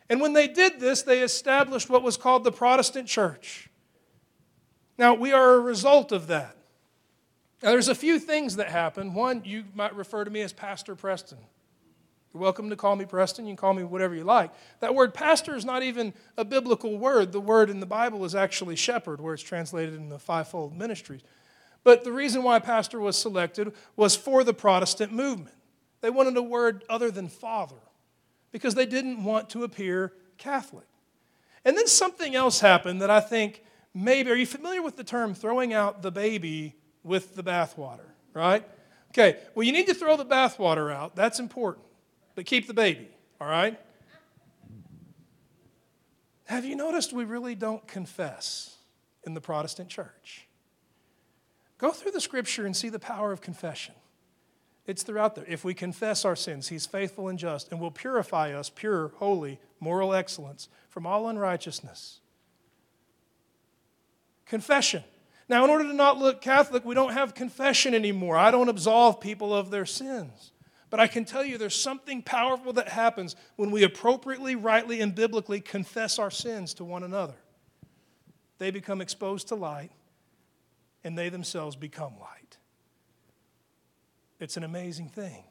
And 0.10 0.22
when 0.22 0.34
they 0.34 0.48
did 0.48 0.80
this, 0.80 1.04
they 1.04 1.22
established 1.22 1.90
what 1.90 2.04
was 2.04 2.18
called 2.18 2.44
the 2.44 2.52
Protestant 2.52 3.08
church. 3.08 3.70
Now, 4.98 5.14
we 5.14 5.32
are 5.32 5.56
a 5.56 5.60
result 5.60 6.12
of 6.12 6.28
that. 6.28 6.58
Now, 7.64 7.72
there's 7.72 7.88
a 7.88 7.96
few 7.96 8.20
things 8.20 8.58
that 8.58 8.68
happen. 8.68 9.14
One, 9.14 9.42
you 9.46 9.64
might 9.74 9.96
refer 9.96 10.26
to 10.26 10.30
me 10.30 10.42
as 10.42 10.52
Pastor 10.52 10.96
Preston. 10.96 11.38
You're 12.34 12.42
welcome 12.42 12.70
to 12.70 12.76
call 12.76 12.98
me 12.98 13.06
Preston. 13.06 13.46
You 13.46 13.52
can 13.52 13.58
call 13.58 13.74
me 13.74 13.84
whatever 13.84 14.14
you 14.14 14.26
like. 14.26 14.52
That 14.82 14.94
word 14.94 15.14
pastor 15.14 15.56
is 15.56 15.64
not 15.64 15.82
even 15.82 16.14
a 16.36 16.44
biblical 16.44 16.98
word. 16.98 17.32
The 17.32 17.40
word 17.40 17.70
in 17.70 17.80
the 17.80 17.86
Bible 17.86 18.26
is 18.26 18.36
actually 18.36 18.76
shepherd, 18.76 19.22
where 19.22 19.34
it's 19.34 19.42
translated 19.42 19.94
in 19.94 20.10
the 20.10 20.20
fivefold 20.20 20.78
ministries. 20.78 21.22
But 21.86 22.04
the 22.04 22.12
reason 22.12 22.44
why 22.44 22.60
pastor 22.60 23.00
was 23.00 23.16
selected 23.16 23.72
was 23.96 24.14
for 24.14 24.44
the 24.44 24.54
Protestant 24.54 25.14
movement. 25.14 25.56
They 26.02 26.10
wanted 26.10 26.36
a 26.36 26.44
word 26.44 26.84
other 26.90 27.12
than 27.12 27.30
father 27.30 27.80
because 28.52 28.76
they 28.76 28.86
didn't 28.86 29.24
want 29.24 29.50
to 29.52 29.64
appear 29.64 30.12
Catholic. 30.38 30.88
And 31.64 31.78
then 31.78 31.88
something 31.88 32.36
else 32.36 32.60
happened 32.60 33.02
that 33.02 33.10
I 33.10 33.22
think 33.22 33.64
maybe, 33.94 34.32
are 34.32 34.36
you 34.36 34.46
familiar 34.46 34.82
with 34.82 34.98
the 34.98 35.04
term 35.06 35.34
throwing 35.34 35.74
out 35.74 36.02
the 36.02 36.12
baby 36.12 36.76
with 37.04 37.36
the 37.36 37.44
bathwater, 37.44 38.10
right? 38.34 38.68
Okay, 39.12 39.38
well, 39.54 39.64
you 39.64 39.72
need 39.72 39.88
to 39.88 39.94
throw 39.94 40.18
the 40.18 40.26
bathwater 40.26 40.92
out. 40.94 41.16
That's 41.16 41.40
important. 41.40 41.86
But 42.36 42.46
keep 42.46 42.68
the 42.68 42.74
baby, 42.74 43.10
all 43.40 43.48
right? 43.48 43.80
Have 46.46 46.66
you 46.66 46.76
noticed 46.76 47.14
we 47.14 47.26
really 47.26 47.56
don't 47.56 47.88
confess 47.88 48.78
in 49.26 49.34
the 49.34 49.42
Protestant 49.42 49.90
church? 49.90 50.48
Go 51.78 51.92
through 51.92 52.12
the 52.12 52.22
scripture 52.22 52.66
and 52.66 52.76
see 52.76 52.90
the 52.90 53.00
power 53.00 53.32
of 53.32 53.42
confession. 53.42 53.96
It's 54.86 55.04
throughout 55.04 55.36
there. 55.36 55.46
If 55.48 55.64
we 55.64 55.74
confess 55.74 56.26
our 56.26 56.36
sins, 56.36 56.68
He's 56.68 56.86
faithful 56.86 57.28
and 57.28 57.40
just 57.40 57.72
and 57.72 57.80
will 57.80 57.92
purify 57.92 58.52
us, 58.54 58.70
pure, 58.70 59.12
holy, 59.18 59.60
moral 59.80 60.14
excellence, 60.14 60.68
from 60.90 61.06
all 61.06 61.28
unrighteousness. 61.28 62.20
Confession. 64.46 65.04
Now, 65.50 65.64
in 65.64 65.70
order 65.70 65.84
to 65.86 65.94
not 65.94 66.18
look 66.18 66.42
Catholic, 66.42 66.86
we 66.86 66.96
don't 66.96 67.14
have 67.14 67.36
confession 67.36 67.94
anymore. 67.94 68.38
I 68.38 68.52
don't 68.52 68.70
absolve 68.70 69.20
people 69.20 69.54
of 69.54 69.72
their 69.72 69.86
sins. 69.86 70.52
But 70.90 71.00
I 71.00 71.08
can 71.08 71.26
tell 71.26 71.44
you 71.44 71.58
there's 71.58 71.76
something 71.76 72.22
powerful 72.22 72.74
that 72.74 72.88
happens 72.88 73.36
when 73.56 73.72
we 73.72 73.84
appropriately, 73.84 74.56
rightly, 74.56 75.02
and 75.02 75.14
biblically 75.14 75.60
confess 75.60 76.20
our 76.20 76.32
sins 76.32 76.74
to 76.76 76.84
one 76.84 77.04
another. 77.04 77.34
They 78.60 78.72
become 78.72 79.02
exposed 79.02 79.48
to 79.48 79.56
light, 79.56 79.92
and 81.04 81.18
they 81.18 81.30
themselves 81.30 81.76
become 81.76 82.14
light. 82.20 82.58
It's 84.40 84.56
an 84.56 84.64
amazing 84.64 85.10
thing. 85.10 85.44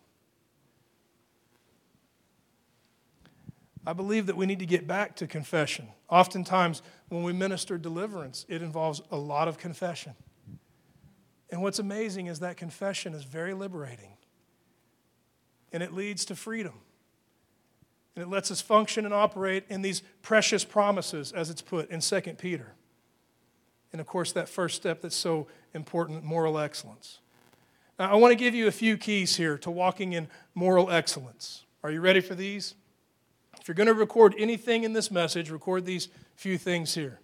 I 3.84 3.95
believe 3.95 4.26
that 4.26 4.36
we 4.36 4.47
need 4.47 4.61
to 4.61 4.66
get 4.66 4.86
back 4.86 5.16
to 5.16 5.26
confession. 5.26 5.88
Oftentimes, 6.09 6.82
when 7.13 7.25
we 7.25 7.35
minister 7.35 7.77
deliverance, 7.77 8.47
it 8.49 8.63
involves 8.63 9.03
a 9.11 9.17
lot 9.17 9.47
of 9.47 9.59
confession. 9.59 10.15
And 11.51 11.61
what's 11.61 11.79
amazing 11.79 12.29
is 12.29 12.39
that 12.39 12.57
confession 12.57 13.13
is 13.13 13.25
very 13.25 13.53
liberating. 13.53 14.17
And 15.73 15.83
it 15.83 15.93
leads 15.93 16.25
to 16.27 16.35
freedom. 16.35 16.73
And 18.17 18.23
it 18.23 18.29
lets 18.29 18.51
us 18.51 18.63
function 18.63 19.05
and 19.05 19.13
operate 19.13 19.65
in 19.69 19.83
these 19.83 20.03
precious 20.23 20.65
promises, 20.65 21.33
as 21.33 21.51
it's 21.51 21.61
put 21.61 21.91
in 21.91 22.01
2 22.01 22.21
Peter. 22.39 22.73
And 23.93 24.01
of 24.01 24.07
course, 24.07 24.33
that 24.33 24.49
first 24.49 24.77
step 24.77 25.03
that's 25.03 25.15
so 25.15 25.49
important 25.75 26.25
moral 26.25 26.59
excellence. 26.59 27.19
Now, 27.99 28.11
I 28.11 28.15
want 28.15 28.33
to 28.33 28.37
give 28.37 28.55
you 28.55 28.69
a 28.69 28.73
few 28.73 28.97
keys 28.97 29.37
here 29.37 29.59
to 29.59 29.71
walking 29.71 30.15
in 30.15 30.29
moral 30.55 30.91
excellence. 30.91 31.67
Are 31.83 31.91
you 31.91 32.01
ready 32.01 32.21
for 32.21 32.35
these? 32.35 32.75
If 33.63 33.69
you're 33.69 33.77
going 33.77 33.87
to 33.87 33.95
record 33.95 34.35
anything 34.37 34.83
in 34.83 34.93
this 34.93 35.09
message, 35.09 35.49
record 35.49 35.87
these 35.87 36.09
few 36.35 36.59
things 36.59 36.97
here. 36.97 37.21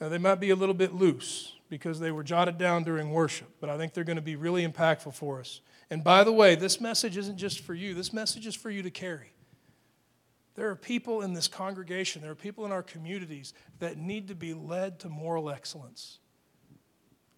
Now, 0.00 0.08
they 0.08 0.18
might 0.18 0.40
be 0.40 0.50
a 0.50 0.56
little 0.56 0.74
bit 0.74 0.92
loose 0.92 1.54
because 1.68 2.00
they 2.00 2.10
were 2.10 2.24
jotted 2.24 2.58
down 2.58 2.82
during 2.82 3.12
worship, 3.12 3.46
but 3.60 3.70
I 3.70 3.78
think 3.78 3.94
they're 3.94 4.02
going 4.02 4.16
to 4.16 4.22
be 4.22 4.34
really 4.34 4.66
impactful 4.66 5.14
for 5.14 5.38
us. 5.38 5.60
And 5.90 6.02
by 6.02 6.24
the 6.24 6.32
way, 6.32 6.56
this 6.56 6.80
message 6.80 7.16
isn't 7.16 7.36
just 7.36 7.60
for 7.60 7.72
you, 7.72 7.94
this 7.94 8.12
message 8.12 8.48
is 8.48 8.56
for 8.56 8.68
you 8.68 8.82
to 8.82 8.90
carry. 8.90 9.32
There 10.56 10.68
are 10.68 10.74
people 10.74 11.22
in 11.22 11.34
this 11.34 11.46
congregation, 11.46 12.20
there 12.20 12.32
are 12.32 12.34
people 12.34 12.66
in 12.66 12.72
our 12.72 12.82
communities 12.82 13.54
that 13.78 13.96
need 13.96 14.26
to 14.26 14.34
be 14.34 14.54
led 14.54 14.98
to 15.00 15.08
moral 15.08 15.50
excellence. 15.50 16.18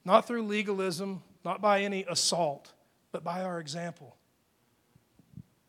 Not 0.06 0.26
through 0.26 0.44
legalism, 0.44 1.22
not 1.44 1.60
by 1.60 1.82
any 1.82 2.06
assault, 2.08 2.72
but 3.12 3.22
by 3.22 3.42
our 3.42 3.60
example. 3.60 4.16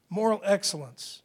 Moral 0.10 0.42
excellence 0.46 1.24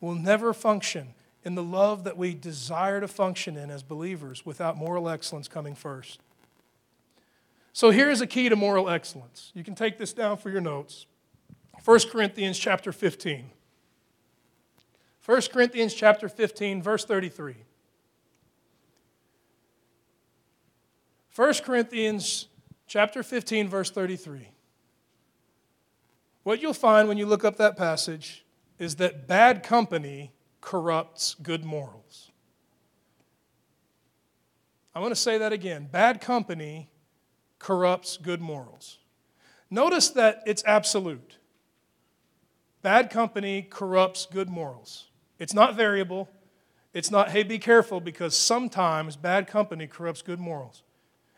will 0.00 0.14
never 0.14 0.52
function 0.52 1.14
in 1.44 1.54
the 1.54 1.62
love 1.62 2.04
that 2.04 2.16
we 2.16 2.34
desire 2.34 3.00
to 3.00 3.08
function 3.08 3.56
in 3.56 3.70
as 3.70 3.82
believers 3.82 4.44
without 4.44 4.76
moral 4.76 5.08
excellence 5.08 5.48
coming 5.48 5.74
first. 5.74 6.20
So 7.72 7.90
here's 7.90 8.20
a 8.20 8.26
key 8.26 8.48
to 8.48 8.56
moral 8.56 8.88
excellence. 8.88 9.52
You 9.54 9.62
can 9.62 9.74
take 9.74 9.98
this 9.98 10.12
down 10.12 10.38
for 10.38 10.50
your 10.50 10.60
notes. 10.60 11.06
1 11.84 12.00
Corinthians 12.10 12.58
chapter 12.58 12.90
15. 12.90 13.50
1 15.24 15.42
Corinthians 15.52 15.92
chapter 15.92 16.28
15 16.28 16.82
verse 16.82 17.04
33. 17.04 17.54
1 21.34 21.54
Corinthians 21.64 22.48
chapter 22.86 23.22
15 23.22 23.68
verse 23.68 23.90
33. 23.90 24.48
What 26.44 26.62
you'll 26.62 26.72
find 26.72 27.08
when 27.08 27.18
you 27.18 27.26
look 27.26 27.44
up 27.44 27.56
that 27.58 27.76
passage 27.76 28.45
is 28.78 28.96
that 28.96 29.26
bad 29.26 29.62
company 29.62 30.32
corrupts 30.60 31.34
good 31.42 31.64
morals. 31.64 32.30
I 34.94 35.00
want 35.00 35.12
to 35.12 35.20
say 35.20 35.38
that 35.38 35.52
again. 35.52 35.88
Bad 35.90 36.20
company 36.20 36.90
corrupts 37.58 38.16
good 38.16 38.40
morals. 38.40 38.98
Notice 39.70 40.10
that 40.10 40.42
it's 40.46 40.62
absolute. 40.64 41.36
Bad 42.82 43.10
company 43.10 43.62
corrupts 43.62 44.26
good 44.26 44.48
morals. 44.48 45.08
It's 45.38 45.52
not 45.52 45.74
variable. 45.74 46.28
It's 46.94 47.10
not, 47.10 47.30
hey, 47.30 47.42
be 47.42 47.58
careful, 47.58 48.00
because 48.00 48.34
sometimes 48.34 49.16
bad 49.16 49.46
company 49.46 49.86
corrupts 49.86 50.22
good 50.22 50.40
morals. 50.40 50.82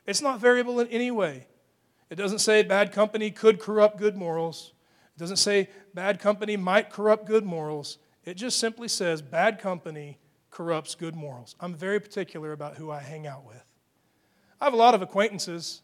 It's 0.06 0.22
not 0.22 0.38
variable 0.40 0.78
in 0.78 0.86
any 0.88 1.10
way. 1.10 1.48
It 2.10 2.14
doesn't 2.14 2.38
say 2.38 2.62
bad 2.62 2.92
company 2.92 3.30
could 3.30 3.58
corrupt 3.58 3.98
good 3.98 4.16
morals. 4.16 4.72
It 5.18 5.22
doesn't 5.22 5.38
say 5.38 5.68
bad 5.94 6.20
company 6.20 6.56
might 6.56 6.90
corrupt 6.90 7.26
good 7.26 7.44
morals. 7.44 7.98
It 8.24 8.34
just 8.34 8.60
simply 8.60 8.86
says 8.86 9.20
bad 9.20 9.58
company 9.58 10.16
corrupts 10.48 10.94
good 10.94 11.16
morals. 11.16 11.56
I'm 11.58 11.74
very 11.74 11.98
particular 11.98 12.52
about 12.52 12.76
who 12.76 12.92
I 12.92 13.00
hang 13.00 13.26
out 13.26 13.44
with. 13.44 13.64
I 14.60 14.66
have 14.66 14.74
a 14.74 14.76
lot 14.76 14.94
of 14.94 15.02
acquaintances. 15.02 15.82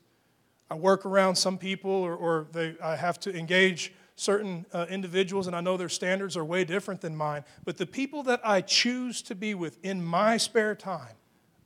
I 0.71 0.77
work 0.77 1.05
around 1.05 1.35
some 1.35 1.59
people, 1.59 1.91
or, 1.91 2.15
or 2.15 2.47
they, 2.53 2.77
I 2.81 2.95
have 2.95 3.19
to 3.21 3.37
engage 3.37 3.93
certain 4.15 4.67
uh, 4.73 4.87
individuals, 4.89 5.49
and 5.49 5.57
I 5.57 5.61
know 5.61 5.77
their 5.77 5.89
standards 5.89 6.37
are 6.37 6.45
way 6.45 6.63
different 6.63 7.01
than 7.01 7.17
mine. 7.17 7.45
But 7.65 7.77
the 7.77 7.87
people 7.87 8.23
that 8.23 8.41
I 8.45 8.61
choose 8.61 9.21
to 9.23 9.35
be 9.35 9.57
with 9.57 9.85
in 9.85 10.01
my 10.05 10.37
spare 10.37 10.77
time, 10.77 11.17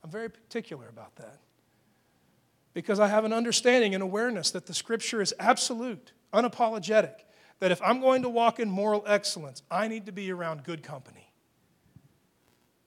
I'm 0.03 0.09
very 0.09 0.31
particular 0.31 0.89
about 0.89 1.17
that 1.17 1.37
because 2.73 2.99
I 2.99 3.09
have 3.09 3.25
an 3.25 3.33
understanding 3.33 3.93
and 3.93 4.01
awareness 4.01 4.49
that 4.49 4.65
the 4.65 4.73
scripture 4.73 5.21
is 5.21 5.35
absolute, 5.39 6.13
unapologetic, 6.33 7.25
that 7.59 7.71
if 7.71 7.81
I'm 7.81 7.99
going 7.99 8.21
to 8.21 8.29
walk 8.29 8.59
in 8.59 8.69
moral 8.69 9.03
excellence, 9.07 9.61
I 9.69 9.87
need 9.87 10.05
to 10.05 10.11
be 10.11 10.31
around 10.31 10.63
good 10.63 10.81
company. 10.81 11.31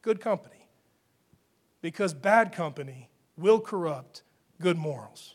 Good 0.00 0.20
company. 0.20 0.68
Because 1.80 2.14
bad 2.14 2.52
company 2.52 3.10
will 3.36 3.60
corrupt 3.60 4.22
good 4.60 4.78
morals. 4.78 5.34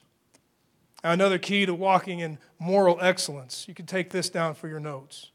Now, 1.04 1.12
Another 1.12 1.38
key 1.38 1.66
to 1.66 1.74
walking 1.74 2.20
in 2.20 2.38
moral 2.60 2.98
excellence, 3.02 3.66
you 3.68 3.74
can 3.74 3.86
take 3.86 4.10
this 4.10 4.30
down 4.30 4.56
for 4.56 4.68
your 4.68 4.80
notes. 4.80 5.32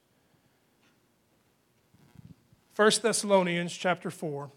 1 2.74 2.90
Thessalonians 3.02 3.72
chapter 3.72 4.10
4. 4.10 4.50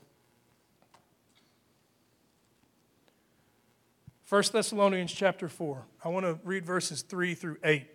1 4.28 4.44
Thessalonians 4.52 5.12
chapter 5.12 5.48
4. 5.48 5.86
I 6.04 6.08
want 6.08 6.26
to 6.26 6.40
read 6.44 6.66
verses 6.66 7.04
3 7.04 7.36
through 7.36 7.58
8. 7.64 7.86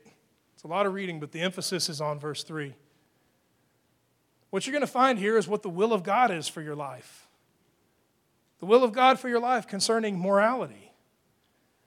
It's 0.60 0.64
a 0.66 0.68
lot 0.68 0.84
of 0.84 0.92
reading, 0.92 1.20
but 1.20 1.32
the 1.32 1.40
emphasis 1.40 1.88
is 1.88 2.02
on 2.02 2.18
verse 2.18 2.42
3. 2.44 2.74
What 4.50 4.66
you're 4.66 4.72
going 4.72 4.82
to 4.82 4.86
find 4.86 5.18
here 5.18 5.38
is 5.38 5.48
what 5.48 5.62
the 5.62 5.70
will 5.70 5.90
of 5.90 6.02
God 6.02 6.30
is 6.30 6.48
for 6.48 6.60
your 6.60 6.76
life. 6.76 7.26
The 8.58 8.66
will 8.66 8.84
of 8.84 8.92
God 8.92 9.18
for 9.18 9.30
your 9.30 9.40
life 9.40 9.66
concerning 9.66 10.18
morality. 10.18 10.92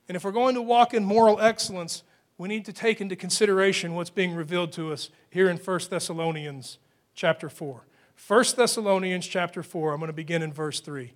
And 0.09 0.15
if 0.15 0.23
we're 0.23 0.31
going 0.31 0.55
to 0.55 0.61
walk 0.63 0.95
in 0.95 1.05
moral 1.05 1.39
excellence, 1.39 2.01
we 2.39 2.49
need 2.49 2.65
to 2.65 2.73
take 2.73 2.99
into 2.99 3.15
consideration 3.15 3.93
what's 3.93 4.09
being 4.09 4.33
revealed 4.33 4.71
to 4.71 4.91
us 4.91 5.11
here 5.29 5.51
in 5.51 5.57
1 5.57 5.79
Thessalonians 5.91 6.79
chapter 7.13 7.49
4. 7.49 7.85
1 8.27 8.45
Thessalonians 8.57 9.27
chapter 9.27 9.61
4, 9.61 9.93
I'm 9.93 9.99
going 9.99 10.07
to 10.07 10.13
begin 10.13 10.41
in 10.41 10.51
verse 10.51 10.79
3. 10.79 11.13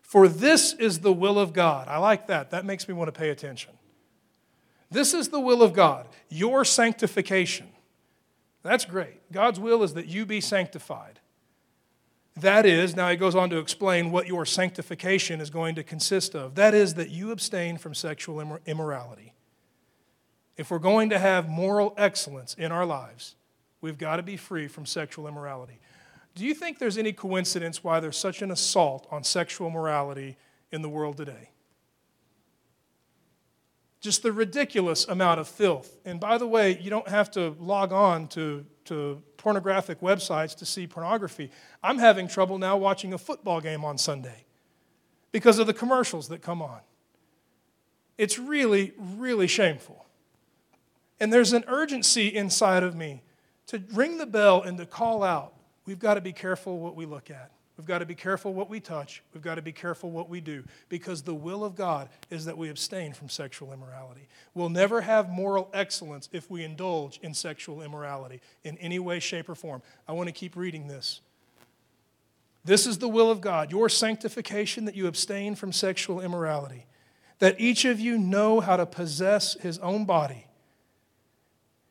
For 0.00 0.28
this 0.28 0.74
is 0.74 1.00
the 1.00 1.12
will 1.12 1.40
of 1.40 1.54
God. 1.54 1.88
I 1.88 1.98
like 1.98 2.28
that. 2.28 2.52
That 2.52 2.64
makes 2.64 2.86
me 2.86 2.94
want 2.94 3.12
to 3.12 3.18
pay 3.18 3.30
attention. 3.30 3.72
This 4.90 5.14
is 5.14 5.28
the 5.28 5.40
will 5.40 5.62
of 5.62 5.72
God, 5.72 6.08
your 6.28 6.64
sanctification. 6.64 7.68
That's 8.62 8.84
great. 8.84 9.32
God's 9.32 9.60
will 9.60 9.82
is 9.82 9.94
that 9.94 10.06
you 10.06 10.26
be 10.26 10.40
sanctified. 10.40 11.20
That 12.36 12.66
is, 12.66 12.96
now 12.96 13.10
he 13.10 13.16
goes 13.16 13.34
on 13.34 13.50
to 13.50 13.58
explain 13.58 14.10
what 14.10 14.26
your 14.26 14.46
sanctification 14.46 15.40
is 15.40 15.50
going 15.50 15.74
to 15.74 15.82
consist 15.82 16.34
of. 16.34 16.54
That 16.54 16.74
is, 16.74 16.94
that 16.94 17.10
you 17.10 17.32
abstain 17.32 17.76
from 17.76 17.94
sexual 17.94 18.58
immorality. 18.66 19.34
If 20.56 20.70
we're 20.70 20.78
going 20.78 21.10
to 21.10 21.18
have 21.18 21.48
moral 21.48 21.94
excellence 21.96 22.54
in 22.54 22.72
our 22.72 22.86
lives, 22.86 23.36
we've 23.80 23.98
got 23.98 24.16
to 24.16 24.22
be 24.22 24.36
free 24.36 24.68
from 24.68 24.86
sexual 24.86 25.26
immorality. 25.26 25.80
Do 26.34 26.44
you 26.44 26.54
think 26.54 26.78
there's 26.78 26.98
any 26.98 27.12
coincidence 27.12 27.82
why 27.82 28.00
there's 28.00 28.16
such 28.16 28.42
an 28.42 28.50
assault 28.50 29.06
on 29.10 29.24
sexual 29.24 29.70
morality 29.70 30.36
in 30.70 30.82
the 30.82 30.88
world 30.88 31.16
today? 31.16 31.49
Just 34.00 34.22
the 34.22 34.32
ridiculous 34.32 35.06
amount 35.06 35.40
of 35.40 35.48
filth. 35.48 35.98
And 36.04 36.18
by 36.18 36.38
the 36.38 36.46
way, 36.46 36.78
you 36.80 36.90
don't 36.90 37.08
have 37.08 37.30
to 37.32 37.54
log 37.58 37.92
on 37.92 38.28
to, 38.28 38.64
to 38.86 39.22
pornographic 39.36 40.00
websites 40.00 40.56
to 40.56 40.66
see 40.66 40.86
pornography. 40.86 41.50
I'm 41.82 41.98
having 41.98 42.26
trouble 42.26 42.58
now 42.58 42.76
watching 42.76 43.12
a 43.12 43.18
football 43.18 43.60
game 43.60 43.84
on 43.84 43.98
Sunday 43.98 44.44
because 45.32 45.58
of 45.58 45.66
the 45.66 45.74
commercials 45.74 46.28
that 46.28 46.40
come 46.40 46.62
on. 46.62 46.80
It's 48.16 48.38
really, 48.38 48.92
really 48.98 49.46
shameful. 49.46 50.06
And 51.18 51.32
there's 51.32 51.52
an 51.52 51.64
urgency 51.68 52.28
inside 52.28 52.82
of 52.82 52.94
me 52.94 53.22
to 53.66 53.82
ring 53.92 54.18
the 54.18 54.26
bell 54.26 54.62
and 54.62 54.78
to 54.78 54.86
call 54.86 55.22
out 55.22 55.54
we've 55.86 55.98
got 55.98 56.14
to 56.14 56.20
be 56.20 56.32
careful 56.32 56.78
what 56.78 56.96
we 56.96 57.04
look 57.04 57.30
at. 57.30 57.50
We've 57.80 57.86
got 57.86 58.00
to 58.00 58.06
be 58.06 58.14
careful 58.14 58.52
what 58.52 58.68
we 58.68 58.78
touch. 58.78 59.22
We've 59.32 59.42
got 59.42 59.54
to 59.54 59.62
be 59.62 59.72
careful 59.72 60.10
what 60.10 60.28
we 60.28 60.42
do 60.42 60.64
because 60.90 61.22
the 61.22 61.34
will 61.34 61.64
of 61.64 61.74
God 61.74 62.10
is 62.28 62.44
that 62.44 62.58
we 62.58 62.68
abstain 62.68 63.14
from 63.14 63.30
sexual 63.30 63.72
immorality. 63.72 64.28
We'll 64.52 64.68
never 64.68 65.00
have 65.00 65.30
moral 65.30 65.70
excellence 65.72 66.28
if 66.30 66.50
we 66.50 66.62
indulge 66.62 67.18
in 67.22 67.32
sexual 67.32 67.80
immorality 67.80 68.42
in 68.64 68.76
any 68.76 68.98
way, 68.98 69.18
shape, 69.18 69.48
or 69.48 69.54
form. 69.54 69.80
I 70.06 70.12
want 70.12 70.28
to 70.28 70.32
keep 70.34 70.56
reading 70.56 70.88
this. 70.88 71.22
This 72.66 72.86
is 72.86 72.98
the 72.98 73.08
will 73.08 73.30
of 73.30 73.40
God, 73.40 73.70
your 73.70 73.88
sanctification, 73.88 74.84
that 74.84 74.94
you 74.94 75.06
abstain 75.06 75.54
from 75.54 75.72
sexual 75.72 76.20
immorality, 76.20 76.84
that 77.38 77.58
each 77.58 77.86
of 77.86 77.98
you 77.98 78.18
know 78.18 78.60
how 78.60 78.76
to 78.76 78.84
possess 78.84 79.54
his 79.54 79.78
own 79.78 80.04
body 80.04 80.48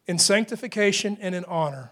in 0.06 0.20
sanctification 0.20 1.18
and 1.20 1.34
in 1.34 1.46
honor, 1.46 1.90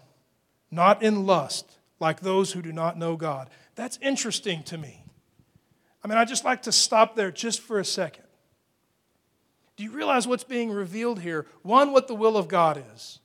not 0.70 1.02
in 1.02 1.26
lust, 1.26 1.78
like 2.00 2.20
those 2.20 2.52
who 2.52 2.62
do 2.62 2.72
not 2.72 2.96
know 2.96 3.16
God 3.16 3.50
that's 3.78 3.96
interesting 4.02 4.64
to 4.64 4.76
me. 4.76 5.04
I 6.02 6.08
mean, 6.08 6.18
I 6.18 6.24
just 6.24 6.44
like 6.44 6.62
to 6.62 6.72
stop 6.72 7.14
there 7.14 7.30
just 7.30 7.60
for 7.60 7.78
a 7.78 7.84
second. 7.84 8.24
Do 9.76 9.84
you 9.84 9.92
realize 9.92 10.26
what's 10.26 10.42
being 10.42 10.72
revealed 10.72 11.20
here? 11.20 11.46
One, 11.62 11.92
what 11.92 12.08
the 12.08 12.14
will 12.16 12.36
of 12.36 12.48
God 12.48 12.82
is 12.92 13.20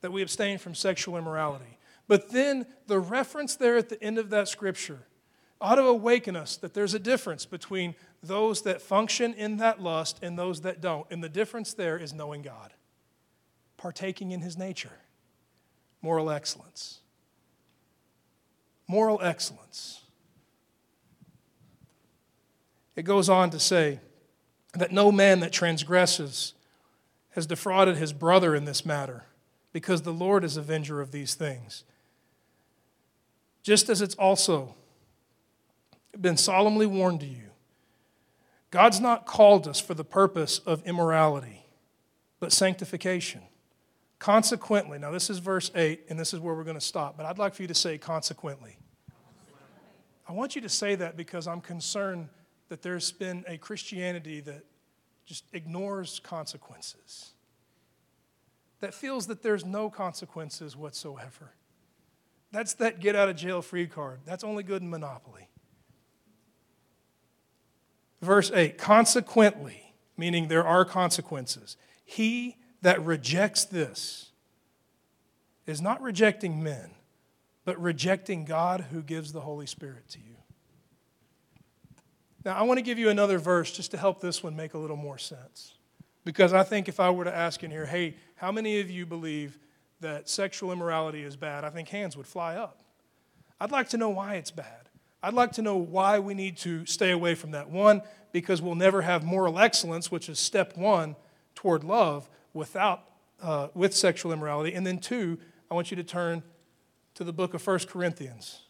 that 0.00 0.10
we 0.10 0.22
abstain 0.22 0.56
from 0.56 0.74
sexual 0.74 1.18
immorality. 1.18 1.78
But 2.08 2.30
then 2.30 2.64
the 2.86 2.98
reference 2.98 3.56
there 3.56 3.76
at 3.76 3.90
the 3.90 4.02
end 4.02 4.16
of 4.16 4.30
that 4.30 4.48
scripture 4.48 5.00
ought 5.60 5.74
to 5.74 5.82
awaken 5.82 6.34
us 6.34 6.56
that 6.56 6.72
there's 6.72 6.94
a 6.94 6.98
difference 6.98 7.44
between 7.44 7.94
those 8.22 8.62
that 8.62 8.80
function 8.80 9.34
in 9.34 9.58
that 9.58 9.82
lust 9.82 10.18
and 10.22 10.38
those 10.38 10.62
that 10.62 10.80
don't. 10.80 11.06
And 11.10 11.22
the 11.22 11.28
difference 11.28 11.74
there 11.74 11.98
is 11.98 12.14
knowing 12.14 12.40
God, 12.40 12.72
partaking 13.76 14.30
in 14.30 14.40
his 14.40 14.56
nature, 14.56 14.96
moral 16.00 16.30
excellence 16.30 17.00
moral 18.88 19.20
excellence. 19.22 20.02
It 22.94 23.02
goes 23.02 23.28
on 23.28 23.50
to 23.50 23.58
say 23.58 24.00
that 24.74 24.92
no 24.92 25.12
man 25.12 25.40
that 25.40 25.52
transgresses 25.52 26.54
has 27.30 27.46
defrauded 27.46 27.96
his 27.96 28.12
brother 28.12 28.54
in 28.54 28.64
this 28.64 28.86
matter, 28.86 29.24
because 29.72 30.02
the 30.02 30.12
Lord 30.12 30.42
is 30.44 30.56
avenger 30.56 31.00
of 31.00 31.12
these 31.12 31.34
things. 31.34 31.84
Just 33.62 33.90
as 33.90 34.00
it's 34.00 34.14
also 34.14 34.74
been 36.18 36.36
solemnly 36.36 36.86
warned 36.86 37.20
to 37.20 37.26
you, 37.26 37.50
God's 38.70 39.00
not 39.00 39.26
called 39.26 39.68
us 39.68 39.80
for 39.80 39.92
the 39.92 40.04
purpose 40.04 40.60
of 40.60 40.86
immorality, 40.86 41.66
but 42.40 42.52
sanctification. 42.52 43.42
Consequently, 44.18 44.98
now 44.98 45.10
this 45.10 45.28
is 45.28 45.38
verse 45.38 45.70
8, 45.74 46.06
and 46.08 46.18
this 46.18 46.32
is 46.32 46.40
where 46.40 46.54
we're 46.54 46.64
going 46.64 46.76
to 46.76 46.80
stop, 46.80 47.16
but 47.16 47.26
I'd 47.26 47.38
like 47.38 47.54
for 47.54 47.62
you 47.62 47.68
to 47.68 47.74
say 47.74 47.98
consequently. 47.98 48.78
I 50.28 50.32
want 50.32 50.56
you 50.56 50.62
to 50.62 50.68
say 50.68 50.94
that 50.96 51.16
because 51.16 51.46
I'm 51.46 51.60
concerned 51.60 52.28
that 52.68 52.82
there's 52.82 53.12
been 53.12 53.44
a 53.46 53.58
Christianity 53.58 54.40
that 54.40 54.64
just 55.24 55.44
ignores 55.52 56.20
consequences, 56.20 57.32
that 58.80 58.94
feels 58.94 59.26
that 59.26 59.42
there's 59.42 59.64
no 59.64 59.90
consequences 59.90 60.76
whatsoever. 60.76 61.54
That's 62.52 62.74
that 62.74 63.00
get 63.00 63.16
out 63.16 63.28
of 63.28 63.36
jail 63.36 63.60
free 63.60 63.86
card. 63.86 64.20
That's 64.24 64.44
only 64.44 64.62
good 64.62 64.82
in 64.82 64.88
Monopoly. 64.88 65.48
Verse 68.22 68.50
8 68.52 68.78
consequently, 68.78 69.94
meaning 70.16 70.48
there 70.48 70.66
are 70.66 70.84
consequences. 70.84 71.76
He 72.04 72.56
that 72.86 73.04
rejects 73.04 73.64
this 73.64 74.30
is 75.66 75.82
not 75.82 76.00
rejecting 76.00 76.62
men, 76.62 76.88
but 77.64 77.76
rejecting 77.82 78.44
God 78.44 78.86
who 78.92 79.02
gives 79.02 79.32
the 79.32 79.40
Holy 79.40 79.66
Spirit 79.66 80.08
to 80.10 80.20
you. 80.20 80.36
Now, 82.44 82.54
I 82.56 82.62
want 82.62 82.78
to 82.78 82.82
give 82.82 82.96
you 82.96 83.08
another 83.08 83.40
verse 83.40 83.72
just 83.72 83.90
to 83.90 83.96
help 83.96 84.20
this 84.20 84.40
one 84.40 84.54
make 84.54 84.74
a 84.74 84.78
little 84.78 84.96
more 84.96 85.18
sense. 85.18 85.74
Because 86.24 86.52
I 86.52 86.62
think 86.62 86.86
if 86.86 87.00
I 87.00 87.10
were 87.10 87.24
to 87.24 87.34
ask 87.34 87.64
in 87.64 87.72
here, 87.72 87.86
hey, 87.86 88.14
how 88.36 88.52
many 88.52 88.78
of 88.78 88.88
you 88.88 89.04
believe 89.04 89.58
that 89.98 90.28
sexual 90.28 90.70
immorality 90.70 91.24
is 91.24 91.34
bad? 91.34 91.64
I 91.64 91.70
think 91.70 91.88
hands 91.88 92.16
would 92.16 92.28
fly 92.28 92.54
up. 92.54 92.84
I'd 93.60 93.72
like 93.72 93.88
to 93.88 93.96
know 93.96 94.10
why 94.10 94.36
it's 94.36 94.52
bad. 94.52 94.88
I'd 95.24 95.34
like 95.34 95.50
to 95.54 95.62
know 95.62 95.76
why 95.76 96.20
we 96.20 96.34
need 96.34 96.56
to 96.58 96.86
stay 96.86 97.10
away 97.10 97.34
from 97.34 97.50
that. 97.50 97.68
One, 97.68 98.02
because 98.30 98.62
we'll 98.62 98.76
never 98.76 99.02
have 99.02 99.24
moral 99.24 99.58
excellence, 99.58 100.12
which 100.12 100.28
is 100.28 100.38
step 100.38 100.76
one 100.76 101.16
toward 101.56 101.82
love 101.82 102.28
without, 102.56 103.04
uh, 103.42 103.68
with 103.74 103.94
sexual 103.94 104.32
immorality. 104.32 104.74
And 104.74 104.86
then 104.86 104.98
two, 104.98 105.38
I 105.70 105.74
want 105.74 105.90
you 105.90 105.96
to 105.96 106.04
turn 106.04 106.42
to 107.14 107.22
the 107.22 107.32
book 107.32 107.54
of 107.54 107.64
1 107.64 107.80
Corinthians. 107.80 108.62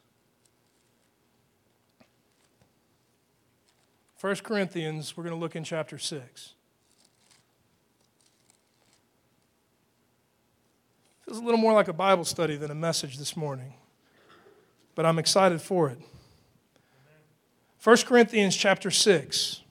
1 4.20 4.37
Corinthians, 4.37 5.16
we're 5.16 5.22
going 5.22 5.34
to 5.34 5.41
look 5.41 5.55
in 5.57 5.62
chapter 5.62 5.99
6. 5.99 6.55
Feels 11.24 11.39
a 11.39 11.43
little 11.43 11.61
more 11.61 11.72
like 11.72 11.89
a 11.89 11.93
Bible 11.93 12.24
study 12.24 12.57
than 12.57 12.70
a 12.70 12.74
message 12.74 13.18
this 13.18 13.37
morning, 13.37 13.74
but 14.95 15.07
I'm 15.07 15.18
excited 15.18 15.61
for 15.61 15.89
it. 15.91 15.99
1 17.82 17.97
Corinthians 17.99 18.57
chapter 18.57 18.91
6. 18.91 19.62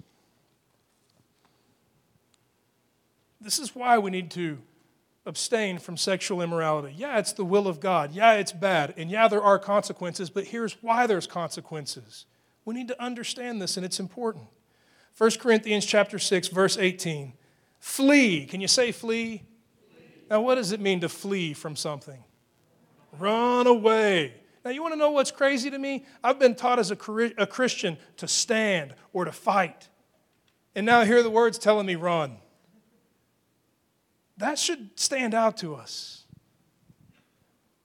This 3.45 3.59
is 3.59 3.75
why 3.75 3.99
we 3.99 4.09
need 4.09 4.31
to 4.31 4.57
abstain 5.23 5.77
from 5.77 5.97
sexual 5.97 6.41
immorality. 6.41 6.95
Yeah, 6.97 7.19
it's 7.19 7.31
the 7.31 7.45
will 7.45 7.67
of 7.67 7.79
God. 7.79 8.11
Yeah, 8.11 8.33
it's 8.33 8.51
bad. 8.51 8.95
And 8.97 9.11
yeah, 9.11 9.27
there 9.27 9.43
are 9.43 9.59
consequences, 9.59 10.31
but 10.31 10.45
here's 10.45 10.73
why 10.81 11.05
there's 11.05 11.27
consequences. 11.27 12.25
We 12.65 12.73
need 12.73 12.87
to 12.87 12.99
understand 12.99 13.61
this, 13.61 13.77
and 13.77 13.85
it's 13.85 13.99
important. 13.99 14.45
1 15.19 15.31
Corinthians 15.39 15.85
chapter 15.85 16.17
6 16.17 16.47
verse 16.47 16.75
18. 16.75 17.33
Flee. 17.79 18.47
Can 18.47 18.61
you 18.61 18.67
say 18.67 18.91
flee? 18.91 19.43
Now 20.27 20.41
what 20.41 20.55
does 20.55 20.71
it 20.71 20.79
mean 20.79 21.01
to 21.01 21.07
flee 21.07 21.53
from 21.53 21.75
something? 21.75 22.23
Run 23.19 23.67
away. 23.67 24.33
Now 24.65 24.71
you 24.71 24.81
want 24.81 24.95
to 24.95 24.99
know 24.99 25.11
what's 25.11 25.29
crazy 25.29 25.69
to 25.69 25.77
me? 25.77 26.07
I've 26.23 26.39
been 26.39 26.55
taught 26.55 26.79
as 26.79 26.89
a, 26.89 26.97
a 27.37 27.45
Christian 27.45 27.97
to 28.17 28.27
stand 28.27 28.95
or 29.13 29.25
to 29.25 29.31
fight. 29.31 29.87
And 30.73 30.83
now 30.83 31.01
I 31.01 31.05
hear 31.05 31.21
the 31.21 31.29
words 31.29 31.59
telling 31.59 31.85
me 31.85 31.93
run. 31.93 32.37
That 34.37 34.59
should 34.59 34.99
stand 34.99 35.33
out 35.33 35.57
to 35.57 35.75
us. 35.75 36.23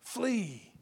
Flee. 0.03 0.73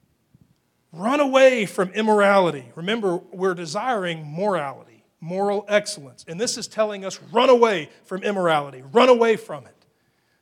Run 0.92 1.20
away 1.20 1.66
from 1.66 1.90
immorality. 1.90 2.72
Remember, 2.74 3.18
we're 3.32 3.54
desiring 3.54 4.26
morality, 4.26 5.04
moral 5.20 5.66
excellence. 5.68 6.24
And 6.26 6.40
this 6.40 6.56
is 6.56 6.66
telling 6.66 7.04
us 7.04 7.20
run 7.30 7.50
away 7.50 7.90
from 8.04 8.22
immorality, 8.22 8.82
run 8.92 9.10
away 9.10 9.36
from 9.36 9.66
it. 9.66 9.74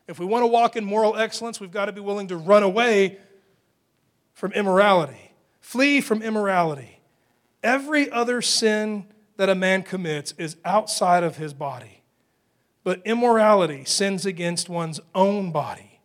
If 0.06 0.20
we 0.20 0.26
want 0.26 0.42
to 0.42 0.46
walk 0.46 0.76
in 0.76 0.84
moral 0.84 1.16
excellence, 1.16 1.58
we've 1.58 1.72
got 1.72 1.86
to 1.86 1.92
be 1.92 2.00
willing 2.00 2.28
to 2.28 2.36
run 2.36 2.62
away 2.62 3.18
from 4.34 4.52
immorality. 4.52 5.32
Flee 5.60 6.00
from 6.00 6.22
immorality. 6.22 7.00
Every 7.62 8.08
other 8.08 8.40
sin 8.40 9.06
that 9.36 9.48
a 9.48 9.54
man 9.56 9.82
commits 9.82 10.32
is 10.38 10.56
outside 10.64 11.24
of 11.24 11.38
his 11.38 11.52
body. 11.52 11.95
But 12.86 13.02
immorality 13.04 13.84
sins 13.84 14.24
against 14.24 14.68
one's 14.68 15.00
own 15.12 15.50
body. 15.50 15.98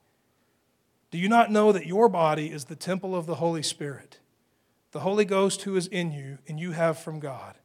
Do 1.12 1.20
you 1.20 1.30
not 1.30 1.52
know 1.52 1.72
that 1.72 1.86
your 1.86 2.10
body 2.10 2.48
is 2.52 2.66
the 2.66 2.76
temple 2.76 3.16
of 3.16 3.28
the 3.28 3.36
Holy 3.36 3.62
Spirit, 3.62 4.18
the 4.90 5.02
Holy 5.02 5.24
Ghost 5.24 5.62
who 5.62 5.76
is 5.76 5.86
in 5.86 6.12
you, 6.12 6.40
and 6.48 6.60
you 6.60 6.72
have 6.72 6.98
from 6.98 7.20
God? 7.20 7.60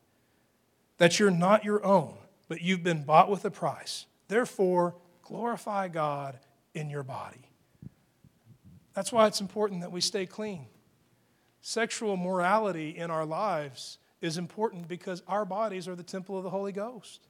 That 0.99 1.19
you're 1.19 1.31
not 1.31 1.65
your 1.65 1.83
own, 1.83 2.13
but 2.47 2.61
you've 2.61 2.83
been 2.83 3.05
bought 3.05 3.31
with 3.31 3.43
a 3.47 3.51
price. 3.51 4.05
Therefore, 4.29 4.95
glorify 5.23 5.89
God 5.89 6.39
in 6.75 6.91
your 6.91 7.03
body. 7.03 7.49
That's 8.93 9.13
why 9.13 9.29
it's 9.29 9.41
important 9.41 9.81
that 9.81 9.93
we 9.93 10.03
stay 10.03 10.27
clean. 10.27 10.67
Sexual 11.63 12.19
morality 12.19 12.91
in 12.91 13.11
our 13.11 13.25
lives 13.25 13.97
is 14.21 14.37
important 14.37 14.89
because 14.89 15.23
our 15.27 15.47
bodies 15.47 15.89
are 15.89 15.97
the 15.97 16.03
temple 16.03 16.37
of 16.37 16.45
the 16.45 16.51
Holy 16.51 16.73
Ghost. 16.73 17.27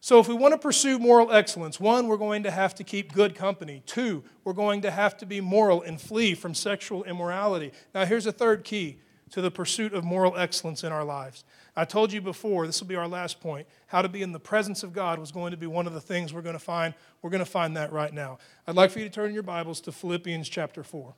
So, 0.00 0.20
if 0.20 0.28
we 0.28 0.34
want 0.34 0.52
to 0.52 0.58
pursue 0.58 0.98
moral 0.98 1.32
excellence, 1.32 1.80
one, 1.80 2.06
we're 2.06 2.18
going 2.18 2.44
to 2.44 2.52
have 2.52 2.74
to 2.76 2.84
keep 2.84 3.12
good 3.12 3.34
company. 3.34 3.82
Two, 3.84 4.22
we're 4.44 4.52
going 4.52 4.82
to 4.82 4.92
have 4.92 5.16
to 5.18 5.26
be 5.26 5.40
moral 5.40 5.82
and 5.82 6.00
flee 6.00 6.34
from 6.34 6.54
sexual 6.54 7.02
immorality. 7.04 7.72
Now, 7.94 8.04
here's 8.04 8.26
a 8.26 8.32
third 8.32 8.62
key 8.62 8.98
to 9.30 9.40
the 9.40 9.50
pursuit 9.50 9.92
of 9.92 10.04
moral 10.04 10.36
excellence 10.36 10.84
in 10.84 10.92
our 10.92 11.04
lives. 11.04 11.44
I 11.76 11.84
told 11.84 12.12
you 12.12 12.20
before, 12.20 12.66
this 12.66 12.80
will 12.80 12.88
be 12.88 12.96
our 12.96 13.08
last 13.08 13.40
point. 13.40 13.66
How 13.88 14.02
to 14.02 14.08
be 14.08 14.22
in 14.22 14.32
the 14.32 14.40
presence 14.40 14.82
of 14.82 14.92
God 14.92 15.18
was 15.18 15.32
going 15.32 15.50
to 15.50 15.56
be 15.56 15.66
one 15.66 15.86
of 15.86 15.94
the 15.94 16.00
things 16.00 16.32
we're 16.32 16.42
going 16.42 16.54
to 16.54 16.60
find. 16.60 16.94
We're 17.20 17.30
going 17.30 17.44
to 17.44 17.50
find 17.50 17.76
that 17.76 17.92
right 17.92 18.12
now. 18.12 18.38
I'd 18.66 18.76
like 18.76 18.90
for 18.90 19.00
you 19.00 19.04
to 19.04 19.10
turn 19.10 19.34
your 19.34 19.42
Bibles 19.42 19.80
to 19.82 19.92
Philippians 19.92 20.48
chapter 20.48 20.82
4. 20.82 21.14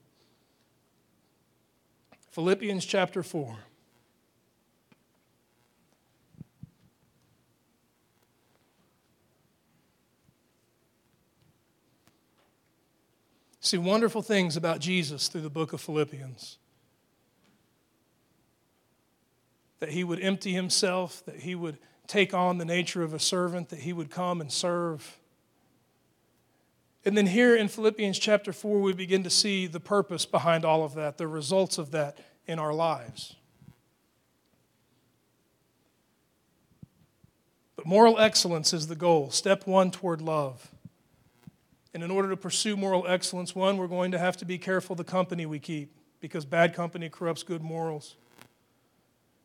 Philippians 2.31 2.85
chapter 2.85 3.23
4. 3.23 3.57
See 13.61 13.79
wonderful 13.79 14.23
things 14.23 14.57
about 14.57 14.81
Jesus 14.81 15.29
through 15.29 15.43
the 15.43 15.51
book 15.51 15.73
of 15.73 15.81
Philippians. 15.81 16.59
That 19.79 19.91
he 19.91 20.03
would 20.03 20.21
empty 20.21 20.53
himself, 20.53 21.23
that 21.27 21.37
he 21.37 21.55
would 21.55 21.79
take 22.07 22.35
on 22.35 22.59
the 22.59 22.65
nature 22.65 23.03
of 23.03 23.15
a 23.15 23.19
servant, 23.19 23.69
that 23.69 23.81
he 23.81 23.93
would 23.93 24.11
come 24.11 24.41
and 24.41 24.51
serve. 24.51 25.19
And 27.05 27.17
then 27.17 27.27
here 27.27 27.57
in 27.57 27.69
Philippians 27.69 28.19
chapter 28.19 28.53
4, 28.53 28.81
we 28.81 28.93
begin 28.93 29.23
to 29.23 29.31
see 29.31 29.67
the 29.67 29.81
purpose 29.81 30.27
behind 30.27 30.65
all 30.65 30.85
of 30.85 30.95
that, 30.95 31.19
the 31.19 31.29
results 31.29 31.79
of 31.79 31.93
that 31.93 32.19
in 32.47 32.59
our 32.59 32.75
lives. 32.75 33.37
But 37.77 37.87
moral 37.87 38.19
excellence 38.19 38.75
is 38.75 38.89
the 38.89 38.97
goal, 38.97 39.31
step 39.31 39.67
one 39.67 39.91
toward 39.91 40.21
love. 40.21 40.69
And 41.93 42.03
in 42.03 42.11
order 42.11 42.31
to 42.31 42.37
pursue 42.37 42.77
moral 42.77 43.07
excellence, 43.07 43.55
one, 43.55 43.77
we're 43.77 43.89
going 43.89 44.13
to 44.13 44.19
have 44.19 44.37
to 44.39 44.45
be 44.45 44.59
careful 44.59 44.95
the 44.95 45.05
company 45.05 45.47
we 45.47 45.59
keep 45.59 45.93
because 46.21 46.45
bad 46.45 46.75
company 46.75 47.09
corrupts 47.09 47.43
good 47.43 47.63
morals. 47.63 48.17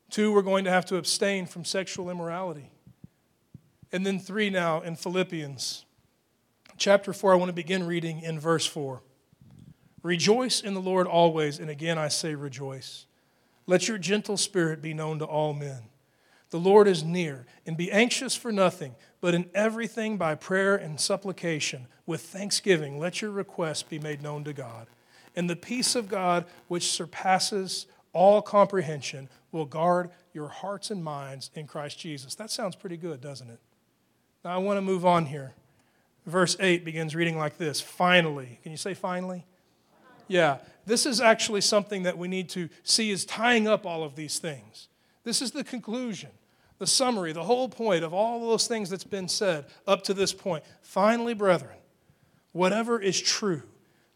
Two, 0.10 0.32
we're 0.32 0.42
going 0.44 0.66
to 0.66 0.70
have 0.70 0.86
to 0.86 0.98
abstain 0.98 1.46
from 1.48 1.66
sexual 1.66 2.10
immorality. 2.10 2.70
And 3.92 4.06
then 4.06 4.20
three, 4.20 4.50
now 4.50 4.82
in 4.82 4.96
Philippians 4.96 5.86
chapter 6.78 7.14
4, 7.14 7.34
I 7.34 7.36
want 7.36 7.50
to 7.50 7.54
begin 7.54 7.86
reading 7.86 8.22
in 8.22 8.40
verse 8.40 8.66
4. 8.66 9.02
Rejoice 10.04 10.62
in 10.62 10.74
the 10.74 10.82
Lord 10.82 11.08
always, 11.08 11.60
and 11.60 11.70
again 11.70 11.98
I 11.98 12.10
say 12.10 12.36
rejoice. 12.36 13.06
Let 13.66 13.88
your 13.88 13.98
gentle 13.98 14.38
spirit 14.38 14.82
be 14.82 14.94
known 14.94 15.20
to 15.20 15.26
all 15.26 15.54
men. 15.54 15.84
The 16.52 16.60
Lord 16.60 16.88
is 16.88 17.04
near, 17.04 17.48
and 17.66 17.76
be 17.76 17.92
anxious 17.92 18.36
for 18.36 18.52
nothing, 18.52 18.96
but 19.26 19.34
in 19.34 19.50
everything 19.56 20.18
by 20.18 20.36
prayer 20.36 20.76
and 20.76 21.00
supplication, 21.00 21.88
with 22.06 22.22
thanksgiving, 22.22 23.00
let 23.00 23.24
your 23.24 23.32
requests 23.32 23.82
be 23.82 23.98
made 23.98 24.22
known 24.22 24.44
to 24.44 24.54
God. 24.54 24.86
And 25.36 25.50
the 25.50 25.56
peace 25.56 25.96
of 25.96 26.08
God, 26.08 26.46
which 26.68 26.92
surpasses 26.92 27.88
all 28.14 28.44
comprehension, 28.44 29.28
will 29.52 29.66
guard 29.66 30.12
your 30.32 30.48
hearts 30.48 30.92
and 30.92 31.04
minds 31.04 31.50
in 31.56 31.66
Christ 31.66 31.98
Jesus. 31.98 32.36
That 32.36 32.52
sounds 32.52 32.76
pretty 32.76 32.98
good, 32.98 33.20
doesn't 33.20 33.50
it? 33.50 33.58
Now 34.44 34.52
I 34.52 34.58
want 34.58 34.78
to 34.78 34.84
move 34.84 35.08
on 35.08 35.26
here. 35.26 35.56
Verse 36.28 36.56
8 36.60 36.86
begins 36.86 37.16
reading 37.16 37.36
like 37.36 37.58
this 37.58 37.82
Finally. 37.82 38.60
Can 38.62 38.72
you 38.72 38.78
say 38.78 38.94
finally? 38.94 39.44
Yeah. 40.28 40.60
This 40.86 41.08
is 41.08 41.20
actually 41.20 41.62
something 41.62 42.04
that 42.04 42.20
we 42.20 42.28
need 42.28 42.48
to 42.50 42.70
see 42.84 43.10
is 43.10 43.26
tying 43.26 43.68
up 43.68 43.88
all 43.88 44.04
of 44.04 44.16
these 44.16 44.38
things. 44.38 44.88
This 45.24 45.42
is 45.42 45.50
the 45.50 45.64
conclusion, 45.64 46.30
the 46.78 46.88
summary, 46.88 47.32
the 47.32 47.44
whole 47.44 47.70
point 47.70 48.04
of 48.04 48.14
all 48.14 48.40
those 48.50 48.68
things 48.68 48.90
that's 48.90 49.04
been 49.04 49.28
said 49.28 49.66
up 49.88 50.04
to 50.04 50.14
this 50.14 50.34
point. 50.34 50.64
Finally, 50.82 51.34
brethren, 51.34 51.78
whatever 52.52 53.00
is 53.00 53.20
true, 53.20 53.64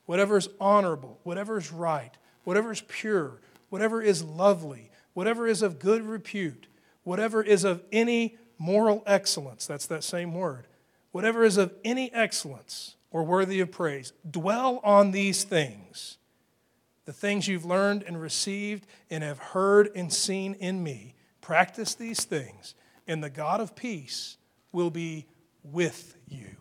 whatever 0.05 0.37
is 0.37 0.49
honorable, 0.59 1.19
whatever 1.23 1.57
is 1.57 1.71
right, 1.71 2.11
whatever 2.43 2.71
is 2.71 2.81
pure, 2.87 3.39
whatever 3.69 4.01
is 4.01 4.23
lovely, 4.23 4.91
whatever 5.13 5.47
is 5.47 5.61
of 5.61 5.79
good 5.79 6.03
repute, 6.03 6.67
whatever 7.03 7.41
is 7.41 7.63
of 7.63 7.81
any 7.91 8.37
moral 8.57 9.03
excellence, 9.05 9.65
that's 9.65 9.87
that 9.87 10.03
same 10.03 10.33
word, 10.33 10.67
whatever 11.11 11.43
is 11.43 11.57
of 11.57 11.73
any 11.85 12.13
excellence 12.13 12.95
or 13.11 13.23
worthy 13.23 13.59
of 13.59 13.71
praise, 13.71 14.13
dwell 14.29 14.81
on 14.83 15.11
these 15.11 15.43
things 15.43 16.17
the 17.09 17.13
things 17.13 17.47
you've 17.47 17.65
learned 17.65 18.03
and 18.03 18.21
received 18.21 18.85
and 19.09 19.23
have 19.23 19.39
heard 19.39 19.89
and 19.95 20.13
seen 20.13 20.53
in 20.59 20.83
me. 20.83 21.15
Practice 21.49 21.95
these 21.95 22.25
things, 22.25 22.75
and 23.07 23.23
the 23.23 23.29
God 23.31 23.59
of 23.59 23.75
peace 23.75 24.37
will 24.71 24.91
be 24.91 25.25
with 25.63 26.15
you. 26.27 26.57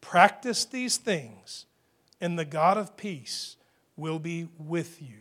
Practice 0.00 0.64
these 0.64 0.96
things, 0.96 1.66
and 2.18 2.38
the 2.38 2.46
God 2.46 2.78
of 2.78 2.96
peace 2.96 3.56
will 3.94 4.18
be 4.18 4.48
with 4.56 5.02
you. 5.02 5.18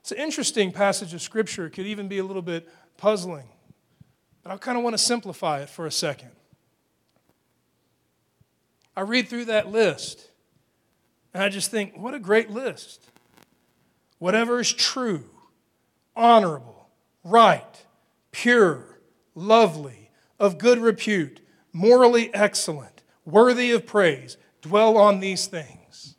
It's 0.00 0.12
an 0.12 0.18
interesting 0.18 0.72
passage 0.72 1.14
of 1.14 1.22
Scripture. 1.22 1.64
It 1.64 1.70
could 1.70 1.86
even 1.86 2.06
be 2.06 2.18
a 2.18 2.24
little 2.24 2.42
bit 2.42 2.68
puzzling. 2.98 3.48
But 4.42 4.52
I 4.52 4.58
kind 4.58 4.76
of 4.76 4.84
want 4.84 4.92
to 4.92 5.02
simplify 5.02 5.60
it 5.60 5.70
for 5.70 5.86
a 5.86 5.90
second. 5.90 6.32
I 9.00 9.02
read 9.02 9.28
through 9.28 9.46
that 9.46 9.72
list, 9.72 10.28
and 11.32 11.42
I 11.42 11.48
just 11.48 11.70
think, 11.70 11.96
what 11.96 12.12
a 12.12 12.18
great 12.18 12.50
list. 12.50 13.08
Whatever 14.18 14.60
is 14.60 14.70
true, 14.70 15.24
honorable, 16.14 16.90
right, 17.24 17.86
pure, 18.30 19.00
lovely, 19.34 20.10
of 20.38 20.58
good 20.58 20.78
repute, 20.78 21.40
morally 21.72 22.28
excellent, 22.34 23.02
worthy 23.24 23.70
of 23.70 23.86
praise, 23.86 24.36
dwell 24.60 24.98
on 24.98 25.20
these 25.20 25.46
things. 25.46 26.16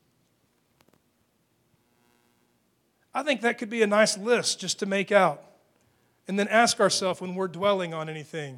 I 3.14 3.22
think 3.22 3.42
that 3.42 3.60
could 3.60 3.70
be 3.70 3.84
a 3.84 3.88
nice 3.88 4.18
list 4.18 4.60
just 4.60 4.80
to 4.80 4.88
make 4.88 5.12
out 5.12 5.44
and 6.28 6.40
then 6.40 6.48
ask 6.48 6.80
ourselves 6.80 7.22
when 7.22 7.36
we're 7.36 7.48
dwelling 7.48 7.94
on 7.94 8.10
anything, 8.10 8.58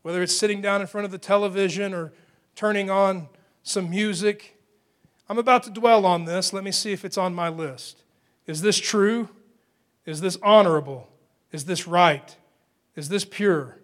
whether 0.00 0.22
it's 0.22 0.34
sitting 0.34 0.62
down 0.62 0.80
in 0.80 0.86
front 0.86 1.04
of 1.04 1.10
the 1.10 1.18
television 1.18 1.92
or 1.92 2.14
turning 2.54 2.88
on 2.88 3.28
some 3.64 3.90
music. 3.90 4.56
I'm 5.28 5.38
about 5.38 5.64
to 5.64 5.70
dwell 5.70 6.06
on 6.06 6.26
this. 6.26 6.52
Let 6.52 6.62
me 6.62 6.70
see 6.70 6.92
if 6.92 7.04
it's 7.04 7.18
on 7.18 7.34
my 7.34 7.48
list. 7.48 8.04
Is 8.46 8.60
this 8.60 8.78
true? 8.78 9.30
Is 10.06 10.20
this 10.20 10.38
honorable? 10.42 11.08
Is 11.50 11.64
this 11.64 11.88
right? 11.88 12.36
Is 12.94 13.08
this 13.08 13.24
pure? 13.24 13.78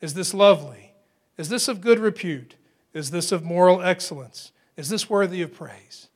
Is 0.00 0.14
this 0.14 0.34
lovely? 0.34 0.94
Is 1.36 1.48
this 1.48 1.68
of 1.68 1.80
good 1.80 2.00
repute? 2.00 2.56
Is 2.92 3.10
this 3.10 3.30
of 3.30 3.44
moral 3.44 3.82
excellence? 3.82 4.50
Is 4.76 4.88
this 4.88 5.08
worthy 5.08 5.42
of 5.42 5.54
praise? 5.54 6.08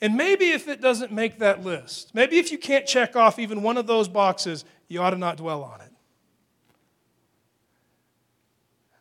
And 0.00 0.16
maybe 0.16 0.50
if 0.50 0.66
it 0.66 0.80
doesn't 0.80 1.12
make 1.12 1.38
that 1.38 1.62
list, 1.62 2.14
maybe 2.14 2.38
if 2.38 2.50
you 2.50 2.58
can't 2.58 2.86
check 2.86 3.16
off 3.16 3.38
even 3.38 3.62
one 3.62 3.76
of 3.76 3.86
those 3.86 4.08
boxes, 4.08 4.64
you 4.86 5.02
ought 5.02 5.10
to 5.10 5.18
not 5.18 5.36
dwell 5.36 5.62
on 5.62 5.80
it. 5.80 5.92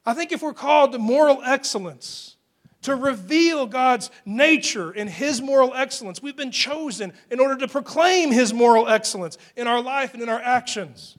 I 0.08 0.14
think 0.14 0.32
if 0.32 0.42
we're 0.42 0.54
called 0.54 0.94
to 0.94 1.00
moral 1.00 1.42
excellence, 1.44 2.38
to 2.84 2.96
reveal 2.96 3.66
God's 3.66 4.10
nature 4.26 4.90
and 4.92 5.10
His 5.10 5.42
moral 5.42 5.74
excellence, 5.76 6.22
we've 6.22 6.38
been 6.38 6.52
chosen 6.52 7.12
in 7.30 7.42
order 7.42 7.58
to 7.58 7.68
proclaim 7.68 8.32
His 8.32 8.54
moral 8.54 8.88
excellence 8.88 9.38
in 9.58 9.68
our 9.68 9.82
life 9.82 10.14
and 10.14 10.24
in 10.24 10.30
our 10.30 10.40
actions. 10.40 11.18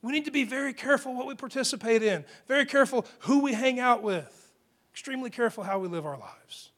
We 0.00 0.12
need 0.12 0.24
to 0.24 0.30
be 0.30 0.44
very 0.44 0.72
careful 0.72 1.14
what 1.14 1.26
we 1.26 1.34
participate 1.34 2.02
in, 2.02 2.24
very 2.48 2.64
careful 2.64 3.04
who 3.20 3.40
we 3.40 3.52
hang 3.52 3.78
out 3.78 4.02
with, 4.02 4.50
extremely 4.94 5.28
careful 5.28 5.62
how 5.62 5.78
we 5.78 5.88
live 5.88 6.06
our 6.06 6.16
lives. 6.16 6.70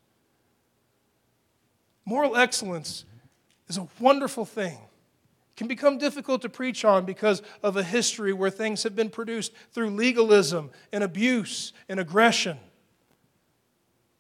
Moral 2.05 2.37
excellence 2.37 3.05
is 3.69 3.79
a 3.79 3.87
wonderful 4.01 4.45
thing. 4.45 4.79
Can 5.57 5.69
become 5.69 5.99
difficult 5.99 6.43
to 6.43 6.49
preach 6.49 6.85
on 6.85 7.05
because 7.05 7.43
of 7.63 7.77
a 7.77 7.85
history 7.85 8.33
where 8.33 8.51
things 8.51 8.83
have 8.83 8.97
been 8.97 9.11
produced 9.11 9.53
through 9.73 9.91
legalism 9.91 10.71
and 10.93 11.05
abuse 11.05 11.73
and 11.89 12.01
aggression. 12.01 12.59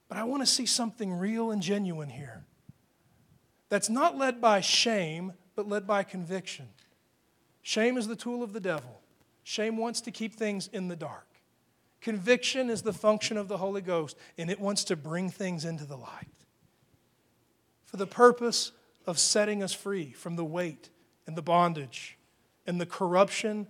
But 0.08 0.18
I 0.18 0.24
want 0.24 0.42
to 0.42 0.46
see 0.46 0.66
something 0.66 1.12
real 1.12 1.50
and 1.50 1.60
genuine 1.60 2.08
here 2.08 2.44
that's 3.68 3.90
not 3.90 4.16
led 4.16 4.40
by 4.40 4.60
shame, 4.60 5.32
but 5.56 5.68
led 5.68 5.86
by 5.86 6.04
conviction. 6.04 6.68
Shame 7.62 7.96
is 7.96 8.06
the 8.06 8.14
tool 8.14 8.42
of 8.42 8.52
the 8.52 8.60
devil. 8.60 9.00
Shame 9.42 9.76
wants 9.76 10.00
to 10.02 10.10
keep 10.10 10.34
things 10.34 10.68
in 10.72 10.88
the 10.88 10.96
dark. 10.96 11.26
Conviction 12.00 12.70
is 12.70 12.82
the 12.82 12.92
function 12.92 13.36
of 13.36 13.48
the 13.48 13.56
Holy 13.56 13.80
Ghost, 13.80 14.16
and 14.38 14.50
it 14.50 14.60
wants 14.60 14.84
to 14.84 14.96
bring 14.96 15.30
things 15.30 15.64
into 15.64 15.84
the 15.84 15.96
light 15.96 16.28
for 17.94 17.96
the 17.96 18.06
purpose 18.06 18.72
of 19.06 19.18
setting 19.18 19.62
us 19.62 19.72
free 19.72 20.10
from 20.10 20.36
the 20.36 20.44
weight 20.44 20.90
and 21.26 21.36
the 21.36 21.42
bondage 21.42 22.18
and 22.66 22.80
the 22.80 22.86
corruption 22.86 23.66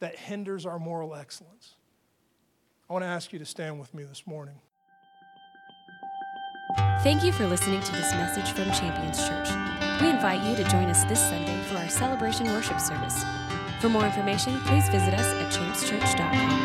that 0.00 0.16
hinders 0.16 0.66
our 0.66 0.78
moral 0.78 1.14
excellence. 1.14 1.74
I 2.88 2.92
want 2.92 3.02
to 3.02 3.08
ask 3.08 3.32
you 3.32 3.38
to 3.38 3.44
stand 3.44 3.78
with 3.78 3.92
me 3.94 4.04
this 4.04 4.26
morning. 4.26 4.60
Thank 7.02 7.22
you 7.22 7.32
for 7.32 7.46
listening 7.46 7.80
to 7.80 7.92
this 7.92 8.12
message 8.12 8.50
from 8.52 8.64
Champions 8.72 9.18
Church. 9.26 9.48
We 10.00 10.10
invite 10.10 10.42
you 10.42 10.56
to 10.56 10.70
join 10.70 10.84
us 10.84 11.04
this 11.04 11.20
Sunday 11.20 11.60
for 11.64 11.76
our 11.76 11.88
celebration 11.88 12.46
worship 12.46 12.80
service. 12.80 13.24
For 13.80 13.88
more 13.88 14.04
information, 14.04 14.58
please 14.60 14.88
visit 14.88 15.14
us 15.14 15.26
at 15.26 16.57